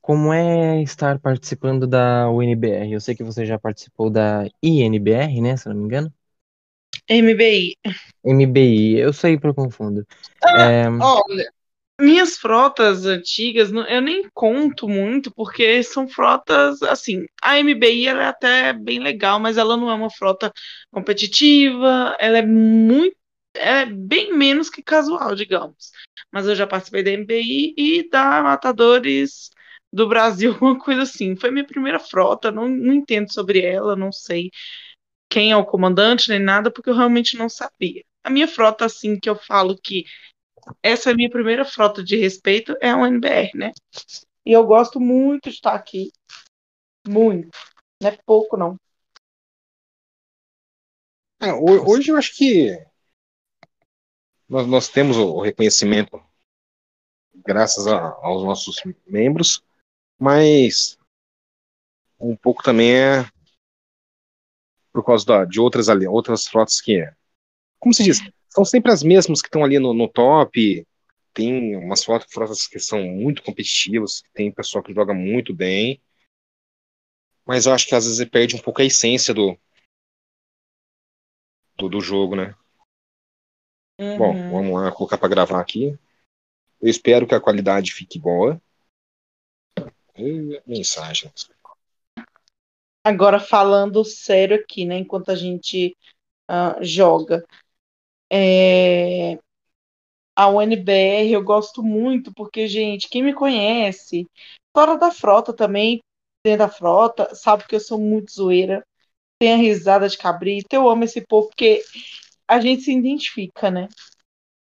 Como 0.00 0.32
é 0.32 0.82
estar 0.82 1.18
participando 1.18 1.86
da 1.86 2.30
UNBR? 2.30 2.92
Eu 2.92 3.00
sei 3.00 3.14
que 3.16 3.24
você 3.24 3.44
já 3.44 3.58
participou 3.58 4.08
da 4.08 4.48
INBR, 4.62 5.40
né? 5.40 5.56
Se 5.56 5.68
eu 5.68 5.74
não 5.74 5.80
me 5.80 5.86
engano. 5.86 6.12
MBI. 7.08 7.76
MBI, 8.24 8.98
eu 8.98 9.12
eu 9.48 9.54
confundo. 9.54 10.06
É, 10.44 10.88
Olha, 11.00 11.52
minhas 12.00 12.36
frotas 12.36 13.04
antigas, 13.04 13.70
eu 13.70 14.00
nem 14.00 14.28
conto 14.32 14.88
muito, 14.88 15.30
porque 15.32 15.82
são 15.82 16.08
frotas, 16.08 16.82
assim, 16.82 17.26
a 17.42 17.58
MBI 17.58 18.08
ela 18.08 18.22
é 18.22 18.26
até 18.26 18.72
bem 18.72 18.98
legal, 18.98 19.38
mas 19.38 19.56
ela 19.56 19.76
não 19.76 19.90
é 19.90 19.94
uma 19.94 20.10
frota 20.10 20.52
competitiva, 20.90 22.16
ela 22.18 22.38
é 22.38 22.46
muito, 22.46 23.16
é 23.54 23.84
bem 23.84 24.36
menos 24.36 24.70
que 24.70 24.82
casual, 24.82 25.34
digamos. 25.34 25.90
Mas 26.32 26.46
eu 26.46 26.54
já 26.54 26.66
participei 26.66 27.02
da 27.02 27.10
MBI 27.10 27.74
e 27.76 28.08
da 28.08 28.42
Matadores 28.42 29.50
do 29.92 30.08
Brasil, 30.08 30.56
uma 30.60 30.78
coisa 30.78 31.02
assim. 31.02 31.36
Foi 31.36 31.50
minha 31.50 31.66
primeira 31.66 31.98
frota, 31.98 32.50
não, 32.50 32.68
não 32.68 32.94
entendo 32.94 33.32
sobre 33.32 33.60
ela, 33.60 33.96
não 33.96 34.12
sei 34.12 34.50
quem 35.30 35.52
é 35.52 35.56
o 35.56 35.66
comandante 35.66 36.30
nem 36.30 36.40
nada, 36.40 36.70
porque 36.72 36.90
eu 36.90 36.96
realmente 36.96 37.38
não 37.38 37.48
sabia. 37.48 38.04
A 38.24 38.30
minha 38.30 38.48
frota, 38.48 38.86
assim, 38.86 39.18
que 39.18 39.30
eu 39.30 39.36
falo 39.36 39.78
que 39.82 40.04
essa 40.82 41.10
é 41.10 41.12
a 41.12 41.16
minha 41.16 41.30
primeira 41.30 41.64
frota 41.64 42.02
de 42.04 42.16
respeito, 42.16 42.76
é 42.80 42.90
a 42.90 42.96
UNBR, 42.96 43.50
né? 43.58 43.72
E 44.46 44.52
eu 44.52 44.64
gosto 44.66 45.00
muito 45.00 45.50
de 45.50 45.56
estar 45.56 45.74
aqui. 45.74 46.10
Muito. 47.08 47.50
Não 48.02 48.10
é 48.10 48.18
pouco, 48.26 48.56
não. 48.56 48.76
Ho- 51.42 51.90
hoje 51.90 52.10
eu 52.10 52.16
acho 52.16 52.34
que 52.36 52.78
nós, 54.48 54.66
nós 54.66 54.88
temos 54.88 55.16
o 55.16 55.40
reconhecimento 55.40 56.22
graças 57.44 57.86
a- 57.86 58.16
aos 58.22 58.44
nossos 58.44 58.76
membros, 59.06 59.62
mas 60.18 60.98
um 62.20 62.36
pouco 62.36 62.62
também 62.62 62.92
é 62.94 63.26
por 64.92 65.04
causa 65.04 65.24
da- 65.26 65.44
de 65.44 65.60
outras 65.60 65.88
ali, 65.88 66.06
outras 66.06 66.46
frotas 66.46 66.80
que 66.80 67.00
é. 67.00 67.12
Como 67.78 67.94
se 67.94 68.04
diz, 68.04 68.20
são 68.48 68.64
sempre 68.64 68.92
as 68.92 69.02
mesmas 69.02 69.42
que 69.42 69.48
estão 69.48 69.64
ali 69.64 69.78
no, 69.78 69.94
no 69.94 70.08
top. 70.08 70.86
Tem 71.34 71.76
umas 71.76 72.04
frotas, 72.04 72.66
que 72.66 72.78
são 72.80 73.02
muito 73.04 73.42
competitivas, 73.42 74.22
tem 74.34 74.52
pessoal 74.52 74.82
que 74.84 74.94
joga 74.94 75.14
muito 75.14 75.54
bem, 75.54 76.00
mas 77.46 77.66
eu 77.66 77.72
acho 77.72 77.86
que 77.86 77.94
às 77.94 78.06
vezes 78.06 78.28
perde 78.28 78.56
um 78.56 78.60
pouco 78.60 78.80
a 78.80 78.84
essência 78.84 79.34
do, 79.34 79.58
do, 81.76 81.88
do 81.88 82.00
jogo, 82.00 82.36
né? 82.36 82.54
Bom, 84.16 84.32
Uhum. 84.34 84.50
vamos 84.50 84.72
lá, 84.80 84.92
colocar 84.92 85.18
para 85.18 85.28
gravar 85.28 85.60
aqui. 85.60 85.98
Eu 86.80 86.88
espero 86.88 87.26
que 87.26 87.34
a 87.34 87.40
qualidade 87.40 87.92
fique 87.92 88.18
boa. 88.18 88.60
E 90.16 90.60
mensagem. 90.66 91.30
Agora 93.04 93.40
falando 93.40 94.04
sério 94.04 94.56
aqui, 94.56 94.84
né? 94.84 94.98
Enquanto 94.98 95.30
a 95.30 95.34
gente 95.34 95.96
ah, 96.48 96.76
joga. 96.82 97.44
É, 98.32 99.38
A 100.36 100.48
UNBR 100.48 101.32
eu 101.32 101.44
gosto 101.44 101.82
muito, 101.82 102.32
porque, 102.34 102.66
gente, 102.66 103.08
quem 103.08 103.22
me 103.22 103.34
conhece, 103.34 104.26
fora 104.76 104.96
da 104.96 105.10
frota 105.10 105.52
também, 105.52 106.00
dentro 106.44 106.60
da 106.60 106.68
frota, 106.68 107.34
sabe 107.34 107.66
que 107.66 107.76
eu 107.76 107.80
sou 107.80 107.98
muito 108.00 108.32
zoeira. 108.32 108.84
Tem 109.40 109.52
a 109.54 109.56
risada 109.56 110.08
de 110.08 110.18
cabrito. 110.18 110.68
Eu 110.74 110.88
amo 110.90 111.04
esse 111.04 111.22
povo, 111.26 111.48
porque 111.48 111.82
a 112.48 112.60
gente 112.60 112.82
se 112.82 112.92
identifica, 112.92 113.70
né? 113.70 113.88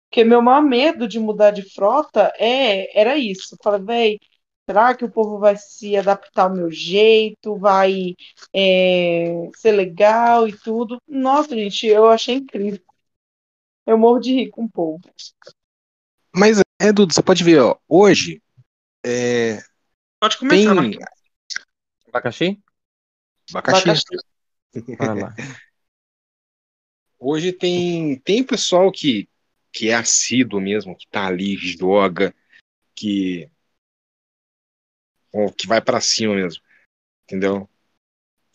Porque 0.09 0.23
meu 0.23 0.41
maior 0.41 0.61
medo 0.63 1.07
de 1.07 1.19
mudar 1.19 1.51
de 1.51 1.63
frota 1.73 2.31
é, 2.38 2.99
era 2.99 3.17
isso. 3.17 3.57
Fala, 3.63 3.79
véi, 3.79 4.19
será 4.68 4.93
que 4.93 5.05
o 5.05 5.09
povo 5.09 5.39
vai 5.39 5.55
se 5.55 5.95
adaptar 5.95 6.43
ao 6.43 6.53
meu 6.53 6.70
jeito? 6.70 7.57
Vai 7.57 8.15
é, 8.53 9.49
ser 9.55 9.72
legal 9.72 10.47
e 10.47 10.57
tudo? 10.57 11.01
Nossa, 11.07 11.55
gente, 11.55 11.88
eu 11.88 12.07
achei 12.07 12.36
incrível. 12.36 12.84
Eu 13.86 13.97
morro 13.97 14.20
de 14.20 14.34
rir 14.34 14.49
com 14.49 14.65
o 14.65 14.70
povo. 14.70 15.01
Mas, 16.36 16.59
é, 16.80 16.91
Dudu, 16.91 17.13
você 17.13 17.24
pode 17.24 17.43
ver, 17.43 17.61
ó, 17.61 17.78
hoje 17.88 18.41
é, 19.05 19.59
Pode 20.20 20.38
tem 20.38 20.49
começar, 20.49 20.74
Marquinhos. 20.74 21.05
abacaxi? 22.09 22.61
abacaxi. 23.49 23.89
Abacaxi. 24.99 25.68
Hoje 27.20 27.53
tem, 27.53 28.20
tem 28.20 28.43
pessoal 28.43 28.91
que, 28.91 29.30
que 29.72 29.89
é 29.89 29.95
assíduo 29.95 30.59
mesmo, 30.59 30.95
que 30.95 31.07
tá 31.07 31.26
ali, 31.26 31.55
joga, 31.55 32.36
que, 32.93 33.49
que 35.51 35.67
vai 35.67 35.81
para 35.81 36.01
cima 36.01 36.35
mesmo, 36.35 36.61
entendeu? 37.25 37.69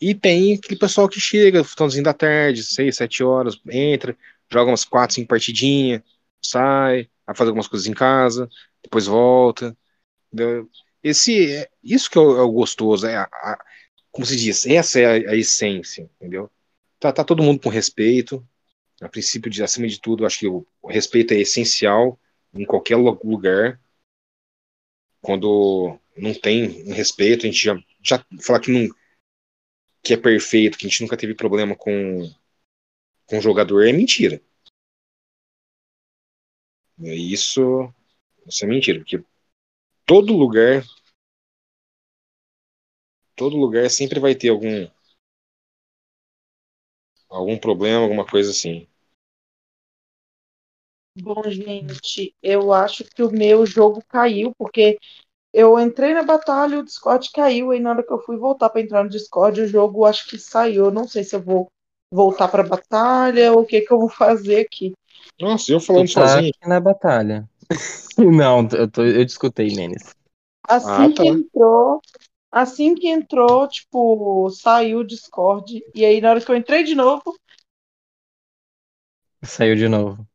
E 0.01 0.13
tem 0.13 0.55
aquele 0.55 0.79
pessoal 0.79 1.07
que 1.09 1.19
chega, 1.19 1.63
finalzinho 1.63 2.03
da 2.03 2.13
tarde, 2.13 2.63
seis, 2.63 2.97
sete 2.97 3.23
horas, 3.23 3.59
entra, 3.69 4.17
joga 4.51 4.71
umas 4.71 4.85
quatro, 4.85 5.15
cinco 5.15 5.29
partidinhas, 5.29 6.01
sai, 6.41 7.09
vai 7.25 7.35
fazer 7.35 7.49
algumas 7.49 7.67
coisas 7.67 7.87
em 7.87 7.93
casa, 7.93 8.49
depois 8.83 9.05
volta. 9.07 9.75
entendeu? 10.31 10.69
Esse, 11.03 11.53
é- 11.55 11.69
isso 11.83 12.09
que 12.09 12.17
é 12.17 12.21
o, 12.21 12.37
é 12.37 12.41
o 12.41 12.51
gostoso, 12.51 13.07
é 13.07 13.17
a, 13.17 13.23
a- 13.23 13.65
como 14.11 14.25
se 14.25 14.35
diz, 14.35 14.65
essa 14.67 14.99
é 14.99 15.27
a, 15.27 15.31
a 15.31 15.35
essência, 15.35 16.09
entendeu? 16.19 16.49
Tratar 16.99 17.23
todo 17.25 17.43
mundo 17.43 17.61
com 17.61 17.69
respeito, 17.69 18.45
a 19.01 19.09
princípio, 19.09 19.51
de, 19.51 19.63
acima 19.63 19.87
de 19.87 19.99
tudo, 20.01 20.25
acho 20.25 20.39
que 20.39 20.47
o, 20.47 20.65
o 20.81 20.89
respeito 20.89 21.33
é 21.33 21.39
essencial 21.39 22.19
em 22.53 22.65
qualquer 22.65 22.97
lu- 22.97 23.19
lugar. 23.23 23.79
Quando 25.23 25.97
não 26.17 26.35
tem 26.35 26.85
um 26.87 26.93
respeito, 26.93 27.47
a 27.47 27.49
gente 27.49 27.63
já, 27.65 27.75
já 28.03 28.23
falar 28.43 28.59
que 28.59 28.71
não 28.71 28.87
que 30.03 30.13
é 30.13 30.17
perfeito, 30.17 30.77
que 30.77 30.85
a 30.85 30.89
gente 30.89 31.01
nunca 31.01 31.17
teve 31.17 31.33
problema 31.33 31.75
com 31.75 32.29
com 33.25 33.41
jogador 33.41 33.85
é 33.85 33.91
mentira. 33.91 34.41
É 37.03 37.13
Isso, 37.15 37.93
isso 38.47 38.65
é 38.65 38.67
mentira, 38.67 38.99
porque 38.99 39.23
todo 40.05 40.37
lugar 40.37 40.83
todo 43.35 43.55
lugar 43.57 43.89
sempre 43.91 44.19
vai 44.19 44.33
ter 44.33 44.49
algum 44.49 44.87
algum 47.29 47.57
problema, 47.57 48.01
alguma 48.03 48.25
coisa 48.25 48.51
assim. 48.51 48.87
Bom, 51.15 51.43
gente, 51.49 52.35
eu 52.41 52.73
acho 52.73 53.03
que 53.05 53.21
o 53.21 53.31
meu 53.31 53.65
jogo 53.65 54.03
caiu, 54.09 54.51
porque 54.57 54.97
eu 55.53 55.79
entrei 55.79 56.13
na 56.13 56.23
batalha 56.23 56.75
e 56.75 56.79
o 56.79 56.83
Discord 56.83 57.31
caiu, 57.31 57.71
aí 57.71 57.79
na 57.79 57.91
hora 57.91 58.03
que 58.03 58.13
eu 58.13 58.19
fui 58.21 58.37
voltar 58.37 58.69
para 58.69 58.81
entrar 58.81 59.03
no 59.03 59.09
Discord, 59.09 59.61
o 59.61 59.67
jogo 59.67 60.05
acho 60.05 60.27
que 60.29 60.39
saiu. 60.39 60.85
Eu 60.85 60.91
não 60.91 61.07
sei 61.07 61.23
se 61.23 61.35
eu 61.35 61.41
vou 61.41 61.67
voltar 62.11 62.47
para 62.47 62.63
a 62.63 62.67
batalha 62.67 63.53
ou 63.53 63.61
o 63.61 63.65
que 63.65 63.81
que 63.81 63.93
eu 63.93 63.99
vou 63.99 64.09
fazer 64.09 64.61
aqui. 64.61 64.93
Nossa, 65.39 65.71
eu 65.71 65.79
falando 65.79 66.07
Tu 66.07 66.13
tá 66.13 66.13
sozinho. 66.13 66.53
aqui 66.53 66.67
na 66.67 66.79
batalha. 66.79 67.49
Não, 68.17 68.67
eu, 68.73 68.89
tô, 68.89 69.03
eu 69.03 69.25
te 69.25 69.29
escutei, 69.29 69.75
Menes. 69.75 70.15
Assim 70.67 71.09
Ah, 71.09 71.09
tá. 71.15 71.23
que 71.23 71.27
entrou, 71.27 72.01
assim 72.51 72.95
que 72.95 73.07
entrou, 73.09 73.67
tipo, 73.67 74.49
saiu 74.51 74.99
o 74.99 75.03
Discord, 75.07 75.83
e 75.95 76.05
aí 76.05 76.21
na 76.21 76.31
hora 76.31 76.41
que 76.41 76.51
eu 76.51 76.55
entrei 76.57 76.83
de 76.83 76.95
novo, 76.95 77.35
Saiu 79.43 79.75
de 79.75 79.87
novo. 79.89 80.27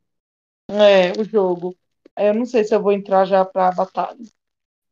É, 0.71 1.13
o 1.21 1.25
jogo. 1.25 1.77
Aí 2.17 2.27
Eu 2.29 2.35
não 2.35 2.47
sei 2.47 2.65
se 2.65 2.75
eu 2.75 2.83
vou 2.83 2.93
entrar 2.93 3.25
já 3.25 3.45
para 3.45 3.69
a 3.69 3.73
batalha. 3.73 4.19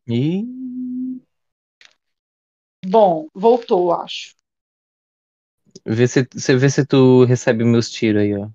Ih, 0.08 0.42
Bom, 2.86 3.28
voltou, 3.34 3.92
acho. 3.92 4.34
vê 5.86 6.06
se, 6.06 6.28
você 6.34 6.54
vê 6.56 6.68
se 6.70 6.84
tu 6.86 7.24
recebe 7.24 7.64
meus 7.64 7.90
tiros 7.90 8.22
aí, 8.22 8.34
ó. 8.36 8.48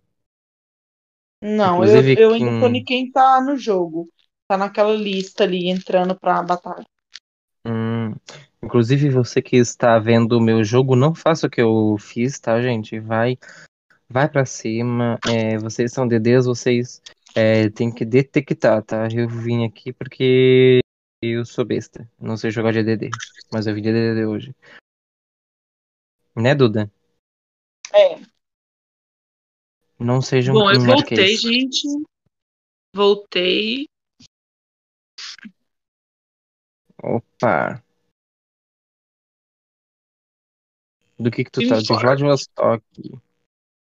Não, 1.43 1.86
eu, 1.86 2.03
Inclusive, 2.03 2.15
eu 2.15 2.34
ainda 2.34 2.51
tô 2.57 2.67
quem- 2.67 2.76
em 2.76 2.84
quem 2.84 3.11
tá 3.11 3.39
no 3.41 3.55
jogo. 3.55 4.09
Tá 4.47 4.57
naquela 4.57 4.93
lista 4.93 5.43
ali, 5.43 5.69
entrando 5.69 6.17
pra 6.19 6.41
batalha. 6.41 6.86
Hum, 7.65 8.15
inclusive, 8.61 9.09
você 9.09 9.41
que 9.41 9.55
está 9.57 9.97
vendo 9.99 10.38
o 10.38 10.41
meu 10.41 10.63
jogo, 10.63 10.95
não 10.95 11.13
faça 11.13 11.47
o 11.47 11.49
que 11.49 11.61
eu 11.61 11.95
fiz, 11.99 12.39
tá, 12.39 12.59
gente? 12.61 12.99
Vai, 12.99 13.38
vai 14.12 14.30
para 14.30 14.45
cima. 14.45 15.18
É, 15.28 15.57
vocês 15.57 15.91
são 15.93 16.07
DDs, 16.07 16.45
vocês 16.45 17.01
é, 17.34 17.70
têm 17.70 17.91
que 17.91 18.05
detectar, 18.05 18.84
tá? 18.84 19.07
Eu 19.12 19.28
vim 19.28 19.66
aqui 19.66 19.93
porque 19.93 20.80
eu 21.22 21.45
sou 21.45 21.66
besta. 21.66 22.09
Não 22.20 22.36
sei 22.36 22.51
jogar 22.51 22.74
de 22.74 22.84
DD, 22.84 23.09
mas 23.51 23.66
eu 23.66 23.74
vim 23.74 23.82
de 23.82 23.91
DD 23.91 24.26
hoje. 24.26 24.55
Né, 26.36 26.53
Duda? 26.53 26.91
É. 27.93 28.22
Não 29.99 30.22
sejam 30.22 30.53
Bom, 30.53 30.72
eu 30.72 30.82
voltei, 30.82 31.36
gente. 31.38 31.88
Voltei. 32.93 33.86
Opa. 37.03 37.84
Do 41.20 41.30
que 41.30 41.43
que 41.43 41.51
tu 41.51 41.62
Sim, 41.62 41.70
tá? 41.70 41.78
De. 41.80 41.88
Vladivostok. 41.88 42.84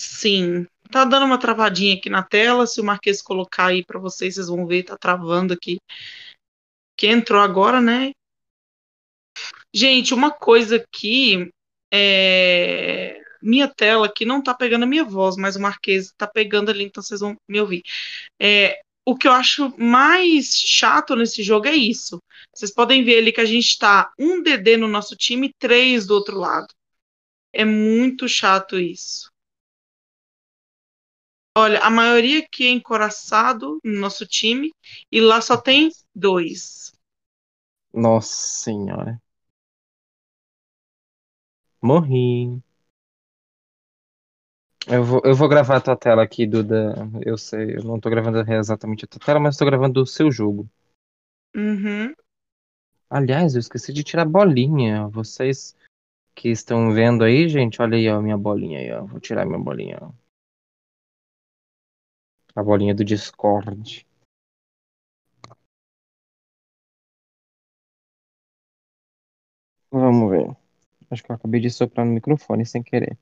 Sim. 0.03 0.67
Tá 0.91 1.05
dando 1.05 1.25
uma 1.25 1.39
travadinha 1.39 1.95
aqui 1.95 2.09
na 2.09 2.21
tela. 2.23 2.67
Se 2.67 2.81
o 2.81 2.83
Marquês 2.83 3.21
colocar 3.21 3.67
aí 3.67 3.83
para 3.85 3.99
vocês, 3.99 4.35
vocês 4.35 4.47
vão 4.47 4.67
ver, 4.67 4.83
tá 4.83 4.97
travando 4.97 5.53
aqui. 5.53 5.79
Que 6.97 7.07
entrou 7.07 7.41
agora, 7.41 7.81
né? 7.81 8.11
Gente, 9.73 10.13
uma 10.13 10.31
coisa 10.31 10.75
aqui 10.75 11.49
é 11.91 13.19
minha 13.41 13.67
tela 13.67 14.05
aqui 14.05 14.25
não 14.25 14.41
tá 14.41 14.53
pegando 14.53 14.83
a 14.83 14.87
minha 14.87 15.03
voz, 15.03 15.35
mas 15.35 15.57
o 15.57 15.59
Marquês 15.59 16.13
tá 16.17 16.25
pegando 16.25 16.71
ali, 16.71 16.85
então 16.85 17.03
vocês 17.03 17.19
vão 17.19 17.35
me 17.47 17.59
ouvir. 17.59 17.83
É, 18.41 18.79
o 19.05 19.17
que 19.17 19.27
eu 19.27 19.33
acho 19.33 19.77
mais 19.77 20.55
chato 20.55 21.15
nesse 21.15 21.43
jogo 21.43 21.67
é 21.67 21.75
isso. 21.75 22.19
Vocês 22.55 22.71
podem 22.71 23.03
ver 23.03 23.17
ali 23.17 23.33
que 23.33 23.41
a 23.41 23.45
gente 23.45 23.77
tá 23.77 24.11
um 24.17 24.41
DD 24.41 24.77
no 24.77 24.87
nosso 24.87 25.15
time 25.15 25.47
e 25.47 25.53
três 25.59 26.07
do 26.07 26.13
outro 26.13 26.37
lado. 26.37 26.67
É 27.51 27.65
muito 27.65 28.27
chato 28.29 28.79
isso. 28.79 29.32
Olha, 31.55 31.79
a 31.81 31.89
maioria 31.89 32.39
aqui 32.39 32.65
é 32.65 32.71
encoraçado 32.71 33.79
no 33.83 33.99
nosso 33.99 34.25
time 34.25 34.71
e 35.11 35.21
lá 35.21 35.39
só 35.39 35.55
tem 35.55 35.89
dois. 36.15 36.91
Nossa 37.93 38.33
senhora. 38.63 39.21
Morri. 41.79 42.59
Eu 44.87 45.03
vou, 45.03 45.21
eu 45.23 45.35
vou 45.35 45.47
gravar 45.47 45.77
a 45.77 45.81
tua 45.81 45.95
tela 45.95 46.23
aqui, 46.23 46.47
Duda. 46.47 46.95
Eu 47.23 47.37
sei, 47.37 47.77
eu 47.77 47.83
não 47.83 47.99
tô 47.99 48.09
gravando 48.09 48.39
exatamente 48.51 49.05
a 49.05 49.07
tua 49.07 49.19
tela, 49.19 49.39
mas 49.39 49.55
tô 49.55 49.65
gravando 49.65 50.01
o 50.01 50.07
seu 50.07 50.31
jogo. 50.31 50.67
Uhum. 51.55 52.13
Aliás, 53.09 53.53
eu 53.53 53.59
esqueci 53.59 53.93
de 53.93 54.03
tirar 54.03 54.23
a 54.23 54.25
bolinha. 54.25 55.07
Vocês 55.07 55.75
que 56.35 56.49
estão 56.49 56.91
vendo 56.91 57.23
aí, 57.23 57.47
gente, 57.47 57.79
olha 57.79 57.95
aí, 57.95 58.09
ó, 58.09 58.19
minha 58.19 58.37
bolinha 58.37 58.79
aí, 58.79 58.91
ó. 58.91 59.05
Vou 59.05 59.19
tirar 59.19 59.45
minha 59.45 59.59
bolinha, 59.59 59.99
ó. 60.01 60.22
A 62.55 62.63
bolinha 62.63 62.95
do 62.95 63.03
Discord. 63.05 64.07
Vamos 69.91 70.29
ver. 70.29 70.57
Acho 71.09 71.23
que 71.23 71.31
eu 71.31 71.35
acabei 71.35 71.61
de 71.61 71.69
soprar 71.69 72.05
no 72.05 72.11
microfone 72.13 72.65
sem 72.65 72.83
querer. 72.83 73.17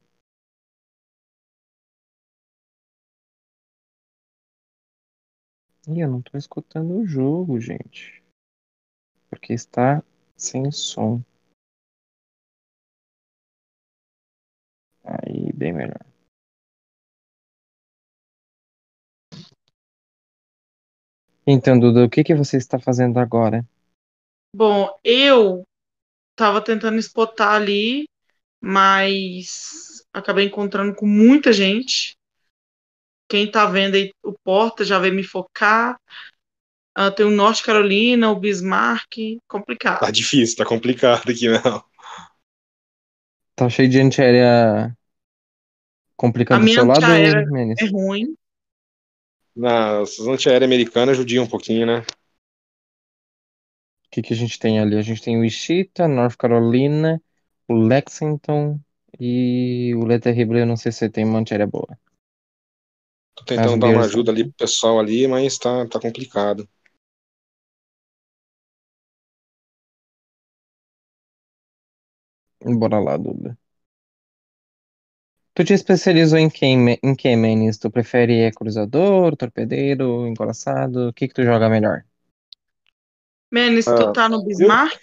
Ih, 5.88 6.00
eu 6.02 6.10
não 6.10 6.24
tô 6.24 6.40
escutando 6.40 6.96
o 6.96 7.06
jogo, 7.06 7.60
gente. 7.60 8.24
Porque 9.30 9.54
está 9.54 10.04
sem 10.38 10.72
som. 10.72 11.24
Aí, 15.04 15.52
bem 15.54 15.74
melhor. 15.74 16.11
Então, 21.46 21.80
Duda, 21.80 22.04
o 22.06 22.10
que 22.10 22.24
que 22.24 22.36
você 22.36 22.58
está 22.58 22.80
fazendo 22.80 23.20
agora? 23.20 23.66
Bom, 24.56 24.90
eu 25.04 25.64
tava 26.36 26.62
tentando 26.64 26.98
spotar 27.00 27.54
ali, 27.56 28.08
mas 28.62 30.04
acabei 30.14 30.46
encontrando 30.48 30.96
com 30.96 31.08
muita 31.08 31.54
gente. 31.54 32.16
Quem 33.30 33.50
tá 33.50 33.66
vendo 33.66 33.96
aí 33.96 34.12
o 34.24 34.34
Porta 34.44 34.84
já 34.84 35.00
veio 35.00 35.14
me 35.14 35.24
focar. 35.24 35.98
Ah, 36.94 37.10
tem 37.10 37.26
o 37.26 37.32
Norte 37.32 37.64
Carolina, 37.64 38.30
o 38.30 38.40
Bismarck, 38.40 39.38
complicado. 39.48 40.02
Tá 40.02 40.12
difícil, 40.12 40.58
tá 40.58 40.66
complicado 40.66 41.30
aqui, 41.32 41.48
não. 41.48 41.84
Tá 43.56 43.70
cheio 43.70 43.90
de 43.90 44.00
antiaérea 44.00 44.96
complicando 46.16 46.64
do 46.66 46.68
minha 46.68 46.82
seu 46.82 46.86
lado, 46.86 47.06
Menes? 47.52 47.80
é 47.80 47.86
ruim. 47.86 48.36
Na 49.56 50.02
antiaérea 50.30 50.66
americana 50.66 51.14
judia 51.14 51.42
um 51.42 51.48
pouquinho, 51.48 51.86
né? 51.86 52.00
O 54.08 54.10
que 54.12 54.22
que 54.22 54.34
a 54.34 54.36
gente 54.36 54.60
tem 54.60 54.80
ali? 54.80 54.96
A 54.98 55.02
gente 55.02 55.22
tem 55.22 55.38
o 55.38 55.42
Wichita, 55.42 56.08
North 56.08 56.36
Carolina, 56.38 57.22
o 57.68 57.74
Lexington 57.74 58.80
e 59.20 59.94
o 59.96 60.06
Le 60.06 60.20
Terrible, 60.20 60.60
eu 60.60 60.66
não 60.68 60.78
sei 60.78 60.92
se 60.92 61.10
tem 61.10 61.26
uma 61.26 61.40
antiaérea 61.40 61.66
boa. 61.68 61.98
Tô 63.36 63.44
tentando 63.44 63.78
dar 63.78 63.90
uma 63.90 64.06
ajuda 64.06 64.32
ali 64.32 64.46
pro 64.46 64.54
pessoal 64.54 64.98
ali, 64.98 65.28
mas 65.28 65.58
tá, 65.58 65.86
tá 65.86 66.00
complicado. 66.00 66.66
Bora 72.80 73.00
lá, 73.00 73.18
Duda. 73.18 73.58
Tu 75.62 75.66
te 75.66 75.74
especializou 75.76 76.40
em 76.40 76.50
quem, 76.50 76.76
Me- 76.76 77.00
em 77.04 77.14
que, 77.16 77.36
Menes? 77.36 77.78
Tu 77.78 77.92
prefere 77.92 78.40
é, 78.42 78.52
cruzador, 78.52 79.36
torpedeiro, 79.38 80.26
encoraçado? 80.26 81.10
O 81.10 81.14
que 81.14 81.28
que 81.28 81.36
tu 81.36 81.44
joga 81.44 81.70
melhor? 81.70 82.04
Menes, 83.52 83.94
tu 83.94 84.08
Ah, 84.10 84.12
tá 84.12 84.28
no 84.28 84.44
Bismarck? 84.44 85.00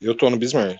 Eu 0.00 0.16
tô 0.16 0.30
no 0.30 0.38
Bismarck. 0.38 0.78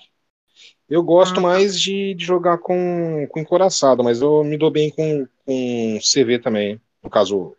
Eu 0.88 1.02
gosto 1.02 1.40
Ah, 1.40 1.40
mais 1.40 1.78
de, 1.80 2.14
de 2.14 2.24
jogar 2.24 2.58
com, 2.58 3.26
com 3.30 3.40
encoraçado, 3.40 4.04
mas 4.04 4.20
eu 4.22 4.44
me 4.44 4.58
dou 4.58 4.70
bem 4.70 4.90
com, 4.90 5.26
com 5.44 5.98
CV 6.00 6.38
também. 6.38 6.80
No 7.02 7.10
caso, 7.10 7.56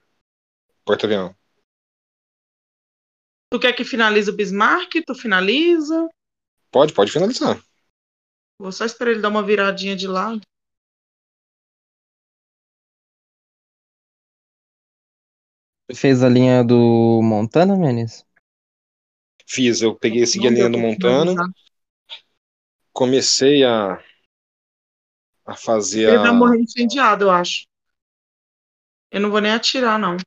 porta-avião. 0.85 1.35
tu 3.49 3.59
quer 3.59 3.73
que 3.73 3.83
finalize 3.83 4.29
o 4.29 4.35
Bismarck? 4.35 4.91
Tu 5.05 5.15
finaliza? 5.15 6.07
Pode, 6.71 6.93
pode 6.93 7.11
finalizar. 7.11 7.59
Vou 8.59 8.71
só 8.71 8.83
esperar 8.85 9.11
ele 9.11 9.21
dar 9.21 9.29
uma 9.29 9.41
viradinha 9.43 9.95
de 9.95 10.07
lado. 10.07 10.41
Fez 15.95 16.23
a 16.23 16.29
linha 16.29 16.63
do 16.63 17.21
Montana, 17.23 17.75
Menes? 17.75 18.25
Fiz, 19.47 19.81
eu 19.81 19.95
peguei, 19.95 20.25
segui 20.25 20.47
a 20.47 20.51
linha 20.51 20.69
do 20.69 20.77
Montana, 20.77 21.33
comecei 22.91 23.63
a, 23.63 23.99
a 25.45 25.55
fazer 25.55 26.07
Ele 26.07 26.17
vai 26.17 26.29
a. 26.29 26.33
morrer 26.33 26.59
incendiado, 26.61 27.25
eu 27.25 27.31
acho. 27.31 27.67
Eu 29.11 29.21
não 29.21 29.29
vou 29.29 29.39
nem 29.39 29.51
atirar, 29.51 29.99
não. 29.99 30.17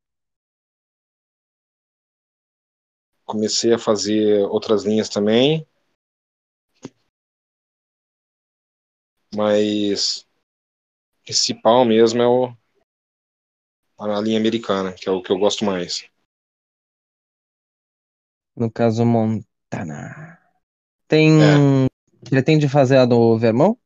Comecei 3.24 3.72
a 3.74 3.78
fazer 3.78 4.44
outras 4.46 4.84
linhas 4.84 5.08
também. 5.08 5.66
Mas 9.34 10.26
principal 11.24 11.84
mesmo 11.84 12.22
é 12.22 12.26
o, 12.26 12.56
a 13.98 14.20
linha 14.20 14.38
americana, 14.38 14.92
que 14.92 15.08
é 15.08 15.12
o 15.12 15.22
que 15.22 15.30
eu 15.30 15.38
gosto 15.38 15.64
mais. 15.64 16.08
No 18.56 18.70
caso, 18.70 19.04
Montana. 19.06 20.38
Tem. 21.08 21.32
É. 21.38 21.68
Pretende 22.30 22.68
fazer 22.68 22.98
a 22.98 23.06
do 23.06 23.38
Vermont? 23.38 23.78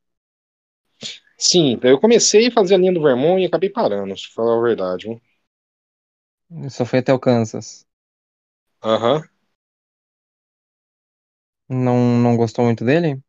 Sim, 1.39 1.79
eu 1.83 1.99
comecei 2.01 2.47
a 2.49 2.53
fazer 2.53 2.75
a 2.75 2.79
linha 2.79 2.93
do 2.93 3.03
Vermont 3.03 3.43
e 3.43 3.47
acabei 3.47 3.69
parando, 3.71 4.17
se 4.17 4.33
falar 4.33 4.57
a 4.59 4.63
verdade. 4.63 5.07
viu? 5.09 5.21
Só 6.71 6.85
foi 6.87 7.01
até 7.01 7.13
o 7.13 7.19
Kansas. 7.19 7.85
Aham. 8.83 9.23
Não, 11.69 11.97
não 12.21 12.37
gostou 12.37 12.65
muito 12.65 12.85
dele? 12.85 13.21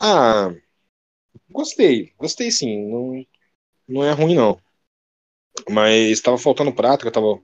Ah, 0.00 0.54
gostei, 1.50 2.14
gostei 2.18 2.50
sim. 2.52 2.88
Não, 2.90 3.26
não 3.88 4.04
é 4.04 4.12
ruim 4.12 4.34
não. 4.34 4.60
Mas 5.70 6.10
estava 6.10 6.38
faltando 6.38 6.74
prática, 6.74 7.08
eu 7.08 7.12
tava, 7.12 7.42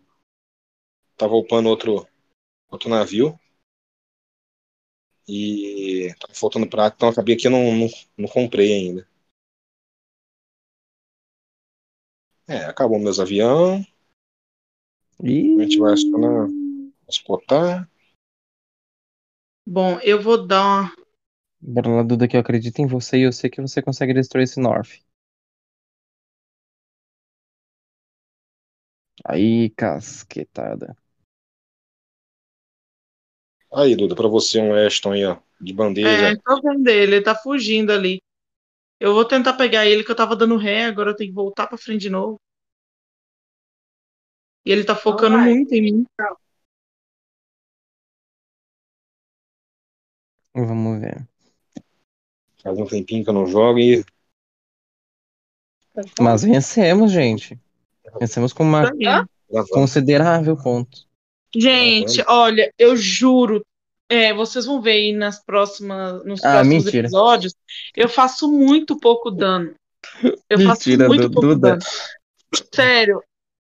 tava 1.16 1.34
upando 1.34 1.68
outro, 1.68 2.06
outro 2.70 2.88
navio. 2.88 3.38
E 5.28 6.12
tava 6.20 6.34
faltando 6.34 6.68
prática, 6.68 6.96
então 6.96 7.08
acabei 7.08 7.36
que 7.36 7.46
eu 7.46 7.50
não, 7.50 7.72
não, 7.72 7.88
não 8.18 8.28
comprei 8.28 8.72
ainda. 8.72 9.08
É, 12.48 12.64
acabou 12.64 12.98
meus 12.98 13.20
aviões, 13.20 13.86
a 15.20 15.62
gente 15.62 15.78
vai 15.78 15.96
só 15.96 16.18
na 16.18 16.48
exportar. 17.08 17.88
Bom, 19.64 20.00
eu 20.00 20.20
vou 20.20 20.44
dar 20.44 20.64
uma. 20.64 20.92
Bora 21.60 21.88
lá, 21.88 22.02
Duda, 22.02 22.26
que 22.26 22.36
eu 22.36 22.40
acredito 22.40 22.80
em 22.80 22.86
você 22.86 23.18
e 23.18 23.22
eu 23.22 23.32
sei 23.32 23.48
que 23.48 23.60
você 23.60 23.80
consegue 23.80 24.12
destruir 24.12 24.42
esse 24.42 24.58
North. 24.58 25.00
Aí, 29.24 29.70
casquetada. 29.70 30.96
Aí, 33.72 33.96
Duda, 33.96 34.14
pra 34.14 34.28
você 34.28 34.60
um 34.60 34.74
Ashton 34.74 35.12
aí, 35.12 35.24
ó, 35.24 35.38
de 35.60 35.72
bandeja. 35.72 36.28
É, 36.28 36.36
tô 36.36 36.60
vendo 36.60 36.88
ele, 36.88 37.16
ele 37.16 37.24
tá 37.24 37.34
fugindo 37.34 37.90
ali. 37.90 38.20
Eu 39.00 39.14
vou 39.14 39.24
tentar 39.24 39.54
pegar 39.54 39.86
ele, 39.86 40.04
que 40.04 40.10
eu 40.10 40.16
tava 40.16 40.36
dando 40.36 40.56
ré, 40.56 40.84
agora 40.84 41.10
eu 41.10 41.16
tenho 41.16 41.30
que 41.30 41.34
voltar 41.34 41.66
pra 41.66 41.78
frente 41.78 42.02
de 42.02 42.10
novo. 42.10 42.40
E 44.64 44.70
ele 44.70 44.84
tá 44.84 44.94
focando 44.94 45.36
Vai. 45.38 45.54
muito 45.54 45.72
em 45.74 45.82
mim. 45.82 46.06
Vamos 50.54 51.00
ver. 51.00 51.26
Faz 52.62 52.78
um 52.78 52.86
tempinho 52.86 53.24
que 53.24 53.30
eu 53.30 53.34
não 53.34 53.46
jogo 53.46 53.78
e. 53.78 54.04
Mas 56.20 56.42
vencemos, 56.42 57.10
gente. 57.10 57.58
Vencemos 58.18 58.52
com 58.52 58.64
uma 58.64 58.90
considerável 59.70 60.56
ponto. 60.56 61.06
Gente, 61.54 62.22
olha, 62.26 62.72
eu 62.78 62.96
juro, 62.96 63.64
é, 64.08 64.32
vocês 64.32 64.64
vão 64.64 64.80
ver 64.80 64.92
aí 64.92 65.12
nas 65.12 65.44
próximas, 65.44 66.24
nos 66.24 66.42
Ah, 66.44 66.52
próximos 66.52 66.84
mentira. 66.84 67.06
episódios, 67.06 67.54
eu 67.94 68.08
faço 68.08 68.50
muito 68.50 68.98
pouco 68.98 69.30
dano. 69.30 69.74
Eu 70.48 70.58
faço 70.60 70.88
Mentira, 70.88 71.08
muito 71.08 71.28
Du- 71.28 71.30
pouco 71.34 71.48
Duda. 71.48 71.68
dano. 71.70 71.82
Sério. 72.74 73.22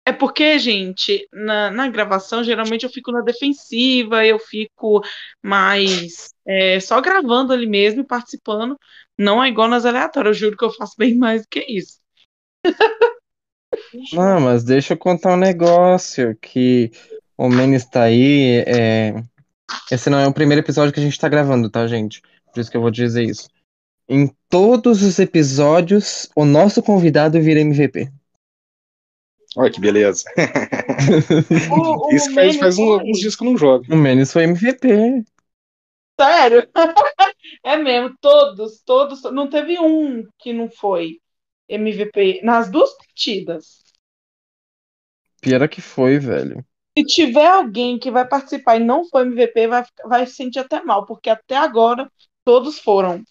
É 0.05 0.13
porque, 0.13 0.59
gente, 0.59 1.29
na, 1.33 1.71
na 1.71 1.89
gravação, 1.89 2.43
geralmente 2.43 2.85
eu 2.85 2.91
fico 2.91 3.13
na 3.13 3.21
defensiva, 3.21 4.27
eu 4.27 4.39
fico 4.39 5.01
mais 5.41 6.31
é, 6.45 6.81
só 6.81 7.01
gravando 7.01 7.53
ali 7.53 7.67
mesmo 7.67 8.01
e 8.01 8.07
participando. 8.07 8.77
Não 9.17 9.43
é 9.43 9.49
igual 9.49 9.69
nas 9.69 9.85
aleatórias, 9.85 10.37
eu 10.37 10.41
juro 10.41 10.57
que 10.57 10.65
eu 10.65 10.73
faço 10.73 10.95
bem 10.99 11.15
mais 11.17 11.43
do 11.43 11.49
que 11.49 11.61
isso. 11.69 12.01
Não, 14.13 14.41
mas 14.41 14.65
deixa 14.65 14.95
eu 14.95 14.99
contar 14.99 15.35
um 15.35 15.37
negócio 15.39 16.37
que 16.41 16.91
o 17.37 17.49
Menes 17.49 17.85
tá 17.85 18.03
aí. 18.05 18.65
é, 18.67 19.15
Esse 19.91 20.11
não 20.11 20.19
é 20.19 20.27
o 20.27 20.33
primeiro 20.33 20.63
episódio 20.63 20.93
que 20.93 21.01
a 21.01 21.03
gente 21.03 21.19
tá 21.19 21.29
gravando, 21.29 21.71
tá, 21.71 21.87
gente? 21.87 22.23
Por 22.53 22.61
isso 22.61 22.71
que 22.71 22.77
eu 22.77 22.81
vou 22.83 22.91
dizer 22.91 23.25
isso. 23.25 23.49
Em 24.09 24.31
todos 24.49 25.03
os 25.03 25.19
episódios, 25.19 26.29
o 26.37 26.45
nosso 26.45 26.83
convidado 26.83 27.41
vira 27.41 27.61
MVP. 27.61 28.11
Olha 29.57 29.71
que 29.71 29.81
beleza. 29.81 30.25
O, 31.71 32.09
o 32.09 32.13
Isso 32.15 32.33
faz, 32.35 32.57
faz 32.57 32.79
um- 32.79 32.93
alguns 32.93 33.19
dias 33.19 33.37
que 33.37 33.45
eu 33.45 33.51
não 33.51 33.57
jogo. 33.59 33.85
O 33.91 33.97
Menes 33.97 34.33
foi 34.33 34.45
MVP. 34.45 35.25
Sério? 36.21 36.69
É 37.65 37.77
mesmo, 37.77 38.17
todos, 38.21 38.83
todos. 38.85 39.23
Não 39.25 39.49
teve 39.49 39.79
um 39.79 40.27
que 40.39 40.53
não 40.53 40.69
foi 40.71 41.21
MVP 41.73 42.41
nas 42.43 42.71
duas 42.71 42.97
partidas. 42.97 43.83
Pior 45.41 45.69
que 45.69 45.81
foi, 45.81 46.19
velho. 46.19 46.65
Se 46.97 47.05
tiver 47.05 47.47
alguém 47.47 47.99
que 47.99 48.11
vai 48.11 48.27
participar 48.27 48.77
e 48.77 48.85
não 48.85 49.09
foi 49.09 49.23
MVP, 49.23 49.67
vai, 49.67 49.85
vai 50.05 50.27
se 50.27 50.35
sentir 50.35 50.59
até 50.59 50.83
mal, 50.83 51.07
porque 51.07 51.31
até 51.31 51.57
agora 51.57 52.11
todos 52.45 52.79
foram. 52.79 53.23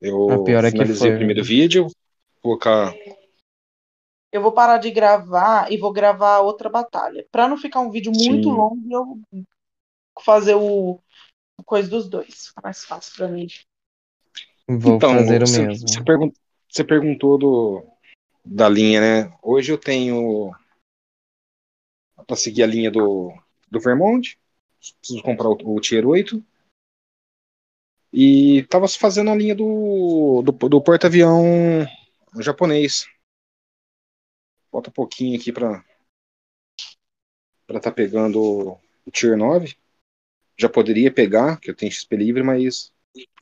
Eu 0.00 0.30
A 0.30 0.44
pior 0.44 0.64
é 0.64 0.70
que 0.70 0.84
foi, 0.86 1.10
o 1.10 1.16
primeiro 1.16 1.42
vídeo, 1.42 1.84
vou 1.84 2.42
colocar. 2.42 2.94
Eu 4.30 4.42
vou 4.42 4.52
parar 4.52 4.78
de 4.78 4.90
gravar 4.90 5.72
e 5.72 5.78
vou 5.78 5.92
gravar 5.92 6.40
outra 6.40 6.68
batalha. 6.68 7.26
Pra 7.32 7.48
não 7.48 7.56
ficar 7.56 7.80
um 7.80 7.90
vídeo 7.90 8.12
muito 8.12 8.48
Sim. 8.48 8.54
longo, 8.54 8.82
eu 8.90 9.04
vou 9.04 9.44
fazer 10.24 10.54
o 10.54 11.00
coisa 11.64 11.88
dos 11.88 12.08
dois. 12.08 12.48
Fica 12.48 12.60
mais 12.62 12.84
fácil 12.84 13.14
pra 13.16 13.28
mim. 13.28 13.46
Vou 14.68 14.96
Então, 14.96 15.10
fazer 15.12 15.42
o 15.42 15.46
você, 15.46 15.66
mesmo. 15.66 15.88
Você, 15.88 16.04
pergun- 16.04 16.32
você 16.68 16.84
perguntou 16.84 17.38
do, 17.38 17.86
da 18.44 18.68
linha, 18.68 19.00
né? 19.00 19.38
Hoje 19.42 19.72
eu 19.72 19.78
tenho 19.78 20.52
para 22.26 22.36
seguir 22.36 22.62
a 22.62 22.66
linha 22.66 22.90
do, 22.90 23.32
do 23.70 23.80
Vermont. 23.80 24.38
Preciso 25.00 25.22
comprar 25.22 25.48
o, 25.48 25.76
o 25.76 25.80
Tier 25.80 26.06
8. 26.06 26.44
E 28.12 28.64
tava 28.64 28.88
fazendo 28.88 29.30
a 29.30 29.34
linha 29.34 29.54
do, 29.54 30.42
do, 30.42 30.52
do 30.52 30.82
porta-avião 30.82 31.44
japonês. 32.40 33.06
Falta 34.70 34.90
um 34.90 34.92
pouquinho 34.92 35.38
aqui 35.38 35.52
para 35.52 35.84
para 37.66 37.80
tá 37.80 37.90
pegando 37.90 38.40
o 39.04 39.10
Tier 39.10 39.36
9. 39.36 39.76
Já 40.58 40.68
poderia 40.68 41.12
pegar, 41.12 41.60
que 41.60 41.70
eu 41.70 41.74
tenho 41.74 41.92
XP 41.92 42.16
livre, 42.16 42.42
mas 42.42 42.92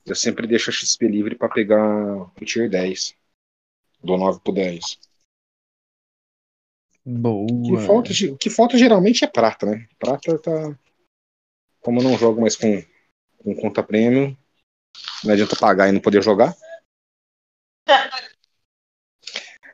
eu 0.06 0.14
sempre 0.14 0.46
deixo 0.46 0.70
a 0.70 0.72
XP 0.72 1.08
livre 1.08 1.34
para 1.34 1.48
pegar 1.48 1.82
o 1.82 2.44
Tier 2.44 2.68
10. 2.68 3.14
Do 4.02 4.16
9 4.16 4.40
pro 4.40 4.52
10. 4.52 4.98
O 7.06 7.62
que 7.62 7.72
Boa. 7.72 7.80
falta, 7.80 8.10
que 8.38 8.50
falta 8.50 8.78
geralmente 8.78 9.24
é 9.24 9.26
prata, 9.26 9.66
né? 9.66 9.86
Prata 9.98 10.38
tá. 10.38 10.78
Como 11.80 12.00
eu 12.00 12.04
não 12.04 12.18
jogo 12.18 12.40
mais 12.40 12.56
com, 12.56 12.82
com 13.38 13.54
conta 13.54 13.82
premium, 13.82 14.34
não 15.22 15.32
adianta 15.32 15.56
pagar 15.56 15.88
e 15.88 15.92
não 15.92 16.00
poder 16.00 16.22
jogar. 16.22 16.54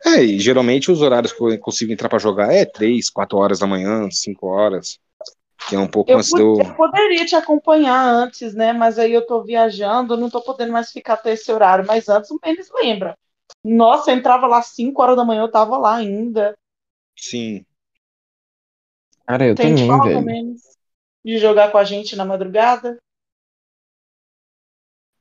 É, 0.05 0.25
e 0.25 0.41
geralmente 0.41 0.91
os 0.91 1.03
horários 1.03 1.33
que 1.33 1.41
eu 1.41 1.59
consigo 1.59 1.93
entrar 1.93 2.09
pra 2.09 2.19
jogar 2.19 2.53
é 2.53 2.65
3, 2.65 3.11
4 3.11 3.39
horas 3.39 3.61
da 3.61 3.67
manhã, 3.67 4.11
5 4.11 4.47
horas. 4.47 4.99
Que 5.69 5.77
é 5.77 5.79
um 5.79 5.89
pouco 5.89 6.11
Eu, 6.11 6.19
antes 6.19 6.31
do. 6.31 6.61
eu 6.61 6.75
poderia 6.75 7.25
te 7.25 7.37
acompanhar 7.37 8.03
antes, 8.03 8.55
né? 8.55 8.73
Mas 8.73 8.99
aí 8.99 9.13
eu 9.13 9.27
tô 9.27 9.43
viajando, 9.43 10.17
não 10.17 10.31
tô 10.31 10.41
podendo 10.41 10.73
mais 10.73 10.91
ficar 10.91 11.15
até 11.15 11.33
esse 11.33 11.51
horário. 11.53 11.87
Mas 11.87 12.09
antes 12.09 12.31
o 12.31 12.39
Menes 12.43 12.71
lembra. 12.75 13.17
Nossa, 13.65 14.11
eu 14.11 14.17
entrava 14.17 14.47
lá 14.47 14.63
5 14.63 15.03
horas 15.03 15.17
da 15.17 15.25
manhã, 15.25 15.43
eu 15.43 15.51
tava 15.51 15.77
lá 15.77 15.97
ainda. 15.97 16.57
Sim. 17.17 17.65
Cara, 19.27 19.47
eu 19.47 19.55
Tem 19.55 19.75
também, 19.75 19.87
falta, 19.87 20.09
velho. 20.09 20.25
Menes, 20.25 20.63
de 21.25 21.39
jogar 21.39 21.71
com 21.71 21.79
a 21.79 21.85
gente 21.85 22.17
na 22.17 22.25
madrugada. 22.25 22.99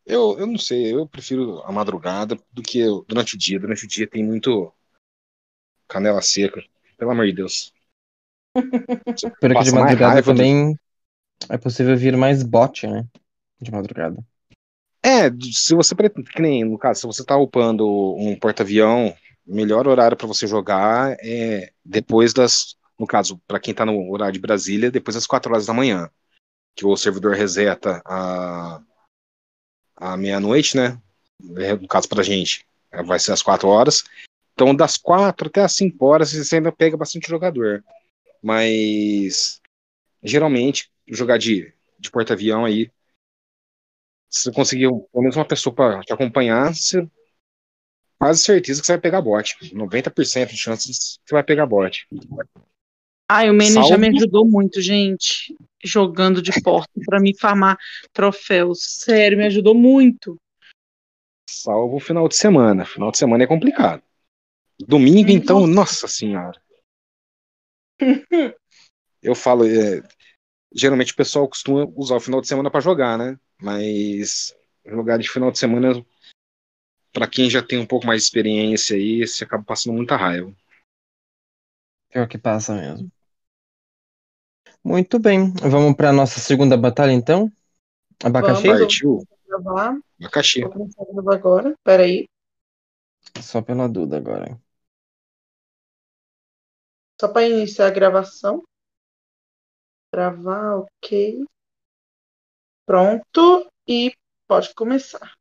Eu, 0.06 0.40
eu 0.40 0.48
não 0.48 0.58
sei, 0.58 0.92
eu 0.92 1.08
prefiro 1.08 1.62
a 1.64 1.72
madrugada 1.72 2.36
do 2.52 2.64
que 2.64 2.84
durante 3.08 3.36
o 3.36 3.38
dia. 3.38 3.60
Durante 3.60 3.86
o 3.86 3.88
dia 3.88 4.10
tem 4.10 4.24
muito 4.24 4.74
canela 5.88 6.22
seca. 6.22 6.64
Pelo 6.98 7.12
amor 7.12 7.28
de 7.28 7.34
Deus. 7.34 7.72
Espero 8.56 9.56
que 9.56 9.64
de 9.64 9.72
madrugada 9.72 10.14
raiva 10.14 10.22
de- 10.22 10.26
também 10.38 10.80
é 11.50 11.58
possível 11.58 11.96
vir 11.98 12.16
mais 12.18 12.44
bot, 12.44 12.86
né? 12.88 13.06
De 13.62 13.72
madrugada. 13.72 14.24
É, 15.04 15.30
se 15.52 15.74
você 15.74 15.96
pretende, 15.96 16.30
que 16.30 16.42
nem 16.42 16.64
no 16.64 16.78
caso, 16.78 17.02
se 17.02 17.08
você 17.08 17.24
tá 17.24 17.38
upando 17.38 17.88
um 18.18 18.38
porta-avião, 18.38 19.16
o 19.48 19.56
melhor 19.56 19.88
horário 19.88 20.18
para 20.18 20.28
você 20.28 20.46
jogar 20.46 21.16
é 21.22 21.72
depois 21.84 22.34
das, 22.34 22.76
no 23.00 23.08
caso, 23.08 23.40
para 23.48 23.60
quem 23.60 23.74
tá 23.74 23.86
no 23.86 24.12
horário 24.12 24.34
de 24.34 24.40
Brasília, 24.40 24.92
depois 24.92 25.16
das 25.16 25.26
4 25.26 25.52
horas 25.54 25.66
da 25.66 25.74
manhã, 25.74 26.10
que 26.76 26.86
o 26.86 26.96
servidor 26.98 27.36
reseta 27.36 28.02
a 28.06 28.82
a 30.02 30.16
meia-noite, 30.16 30.78
né? 30.78 30.98
É, 31.58 31.76
No 31.76 31.88
caso 31.88 32.08
pra 32.08 32.24
gente, 32.24 32.66
é, 32.92 33.04
vai 33.04 33.20
ser 33.20 33.34
às 33.34 33.42
4 33.44 33.68
horas. 33.68 34.04
Então, 34.54 34.74
das 34.76 34.98
4 34.98 35.48
até 35.48 35.62
as 35.62 35.74
5 35.74 36.06
horas, 36.06 36.32
você 36.32 36.56
ainda 36.58 36.72
pega 36.72 36.96
bastante 36.98 37.28
jogador. 37.30 37.84
Mas 38.42 39.62
geralmente 40.24 40.92
jogar 41.08 41.38
de, 41.38 41.74
de 42.00 42.12
porta-avião 42.12 42.66
aí 42.66 42.92
se 44.30 44.44
você 44.44 44.52
conseguir 44.52 44.88
pelo 44.88 45.24
menos 45.24 45.36
uma 45.36 45.46
pessoa 45.48 45.74
para 45.74 46.02
te 46.02 46.14
acompanhar, 46.14 46.74
você 46.74 47.08
quase 48.20 48.44
certeza 48.44 48.80
que 48.80 48.86
você 48.86 48.94
vai 48.94 49.02
pegar 49.02 49.22
bot. 49.22 49.56
90% 49.74 50.52
de 50.52 50.58
chances 50.58 51.18
que 51.24 51.30
você 51.30 51.36
vai 51.36 51.44
pegar 51.44 51.66
bot. 51.66 52.08
Ai, 53.28 53.50
o 53.50 53.62
Salvo- 53.62 53.90
já 53.90 53.98
me 53.98 54.08
ajudou 54.10 54.46
muito, 54.46 54.82
gente. 54.82 55.56
Jogando 55.84 56.42
de 56.42 56.52
porta 56.62 56.92
pra 57.06 57.20
me 57.20 57.36
farmar 57.38 57.78
troféus. 58.14 58.80
Sério, 58.84 59.38
me 59.38 59.46
ajudou 59.46 59.74
muito. 59.74 60.38
Salvo 61.50 61.96
o 61.96 62.00
final 62.00 62.28
de 62.28 62.36
semana. 62.36 62.86
Final 62.86 63.12
de 63.12 63.18
semana 63.18 63.44
é 63.44 63.48
complicado. 63.48 64.04
Domingo, 64.80 65.32
então, 65.32 65.66
nossa 65.66 66.08
senhora. 66.08 66.60
Eu 69.22 69.36
falo, 69.36 69.66
é, 69.66 70.02
geralmente 70.74 71.12
o 71.12 71.16
pessoal 71.16 71.48
costuma 71.48 71.86
usar 71.96 72.16
o 72.16 72.22
final 72.22 72.40
de 72.42 72.48
semana 72.48 72.72
para 72.72 72.80
jogar, 72.80 73.18
né? 73.18 73.38
Mas 73.62 74.56
jogar 74.86 75.18
de 75.18 75.30
final 75.30 75.52
de 75.52 75.60
semana, 75.60 76.06
para 77.12 77.28
quem 77.28 77.50
já 77.50 77.62
tem 77.62 77.80
um 77.80 77.86
pouco 77.86 78.08
mais 78.08 78.22
de 78.22 78.28
experiência 78.28 78.96
aí, 78.96 79.28
você 79.28 79.44
acaba 79.44 79.64
passando 79.64 79.94
muita 79.94 80.16
raiva. 80.16 80.54
Pior 82.10 82.28
que 82.28 82.38
passa 82.38 82.76
mesmo. 82.76 83.12
Muito 84.84 85.20
bem. 85.20 85.54
Vamos 85.62 85.96
para 85.96 86.14
nossa 86.14 86.40
segunda 86.40 86.78
batalha, 86.78 87.12
então? 87.12 87.52
Abacaxi? 88.24 88.68
Vamos. 88.68 88.80
Partiu, 88.80 89.28
abacaxi. 90.20 90.62
Vou 90.62 90.72
começar 90.72 91.04
agora. 91.34 91.76
Peraí. 91.84 92.28
Só 93.42 93.62
pela 93.62 93.88
Duda 93.88 94.18
agora. 94.18 94.60
Só 97.20 97.28
para 97.28 97.48
iniciar 97.48 97.88
a 97.88 97.92
gravação. 97.92 98.64
Gravar, 100.14 100.78
ok. 100.78 101.44
Pronto. 102.86 103.70
E 103.88 104.14
pode 104.48 104.74
começar. 104.74 105.34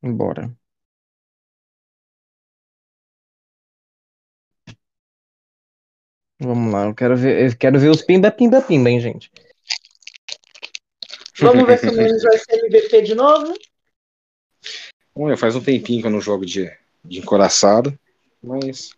Bora. 0.00 0.54
Vamos 6.38 6.72
lá, 6.72 6.86
eu 6.86 6.94
quero 6.94 7.16
ver, 7.16 7.50
eu 7.50 7.56
quero 7.56 7.78
ver 7.78 7.88
os 7.88 8.02
pimba, 8.02 8.30
pimba, 8.30 8.60
pimba, 8.60 8.90
hein, 8.90 9.00
gente? 9.00 9.30
Vamos 11.38 11.64
ver 11.66 11.78
se 11.78 11.88
o 11.88 11.92
Menes 11.92 12.22
vai 12.22 12.36
ser 12.36 12.64
MVP 12.64 13.02
de 13.02 13.14
novo. 13.14 13.54
Bom, 15.14 15.36
faz 15.36 15.54
um 15.54 15.62
tempinho 15.62 16.00
que 16.00 16.06
eu 16.06 16.10
não 16.10 16.20
jogo 16.20 16.44
de, 16.44 16.68
de 17.04 17.20
encoraçado, 17.20 17.96
mas 18.42 18.96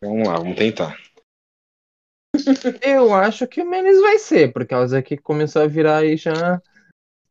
Vamos 0.00 0.28
lá, 0.28 0.38
vamos 0.38 0.56
tentar. 0.56 0.96
Eu 2.82 3.12
acho 3.12 3.46
que 3.46 3.60
o 3.60 3.68
Menes 3.68 4.00
vai 4.00 4.18
ser, 4.18 4.52
por 4.52 4.66
causa 4.66 5.02
que 5.02 5.16
começou 5.16 5.62
a 5.62 5.66
virar 5.66 5.98
aí 5.98 6.16
já 6.16 6.60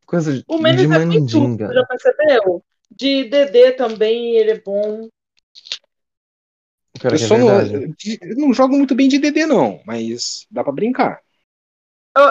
coisa 0.05 0.43
O 0.47 0.57
Menes 0.57 0.81
de 0.81 0.93
é 0.93 1.05
mandinga. 1.05 1.73
já 1.73 1.85
percebeu? 1.85 2.63
De 2.89 3.25
DD 3.25 3.73
também, 3.73 4.37
ele 4.37 4.51
é 4.51 4.61
bom. 4.61 5.07
Pior 6.99 7.13
Eu 7.13 7.35
é 7.35 7.37
não, 7.37 8.47
não 8.47 8.53
jogo 8.53 8.75
muito 8.75 8.95
bem 8.95 9.07
de 9.07 9.19
DD, 9.19 9.45
não, 9.45 9.81
mas 9.85 10.47
dá 10.49 10.63
pra 10.63 10.73
brincar. 10.73 11.21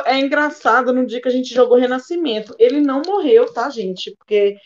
É 0.04 0.18
engraçado, 0.18 0.92
no 0.92 1.06
dia 1.06 1.20
que 1.22 1.28
a 1.28 1.32
gente 1.32 1.54
jogou 1.54 1.78
Renascimento, 1.78 2.56
ele 2.58 2.80
não 2.80 3.02
morreu, 3.06 3.52
tá, 3.52 3.70
gente? 3.70 4.12
Porque 4.16 4.56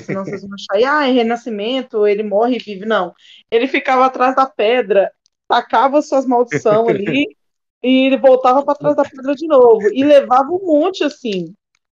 senão 0.00 0.24
vocês 0.24 0.42
vão 0.42 0.50
achar, 0.54 0.98
ah, 1.00 1.08
é 1.08 1.12
Renascimento, 1.12 2.06
ele 2.06 2.22
morre 2.22 2.56
e 2.56 2.58
vive. 2.58 2.86
Não. 2.86 3.12
Ele 3.50 3.66
ficava 3.68 4.06
atrás 4.06 4.34
da 4.36 4.46
pedra, 4.46 5.10
tacava 5.48 6.02
suas 6.02 6.26
maldições 6.26 6.88
ali, 6.88 7.26
e 7.82 8.06
ele 8.06 8.16
voltava 8.16 8.64
para 8.64 8.74
trás 8.78 8.96
da 8.96 9.04
pedra 9.04 9.34
de 9.34 9.46
novo. 9.46 9.90
E 9.92 10.04
levava 10.04 10.48
um 10.50 10.66
monte 10.66 11.04
assim. 11.04 11.54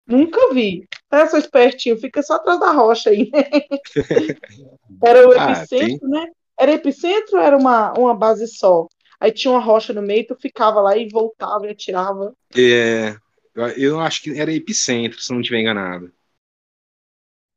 Nunca 0.07 0.53
vi. 0.53 0.87
É, 1.11 1.25
seu 1.27 1.39
espertinho, 1.39 1.97
fica 1.97 2.21
só 2.23 2.35
atrás 2.35 2.59
da 2.59 2.71
rocha 2.71 3.09
aí. 3.11 3.31
Era 5.03 5.27
o 5.27 5.33
Ah, 5.33 5.51
epicentro, 5.53 6.07
né? 6.07 6.27
Era 6.59 6.71
epicentro 6.73 7.37
ou 7.37 7.43
era 7.43 7.57
uma, 7.57 7.93
uma 7.93 8.15
base 8.15 8.47
só? 8.47 8.87
Aí 9.19 9.31
tinha 9.31 9.51
uma 9.51 9.59
rocha 9.59 9.93
no 9.93 10.01
meio, 10.01 10.25
tu 10.27 10.35
ficava 10.35 10.81
lá 10.81 10.97
e 10.97 11.07
voltava 11.09 11.65
e 11.67 11.71
atirava. 11.71 12.33
É, 12.55 13.15
eu- 13.55 13.67
eu 13.77 13.99
acho 13.99 14.21
que 14.21 14.39
era 14.39 14.53
epicentro, 14.53 15.21
se 15.21 15.31
não 15.31 15.41
estiver 15.41 15.59
enganado. 15.61 16.11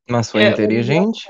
Mas 0.09 0.31
foi 0.31 0.43
É, 0.43 0.49
inteligente. 0.49 1.29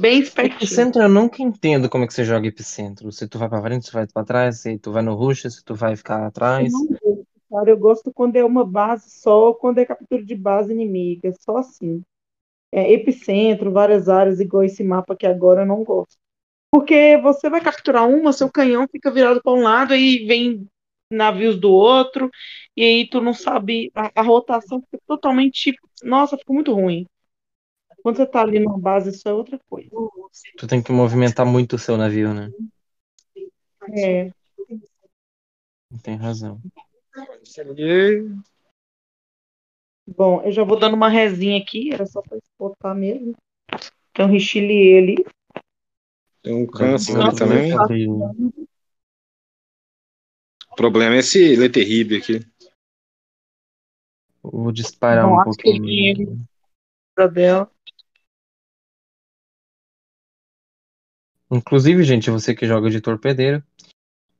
Bem 0.00 0.20
espertinho. 0.20 0.56
Epicentro 0.58 1.02
eu 1.02 1.08
nunca 1.08 1.42
entendo 1.42 1.88
como 1.88 2.04
é 2.04 2.06
que 2.06 2.12
você 2.14 2.24
joga 2.24 2.46
epicentro. 2.46 3.10
Se 3.12 3.26
tu 3.28 3.38
vai 3.38 3.48
pra 3.48 3.60
frente, 3.62 3.84
se 3.86 3.90
tu 3.90 3.94
vai 3.94 4.06
pra 4.06 4.24
trás, 4.24 4.60
se 4.60 4.78
tu 4.78 4.92
vai 4.92 5.02
no 5.02 5.14
rush, 5.14 5.42
se 5.42 5.64
tu 5.64 5.74
vai 5.74 5.96
ficar 5.96 6.24
Eu 6.24 6.26
atrás. 6.26 6.72
não 6.72 6.86
gosto, 6.86 7.26
cara. 7.50 7.70
Eu 7.70 7.78
gosto 7.78 8.12
quando 8.12 8.36
é 8.36 8.44
uma 8.44 8.64
base 8.64 9.10
só, 9.10 9.52
quando 9.54 9.78
é 9.78 9.84
captura 9.86 10.24
de 10.24 10.34
base 10.34 10.72
inimiga, 10.72 11.32
só 11.40 11.58
assim. 11.58 12.02
É, 12.72 12.92
epicentro, 12.92 13.72
várias 13.72 14.08
áreas, 14.08 14.40
igual 14.40 14.64
esse 14.64 14.84
mapa 14.84 15.14
aqui 15.14 15.26
agora, 15.26 15.62
eu 15.62 15.66
não 15.66 15.84
gosto. 15.84 16.16
Porque 16.72 17.18
você 17.18 17.50
vai 17.50 17.60
capturar 17.62 18.08
uma, 18.08 18.32
seu 18.32 18.50
canhão 18.50 18.86
fica 18.90 19.10
virado 19.10 19.42
para 19.42 19.52
um 19.52 19.62
lado, 19.62 19.94
aí 19.94 20.26
vem 20.26 20.66
navios 21.10 21.58
do 21.58 21.70
outro, 21.70 22.30
e 22.76 22.82
aí 22.82 23.08
tu 23.08 23.20
não 23.20 23.32
sabe, 23.32 23.90
a, 23.94 24.20
a 24.20 24.22
rotação 24.22 24.80
fica 24.82 25.02
totalmente, 25.06 25.74
nossa, 26.02 26.36
fica 26.36 26.52
muito 26.52 26.72
ruim. 26.74 27.06
Quando 28.02 28.16
você 28.16 28.26
tá 28.26 28.42
ali 28.42 28.58
numa 28.58 28.78
base, 28.78 29.10
isso 29.10 29.28
é 29.28 29.32
outra 29.32 29.58
coisa. 29.68 29.90
Tu 30.56 30.66
tem 30.66 30.82
que 30.82 30.92
movimentar 30.92 31.44
muito 31.44 31.76
o 31.76 31.78
seu 31.78 31.96
navio, 31.96 32.32
né? 32.32 32.50
É, 33.90 34.30
Tem 36.02 36.16
razão. 36.16 36.60
Bom, 40.06 40.42
eu 40.42 40.52
já 40.52 40.64
vou 40.64 40.78
dando 40.78 40.94
uma 40.94 41.08
resinha 41.08 41.60
aqui, 41.60 41.92
era 41.92 42.06
só 42.06 42.22
para 42.22 42.38
botar 42.58 42.94
mesmo. 42.94 43.34
Tem 44.12 44.24
um 44.24 44.30
richelieu 44.30 44.98
ali. 44.98 45.16
Tem 46.42 46.54
um 46.54 46.66
câncer 46.66 47.20
ali 47.20 47.34
também. 47.36 47.70
Problema 50.78 51.16
é 51.16 51.18
esse 51.18 51.56
Le 51.56 51.68
Terrible 51.68 52.18
aqui. 52.18 52.40
Vou 54.40 54.70
disparar 54.70 55.26
um 55.26 55.42
pouquinho. 55.42 56.46
Inclusive, 61.50 62.04
gente, 62.04 62.30
você 62.30 62.54
que 62.54 62.64
joga 62.64 62.88
de 62.90 63.00
torpedeiro, 63.00 63.60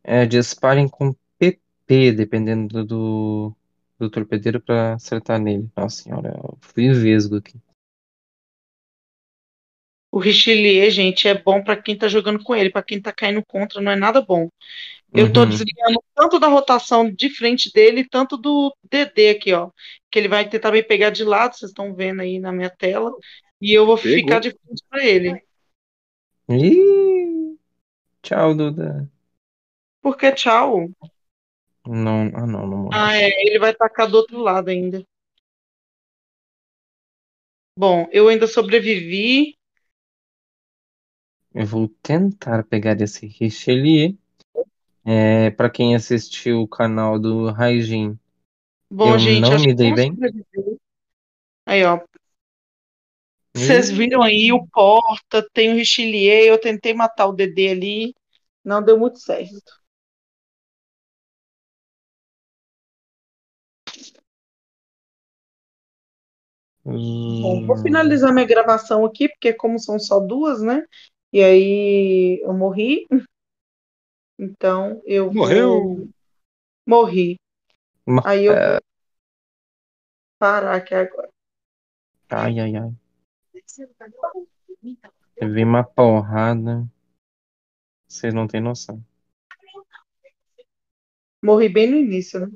é, 0.04 0.24
disparem 0.26 0.88
com 0.88 1.12
PP, 1.40 2.12
dependendo 2.12 2.84
do, 2.84 3.52
do 3.98 4.08
torpedeiro, 4.08 4.60
pra 4.60 4.94
acertar 4.94 5.40
nele. 5.40 5.68
Nossa 5.76 6.04
senhora, 6.04 6.28
eu 6.28 6.56
fui 6.60 6.92
vesgo 6.92 7.38
aqui. 7.38 7.58
O 10.12 10.20
Richelieu, 10.20 10.88
gente, 10.88 11.26
é 11.26 11.34
bom 11.34 11.64
pra 11.64 11.76
quem 11.76 11.98
tá 11.98 12.06
jogando 12.06 12.44
com 12.44 12.54
ele, 12.54 12.70
pra 12.70 12.82
quem 12.82 13.02
tá 13.02 13.12
caindo 13.12 13.44
contra, 13.44 13.80
não 13.80 13.90
é 13.90 13.96
nada 13.96 14.22
bom. 14.22 14.48
Eu 15.14 15.32
tô 15.32 15.44
Uhum. 15.44 15.48
desligando 15.48 16.02
tanto 16.14 16.38
da 16.38 16.48
rotação 16.48 17.10
de 17.10 17.30
frente 17.30 17.72
dele, 17.72 18.06
tanto 18.08 18.36
do 18.36 18.74
DD 18.90 19.30
aqui, 19.30 19.52
ó. 19.52 19.70
Que 20.10 20.18
ele 20.18 20.28
vai 20.28 20.48
tentar 20.48 20.70
me 20.72 20.82
pegar 20.82 21.10
de 21.10 21.24
lado, 21.24 21.56
vocês 21.56 21.70
estão 21.70 21.94
vendo 21.94 22.20
aí 22.22 22.38
na 22.38 22.52
minha 22.52 22.70
tela. 22.70 23.12
E 23.60 23.72
eu 23.72 23.86
vou 23.86 23.96
Pegou. 24.02 24.14
ficar 24.14 24.40
de 24.40 24.50
frente 24.50 24.82
pra 24.90 25.04
ele. 25.04 25.42
Ih, 26.48 27.56
tchau, 28.22 28.54
Duda. 28.58 29.08
Porque 30.02 30.32
tchau. 30.34 30.88
Não, 31.86 32.30
ah, 32.36 32.46
não, 32.46 32.66
não. 32.68 32.88
Ah, 32.92 33.16
é, 33.16 33.30
ele 33.46 33.58
vai 33.58 33.74
tacar 33.74 34.08
do 34.10 34.16
outro 34.18 34.38
lado 34.40 34.68
ainda. 34.68 35.02
Bom, 37.78 38.06
eu 38.12 38.28
ainda 38.28 38.46
sobrevivi. 38.46 39.54
Eu 41.54 41.66
vou 41.66 41.88
tentar 42.02 42.64
pegar 42.64 42.98
esse 43.02 43.26
Richelieu. 43.26 44.16
É, 45.04 45.50
para 45.52 45.70
quem 45.70 45.94
assistiu 45.96 46.60
o 46.62 46.68
canal 46.68 47.18
do 47.18 47.50
Raijin, 47.50 48.18
Bom, 48.90 49.16
Eu 49.16 49.18
gente, 49.18 49.50
não 49.50 49.58
me 49.58 49.74
dei 49.74 49.92
bem. 49.92 50.18
Aí, 51.66 51.84
ó. 51.84 52.00
Vocês 53.54 53.90
viram 53.90 54.22
aí 54.22 54.52
o 54.52 54.66
Porta, 54.68 55.46
tem 55.52 55.70
o 55.72 55.74
Richelieu, 55.76 56.46
eu 56.46 56.60
tentei 56.60 56.94
matar 56.94 57.26
o 57.26 57.32
DD 57.32 57.68
ali, 57.68 58.14
não 58.64 58.82
deu 58.82 58.98
muito 58.98 59.18
certo. 59.18 59.60
Bom, 67.40 67.60
vou 67.66 67.76
Hum, 67.76 67.82
finalizar 67.82 68.32
minha 68.32 68.46
gravação 68.46 69.04
aqui, 69.04 69.28
porque 69.28 69.52
como 69.52 69.78
são 69.78 69.98
só 69.98 70.18
duas, 70.20 70.60
né? 70.62 70.82
E 71.32 71.42
aí 71.42 72.40
eu 72.42 72.52
morri. 72.54 73.06
Então 74.38 75.02
eu 75.04 75.26
vou 75.26 75.34
Morreu. 75.34 76.08
morri. 76.86 77.36
Ma- 78.06 78.22
Aí 78.24 78.44
eu 78.46 78.54
vou 78.54 78.78
parar 80.38 80.76
aqui 80.76 80.94
agora. 80.94 81.28
Ai, 82.30 82.58
ai, 82.60 82.76
ai. 82.76 82.92
Levei 85.40 85.64
uma 85.64 85.84
porrada. 85.84 86.88
Vocês 88.06 88.34
não 88.34 88.46
têm 88.46 88.60
noção. 88.60 89.02
Morri 91.42 91.68
bem 91.68 91.90
no 91.90 91.96
início, 91.96 92.38
né? 92.40 92.48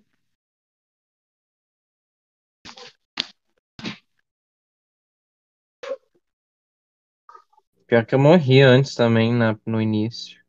Pior 7.86 8.04
que 8.04 8.12
eu 8.16 8.18
morri 8.18 8.60
antes 8.60 8.92
também 8.96 9.32
na, 9.32 9.56
no 9.64 9.80
início. 9.80 10.41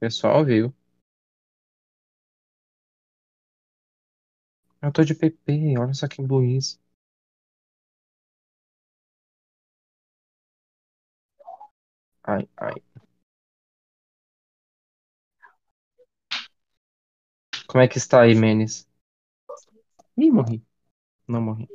Pessoal 0.00 0.44
viu. 0.44 0.74
Eu 4.82 4.92
tô 4.92 5.02
de 5.02 5.14
PP, 5.14 5.78
olha 5.78 5.94
só 5.94 6.06
que 6.06 6.20
burrice. 6.20 6.78
Ai, 12.22 12.48
ai. 12.56 12.74
Como 17.66 17.82
é 17.82 17.88
que 17.88 17.96
está 17.96 18.20
aí, 18.20 18.34
Menes? 18.34 18.86
Ih, 20.16 20.30
morri. 20.30 20.62
Não 21.28 21.42
morri. 21.42 21.68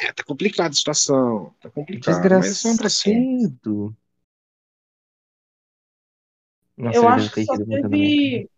É, 0.00 0.12
tá 0.12 0.24
complicada 0.24 0.70
a 0.70 0.72
situação. 0.72 1.54
Tá 1.60 1.70
complicado. 1.70 2.20
Cima. 2.20 2.40
Desgracedo. 2.40 3.96
Nossa, 6.76 6.98
Eu 6.98 7.08
acho 7.08 7.30
que 7.34 7.44
só 7.44 7.56
teve. 7.58 8.48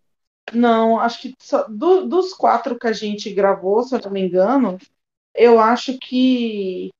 Não, 0.53 1.01
acho 1.01 1.23
que 1.23 1.35
só... 1.41 1.65
do- 1.69 2.07
dos 2.07 2.35
quatro 2.35 2.79
que 2.79 2.87
a 2.87 2.93
gente 2.93 3.33
gravou, 3.33 3.83
se 3.83 3.95
eu 3.95 4.01
não 4.01 4.11
me 4.11 4.21
engano, 4.27 4.79
eu 5.35 5.59
acho 5.59 5.99
que 5.99 6.91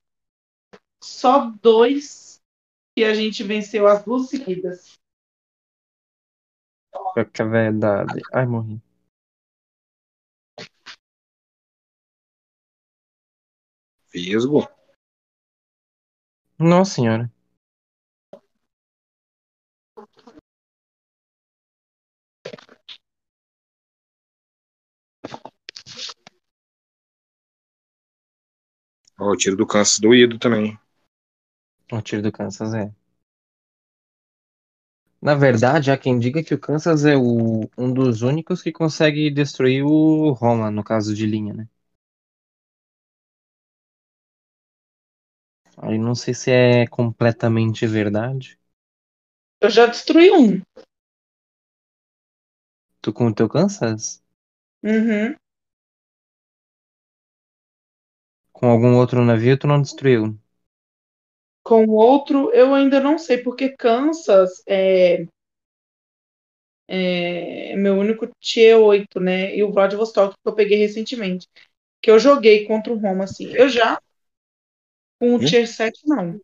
só 1.03 1.51
dois 1.63 2.41
que 2.97 3.05
a 3.05 3.15
gente 3.15 3.43
venceu 3.43 3.87
as 3.87 4.05
duas 4.05 4.29
seguidas. 4.29 4.95
é 7.17 7.45
verdade. 7.45 8.21
Ai, 8.33 8.47
morri. 8.47 8.81
Vesgo. 14.15 14.69
Nossa 16.59 16.95
senhora. 16.95 17.31
Ó, 29.19 29.33
o 29.33 29.37
tiro 29.37 29.57
do 29.57 29.67
Kansas 29.67 29.99
doído 29.99 30.39
também. 30.39 30.79
O 31.91 32.03
tiro 32.03 32.21
do 32.21 32.31
Kansas 32.31 32.75
é. 32.75 32.93
Na 35.21 35.35
verdade, 35.35 35.91
há 35.91 35.99
quem 35.99 36.21
diga 36.21 36.41
que 36.41 36.55
o 36.55 36.59
Kansas 36.59 37.05
é 37.05 37.17
o, 37.17 37.69
um 37.77 37.93
dos 37.93 38.23
únicos 38.23 38.63
que 38.63 38.71
consegue 38.71 39.29
destruir 39.29 39.83
o 39.83 40.31
Roma, 40.33 40.71
no 40.71 40.85
caso 40.85 41.13
de 41.15 41.27
linha, 41.27 41.53
né? 41.53 41.69
Aí 45.77 45.99
não 45.99 46.15
sei 46.15 46.35
se 46.35 46.51
é 46.51 46.87
completamente 46.87 47.87
verdade. 47.87 48.59
Eu 49.61 49.71
já 49.71 49.87
destruí 49.87 50.31
um. 50.31 50.61
Tu 53.01 53.13
com 53.13 53.27
o 53.29 53.35
teu 53.35 53.49
Kansas? 53.49 54.23
Uhum. 54.83 55.35
Com 58.53 58.69
algum 58.71 58.97
outro 58.97 59.25
navio 59.25 59.59
tu 59.59 59.67
não 59.67 59.83
destruiu? 59.83 60.39
Com 61.63 61.87
outro, 61.89 62.51
eu 62.53 62.75
ainda 62.75 63.01
não 63.01 63.19
sei, 63.19 63.39
porque 63.39 63.71
Kansas 63.71 64.63
é, 64.67 65.27
é 66.89 67.77
meu 67.77 67.95
único 67.97 68.29
Tier 68.41 68.79
8, 68.79 69.19
né? 69.21 69.55
E 69.57 69.63
o 69.63 69.73
Vladivostok 69.73 70.35
que 70.35 70.49
eu 70.49 70.55
peguei 70.55 70.79
recentemente. 70.79 71.49
Que 72.03 72.11
eu 72.11 72.19
joguei 72.19 72.67
contra 72.67 72.93
o 72.93 72.99
Roma, 72.99 73.25
assim. 73.25 73.53
Eu 73.55 73.69
já. 73.69 73.99
Com 75.25 75.35
o 75.35 75.41
Hum? 75.41 75.45
Tier 75.45 75.67
7, 75.67 76.07
não. 76.07 76.41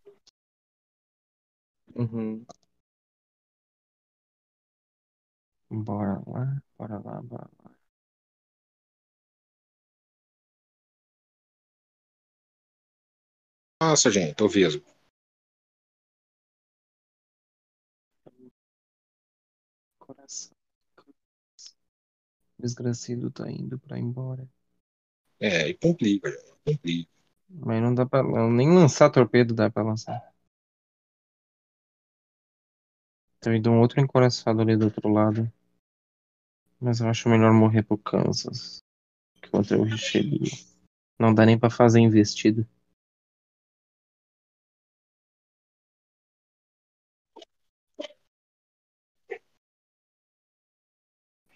Uhum. 1.94 2.46
Bora 5.86 6.22
lá, 6.28 6.62
bora 6.78 6.98
lá, 7.04 7.20
bora 7.22 7.50
lá. 7.64 7.70
Nossa, 13.80 14.10
gente, 14.10 14.34
tô 14.36 14.48
vivo. 14.48 14.82
Coração. 19.98 20.56
Desgracido 22.56 23.28
tá 23.32 23.50
indo 23.50 23.76
pra 23.76 23.98
embora. 23.98 24.48
É, 25.40 25.68
e 25.68 25.74
complica, 25.74 26.30
complica. 26.64 27.10
Mas 27.50 27.82
não 27.82 27.94
dá 27.94 28.06
pra. 28.06 28.22
Nem 28.48 28.72
lançar 28.74 29.10
torpedo 29.10 29.54
dá 29.54 29.68
pra 29.68 29.82
lançar. 29.82 30.22
Tem 33.40 33.60
um 33.68 33.80
outro 33.80 34.00
encoraçado 34.00 34.60
ali 34.60 34.76
do 34.76 34.84
outro 34.86 35.08
lado. 35.08 35.50
Mas 36.80 37.00
eu 37.00 37.08
acho 37.08 37.28
melhor 37.28 37.52
morrer 37.52 37.82
pro 37.82 37.98
Kansas. 37.98 38.78
Contra 39.50 39.78
o 39.78 39.82
Richelieu. 39.82 40.50
Não 41.18 41.34
dá 41.34 41.44
nem 41.44 41.58
pra 41.58 41.68
fazer 41.68 42.00
investida. 42.00 42.66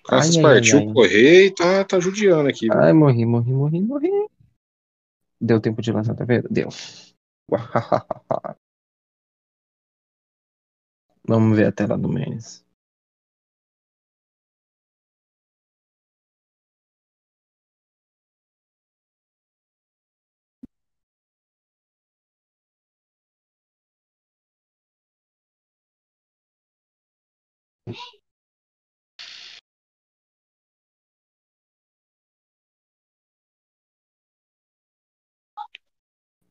Kansas 0.04 0.36
Ai, 0.36 0.42
ai, 0.42 0.46
ai, 0.46 0.52
partiu 0.54 0.78
ai. 0.80 0.94
correr 0.94 1.46
e 1.46 1.50
tá, 1.54 1.84
tá 1.84 1.98
judiando 1.98 2.48
aqui. 2.48 2.70
Ai, 2.70 2.92
morri, 2.92 3.24
morri, 3.24 3.52
morri, 3.52 3.80
morri. 3.80 4.28
Deu 5.48 5.60
tempo 5.60 5.80
de 5.82 5.92
lançar 5.92 6.14
torpedo? 6.16 6.48
Deu. 6.50 6.68
Vamos 11.28 11.54
ver 11.58 11.66
a 11.66 11.72
tela 11.72 11.98
do 11.98 12.08
Menes. 12.08 12.64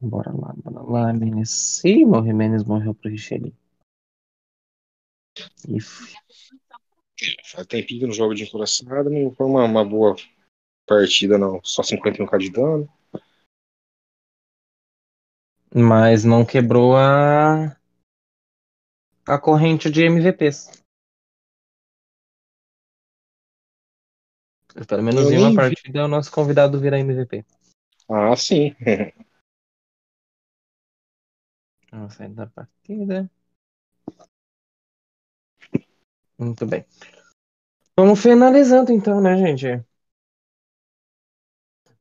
Bora 0.04 0.34
lá, 0.34 0.54
bora 0.58 0.82
lá, 0.82 1.14
Menes. 1.14 1.82
Ih, 1.86 2.06
morreu, 2.06 2.36
Menes 2.36 2.66
morreu 2.66 2.94
pro 2.94 3.10
Richelieu. 3.10 3.54
If. 5.66 6.14
Faz 7.46 7.66
tempinho 7.68 8.02
que 8.02 8.08
não 8.08 8.14
jogo 8.14 8.36
de 8.36 8.44
encoraçado, 8.44 9.10
não 9.10 9.32
foi 9.32 9.46
uma, 9.46 9.64
uma 9.64 9.86
boa 9.86 10.18
partida, 10.86 11.38
não. 11.38 11.62
Só 11.64 11.82
51k 11.84 12.38
de 12.38 12.52
dano. 12.52 12.90
Mas 15.74 16.26
não 16.26 16.46
quebrou 16.46 16.98
a. 16.98 17.78
a 19.26 19.40
corrente 19.40 19.90
de 19.90 20.04
MVPs. 20.04 20.84
Pelo 24.86 25.04
menos 25.04 25.32
Eu 25.32 25.32
em 25.32 25.38
uma 25.38 25.52
vi. 25.52 25.56
partida 25.56 26.04
o 26.04 26.10
nosso 26.10 26.30
convidado 26.30 26.78
vira 26.78 27.00
MVP. 27.00 27.46
Ah, 28.10 28.36
sim. 28.36 28.76
Vamos 31.94 32.16
sair 32.16 32.30
da 32.30 32.48
partida. 32.48 33.30
Muito 36.40 36.66
bem. 36.66 36.84
Vamos 37.96 38.20
finalizando 38.20 38.92
então, 38.92 39.22
né, 39.22 39.38
gente? 39.38 39.86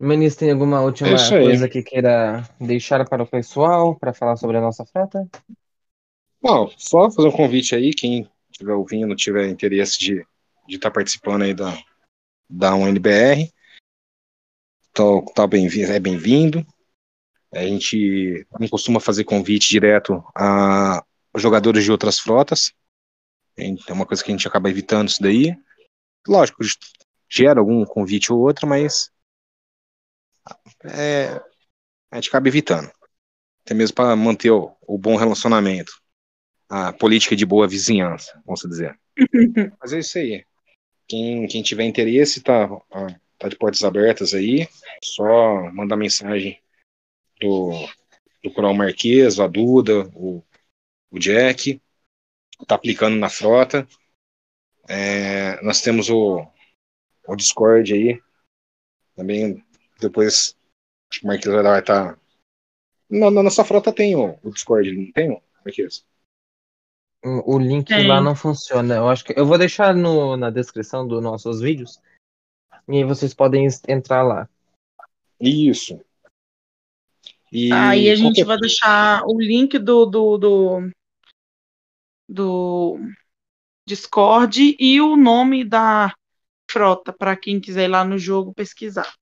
Menis, 0.01 0.35
tem 0.35 0.51
alguma 0.51 0.81
última 0.81 1.11
É 1.11 1.29
coisa 1.29 1.69
que 1.69 1.83
queira 1.83 2.43
deixar 2.59 3.07
para 3.07 3.23
o 3.23 3.27
pessoal 3.27 3.95
para 3.95 4.15
falar 4.15 4.37
sobre 4.37 4.57
a 4.57 4.63
nossa 4.63 4.87
frota? 4.87 5.29
Bom, 6.41 6.73
só 6.79 7.11
fazer 7.11 7.29
um 7.29 7.33
convite 7.33 7.75
aí, 7.75 7.93
quem 7.93 8.27
estiver 8.51 8.73
ouvindo, 8.73 9.15
tiver 9.15 9.47
interesse 9.47 9.99
de 9.99 10.27
estar 10.69 10.91
participando 10.91 11.43
aí 11.43 11.53
da, 11.53 11.79
da 12.49 12.75
UNBR, 12.75 13.53
tô, 14.95 15.23
tá 15.35 15.47
bem-vindo, 15.47 15.93
é 15.93 16.01
bem-vindo. 16.01 16.67
A 17.53 17.63
gente 17.63 18.47
não 18.59 18.69
costuma 18.69 18.99
fazer 18.99 19.25
convite 19.25 19.69
direto 19.69 20.25
a 20.35 21.05
jogadores 21.37 21.85
de 21.85 21.93
outras 21.93 22.19
frotas. 22.19 22.73
É 23.57 23.93
uma 23.93 24.07
coisa 24.07 24.25
que 24.25 24.31
a 24.31 24.35
gente 24.35 24.49
acaba 24.49 24.71
evitando 24.71 25.09
isso 25.09 25.23
daí. 25.23 25.55
Lógico, 26.27 26.63
gera 27.29 27.61
algum 27.61 27.85
convite 27.85 28.33
ou 28.33 28.41
outro, 28.41 28.67
mas 28.67 29.11
é, 30.85 31.41
a 32.11 32.17
gente 32.17 32.29
acaba 32.29 32.49
evitando. 32.49 32.91
Até 33.65 33.75
mesmo 33.75 33.95
para 33.95 34.17
manter 34.17 34.51
o, 34.51 34.75
o 34.83 34.99
bom 34.99 35.17
relacionamento. 35.17 35.93
A 36.69 36.93
política 36.93 37.37
de 37.37 37.45
boa 37.45 37.69
vizinhança, 37.69 38.41
vamos 38.47 38.63
dizer. 38.63 38.99
Mas 39.79 39.93
é 39.93 39.99
isso 39.99 40.17
aí. 40.17 40.43
Quem, 41.07 41.47
quem 41.47 41.63
tiver 41.63 41.85
interesse, 41.85 42.41
tá, 42.41 42.67
tá 43.39 43.49
de 43.49 43.57
portas 43.57 43.85
abertas 43.85 44.33
aí. 44.33 44.67
Só 45.05 45.71
mandar 45.71 45.99
mensagem 45.99 46.62
do, 47.43 47.71
do 48.43 48.53
Coral 48.53 48.75
Marquês, 48.75 49.41
a 49.41 49.47
Duda, 49.47 50.09
o, 50.15 50.43
o 51.11 51.19
Jack. 51.19 51.81
Tá 52.67 52.77
aplicando 52.77 53.17
na 53.17 53.29
frota. 53.29 53.87
É, 54.89 55.61
nós 55.63 55.81
temos 55.81 56.09
o, 56.09 56.47
o 57.27 57.37
Discord 57.37 57.93
aí. 57.93 58.23
Também 59.17 59.65
depois 60.01 60.57
o 61.23 61.27
Marquês 61.27 61.53
vai 61.53 61.81
estar. 61.81 62.19
Na, 63.11 63.31
na 63.31 63.43
nossa 63.43 63.65
frota 63.65 63.93
tem 63.93 64.15
o, 64.15 64.39
o 64.43 64.51
Discord, 64.51 64.91
não 64.93 65.13
tem, 65.13 65.43
Marquês? 65.65 66.07
O 67.25 67.57
link 67.57 67.87
Tem. 67.87 68.09
lá 68.09 68.21
não 68.21 68.35
funciona. 68.35 68.97
Eu 68.97 69.09
acho 69.09 69.25
que 69.25 69.39
eu 69.39 69.47
vou 69.47 69.57
deixar 69.57 69.95
no, 69.95 70.37
na 70.37 70.51
descrição 70.51 71.07
dos 71.07 71.23
nossos 71.23 71.61
vídeos. 71.61 72.01
E 72.89 72.97
aí 72.97 73.05
vocês 73.05 73.33
podem 73.33 73.69
entrar 73.87 74.25
lá. 74.25 74.49
Isso. 75.41 76.01
E 77.53 77.71
Aí 77.73 78.11
a 78.11 78.15
gente 78.15 78.35
qualquer- 78.35 78.47
vai 78.47 78.59
deixar 78.59 79.23
o 79.27 79.41
link 79.41 79.79
do, 79.79 80.07
do, 80.07 80.39
do, 80.39 80.91
do 82.29 82.99
Discord 83.87 84.77
e 84.79 85.01
o 85.01 85.17
nome 85.17 85.65
da 85.65 86.15
frota 86.71 87.13
para 87.13 87.37
quem 87.37 87.61
quiser 87.61 87.85
ir 87.85 87.89
lá 87.89 88.05
no 88.05 88.19
jogo 88.19 88.55
pesquisar. 88.55 89.13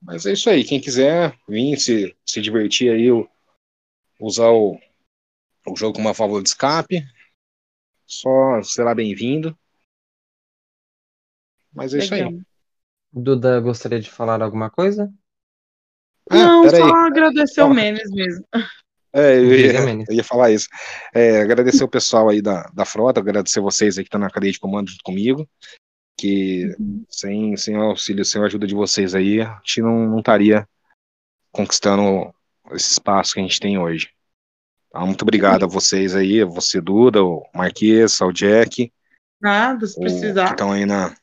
Mas 0.00 0.24
é 0.26 0.32
isso 0.32 0.48
aí. 0.48 0.64
Quem 0.64 0.80
quiser 0.80 1.36
vir 1.48 1.78
se, 1.78 2.16
se 2.24 2.40
divertir 2.40 2.90
aí, 2.90 3.10
o- 3.10 3.28
usar 4.20 4.50
o, 4.50 4.78
o 5.66 5.76
jogo 5.76 5.94
como 5.94 6.08
uma 6.08 6.14
válvula 6.14 6.42
de 6.42 6.50
escape, 6.50 7.04
só 8.06 8.60
será 8.64 8.94
bem-vindo. 8.94 9.56
Mas 11.72 11.94
é 11.94 11.98
isso 11.98 12.14
aí. 12.14 12.22
Legal. 12.22 12.46
Duda, 13.12 13.60
gostaria 13.60 14.00
de 14.00 14.10
falar 14.10 14.42
alguma 14.42 14.70
coisa? 14.70 15.12
Ah, 16.30 16.36
Não, 16.36 16.62
peraí. 16.62 16.80
só 16.80 16.94
agradecer 16.94 17.62
o. 17.62 17.72
Menes 17.72 18.10
mesmo. 18.10 18.44
É, 19.12 19.38
eu 19.38 19.54
ia, 19.54 20.04
eu 20.08 20.14
ia 20.14 20.24
falar 20.24 20.50
isso. 20.50 20.68
É, 21.14 21.40
agradecer 21.40 21.82
o 21.82 21.88
pessoal 21.88 22.28
aí 22.28 22.42
da, 22.42 22.62
da 22.74 22.84
frota, 22.84 23.20
agradecer 23.20 23.60
vocês 23.60 23.96
aí 23.96 24.04
que 24.04 24.08
estão 24.08 24.20
na 24.20 24.28
cadeia 24.28 24.52
de 24.52 24.60
comando 24.60 24.90
junto 24.90 25.02
comigo, 25.02 25.48
que 26.18 26.76
sem, 27.08 27.56
sem 27.56 27.76
o 27.76 27.82
auxílio, 27.82 28.24
sem 28.24 28.42
a 28.42 28.44
ajuda 28.44 28.66
de 28.66 28.74
vocês 28.74 29.14
aí, 29.14 29.40
a 29.40 29.58
gente 29.64 29.80
não, 29.80 30.06
não 30.08 30.18
estaria 30.18 30.68
conquistando 31.50 32.34
esse 32.72 32.92
espaço 32.92 33.32
que 33.32 33.40
a 33.40 33.42
gente 33.42 33.58
tem 33.58 33.78
hoje. 33.78 34.10
Então, 34.88 35.06
muito 35.06 35.22
obrigado 35.22 35.64
a 35.64 35.68
vocês 35.68 36.14
aí, 36.14 36.44
você, 36.44 36.80
Duda, 36.80 37.24
o 37.24 37.42
Marquês, 37.54 38.20
o 38.20 38.32
Jack. 38.32 38.92
Nada, 39.40 39.86
se 39.86 39.98
precisar. 39.98 40.46
Que 40.46 40.50
estão 40.52 40.72
aí 40.72 40.84
na, 40.84 41.14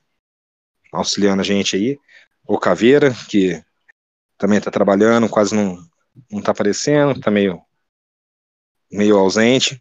auxiliando 0.91 1.41
a 1.41 1.45
gente 1.45 1.75
aí. 1.75 1.99
O 2.47 2.57
Caveira, 2.57 3.13
que 3.29 3.63
também 4.43 4.57
está 4.57 4.69
trabalhando, 4.69 5.29
quase 5.29 5.55
não, 5.55 5.77
não 6.29 6.41
tá 6.41 6.51
aparecendo, 6.51 7.17
tá 7.17 7.31
meio, 7.31 7.61
meio 8.91 9.17
ausente. 9.17 9.79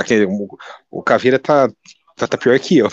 Aquele, 0.00 0.26
o, 0.26 0.48
o 0.90 1.00
Caveira 1.00 1.38
tá, 1.38 1.68
tá, 2.16 2.26
tá 2.26 2.36
pior 2.36 2.58
que 2.58 2.78
eu. 2.78 2.88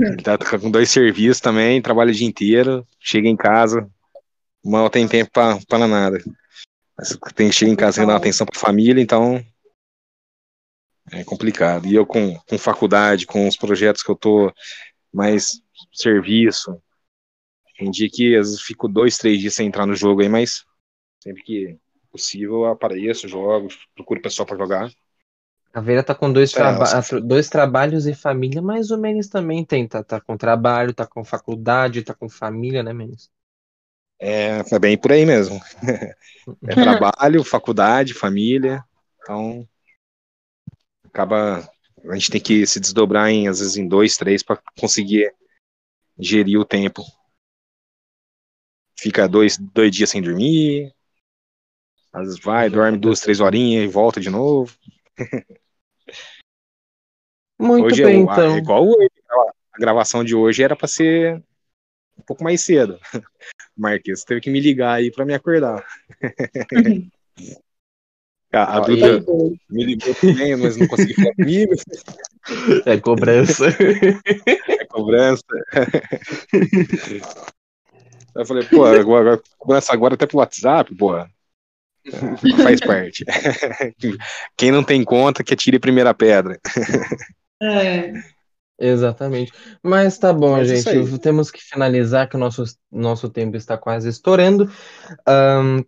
Ele 0.00 0.22
tá 0.22 0.38
com 0.38 0.70
dois 0.70 0.88
serviços 0.88 1.40
também, 1.40 1.82
trabalha 1.82 2.12
o 2.12 2.14
dia 2.14 2.28
inteiro, 2.28 2.86
chega 3.00 3.26
em 3.26 3.36
casa, 3.36 3.90
mal 4.64 4.88
tem 4.88 5.08
tempo 5.08 5.32
pra 5.32 5.88
nada. 5.88 6.22
Mas 6.96 7.18
tem 7.34 7.48
que 7.48 7.56
chegar 7.56 7.72
em 7.72 7.76
casa 7.76 8.04
e 8.04 8.06
dar 8.06 8.14
atenção 8.14 8.46
pra 8.46 8.60
família, 8.60 9.02
então 9.02 9.44
é 11.10 11.24
complicado. 11.24 11.88
E 11.88 11.94
eu 11.96 12.06
com, 12.06 12.38
com 12.38 12.56
faculdade, 12.56 13.26
com 13.26 13.48
os 13.48 13.56
projetos 13.56 14.04
que 14.04 14.12
eu 14.12 14.16
tô, 14.16 14.54
mais 15.12 15.60
serviço, 15.92 16.80
tem 17.78 17.90
dia 17.90 18.08
que 18.10 18.36
às 18.36 18.48
vezes 18.48 18.62
fico 18.62 18.88
dois, 18.88 19.18
três 19.18 19.40
dias 19.40 19.54
sem 19.54 19.66
entrar 19.68 19.86
no 19.86 19.94
jogo 19.94 20.22
aí, 20.22 20.28
mas 20.28 20.64
sempre 21.22 21.42
que 21.42 21.78
possível 22.12 22.64
eu 22.64 22.66
apareço, 22.66 23.28
jogo, 23.28 23.68
procuro 23.94 24.22
pessoal 24.22 24.46
pra 24.46 24.58
jogar. 24.58 24.90
Caveira 25.72 26.02
tá 26.02 26.12
com 26.12 26.32
dois, 26.32 26.52
É, 26.52 26.58
traba 26.58 26.84
nossa. 26.90 27.20
dois 27.20 27.48
trabalhos 27.48 28.04
e 28.08 28.12
família, 28.14 28.60
mas 28.60 28.90
o 28.90 28.98
Menes 28.98 29.28
também 29.28 29.64
tem. 29.64 29.86
Tá, 29.86 30.02
tá 30.02 30.20
com 30.20 30.36
trabalho, 30.36 30.92
tá 30.92 31.06
com 31.06 31.24
faculdade, 31.24 32.02
tá 32.02 32.12
com 32.12 32.28
família, 32.28 32.82
né, 32.82 32.92
Menes? 32.92 33.30
É, 34.18 34.60
é 34.72 34.78
bem 34.78 34.96
por 34.98 35.12
aí 35.12 35.24
mesmo. 35.26 35.60
É 36.68 36.76
trabalho, 36.76 37.44
faculdade, 37.44 38.14
família. 38.14 38.84
Então, 39.20 39.66
acaba. 41.04 41.68
A 42.08 42.14
gente 42.14 42.30
tem 42.30 42.40
que 42.40 42.66
se 42.66 42.78
desdobrar 42.78 43.30
em, 43.30 43.48
às 43.48 43.58
vezes, 43.58 43.76
em 43.76 43.88
dois, 43.88 44.16
três, 44.16 44.42
para 44.42 44.60
conseguir 44.78 45.32
gerir 46.18 46.58
o 46.60 46.64
tempo. 46.64 47.02
Fica 48.98 49.28
dois, 49.28 49.58
dois 49.58 49.90
dias 49.94 50.10
sem 50.10 50.22
dormir. 50.22 50.92
Às 52.12 52.22
vezes 52.28 52.40
vai, 52.40 52.70
dorme 52.70 52.96
duas, 52.98 53.20
três 53.20 53.40
horinhas 53.40 53.84
e 53.84 53.88
volta 53.88 54.20
de 54.20 54.30
novo. 54.30 54.74
Muito 57.58 57.86
hoje 57.86 58.04
bem, 58.04 58.20
é, 58.20 58.24
o- 58.24 58.30
a- 58.30 58.34
então. 58.34 58.54
é 58.54 58.58
igual 58.58 58.86
hoje. 58.86 59.10
A 59.72 59.78
gravação 59.78 60.24
de 60.24 60.34
hoje 60.34 60.62
era 60.62 60.74
para 60.74 60.88
ser 60.88 61.36
um 62.18 62.22
pouco 62.22 62.42
mais 62.42 62.62
cedo. 62.62 62.98
Marquês 63.76 64.24
teve 64.24 64.40
que 64.40 64.48
me 64.50 64.60
ligar 64.60 64.94
aí 64.94 65.10
para 65.10 65.24
me 65.26 65.34
acordar. 65.34 65.84
A, 68.52 68.76
a 68.78 68.80
Duda 68.80 69.18
e- 69.18 69.60
me 69.68 69.84
ligou 69.84 70.14
também, 70.14 70.56
mas 70.56 70.76
não 70.78 70.86
conseguiu 70.86 71.16
falar 71.16 71.34
comigo. 71.34 71.74
É 72.86 72.96
cobrança. 72.98 73.66
É 74.80 74.84
cobrança. 74.86 75.42
Eu 78.36 78.46
falei, 78.46 78.64
pô, 78.64 78.84
agora, 78.84 79.20
agora- 79.20 79.42
cobrança 79.58 79.92
agora 79.92 80.14
até 80.14 80.26
pro 80.26 80.38
WhatsApp, 80.38 80.94
porra. 80.94 81.30
É, 82.06 82.62
Faz 82.62 82.80
parte. 82.84 83.24
Quem 84.56 84.70
não 84.70 84.84
tem 84.84 85.04
conta, 85.04 85.42
que 85.42 85.54
atire 85.54 85.76
a 85.76 85.80
primeira 85.80 86.14
pedra. 86.14 86.60
É. 87.62 88.12
Exatamente. 88.78 89.52
Mas 89.82 90.18
tá 90.18 90.32
bom, 90.32 90.56
Mas 90.58 90.70
isso 90.70 90.90
gente. 90.90 91.14
aí. 91.14 91.18
Temos 91.18 91.50
que 91.50 91.60
finalizar, 91.62 92.28
que 92.28 92.36
o 92.36 92.38
nosso, 92.38 92.62
nosso 92.90 93.30
tempo 93.30 93.56
está 93.56 93.78
quase 93.78 94.08
estourando. 94.08 94.70
Ahn, 95.26 95.82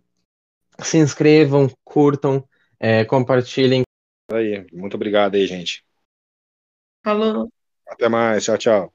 se 0.81 0.97
inscrevam, 0.97 1.69
curtam, 1.83 2.43
é, 2.79 3.05
compartilhem. 3.05 3.83
Aí, 4.31 4.65
muito 4.73 4.95
obrigado 4.95 5.35
aí, 5.35 5.45
gente. 5.45 5.83
Falou. 7.03 7.49
Até 7.87 8.09
mais, 8.09 8.43
tchau, 8.43 8.57
tchau. 8.57 8.93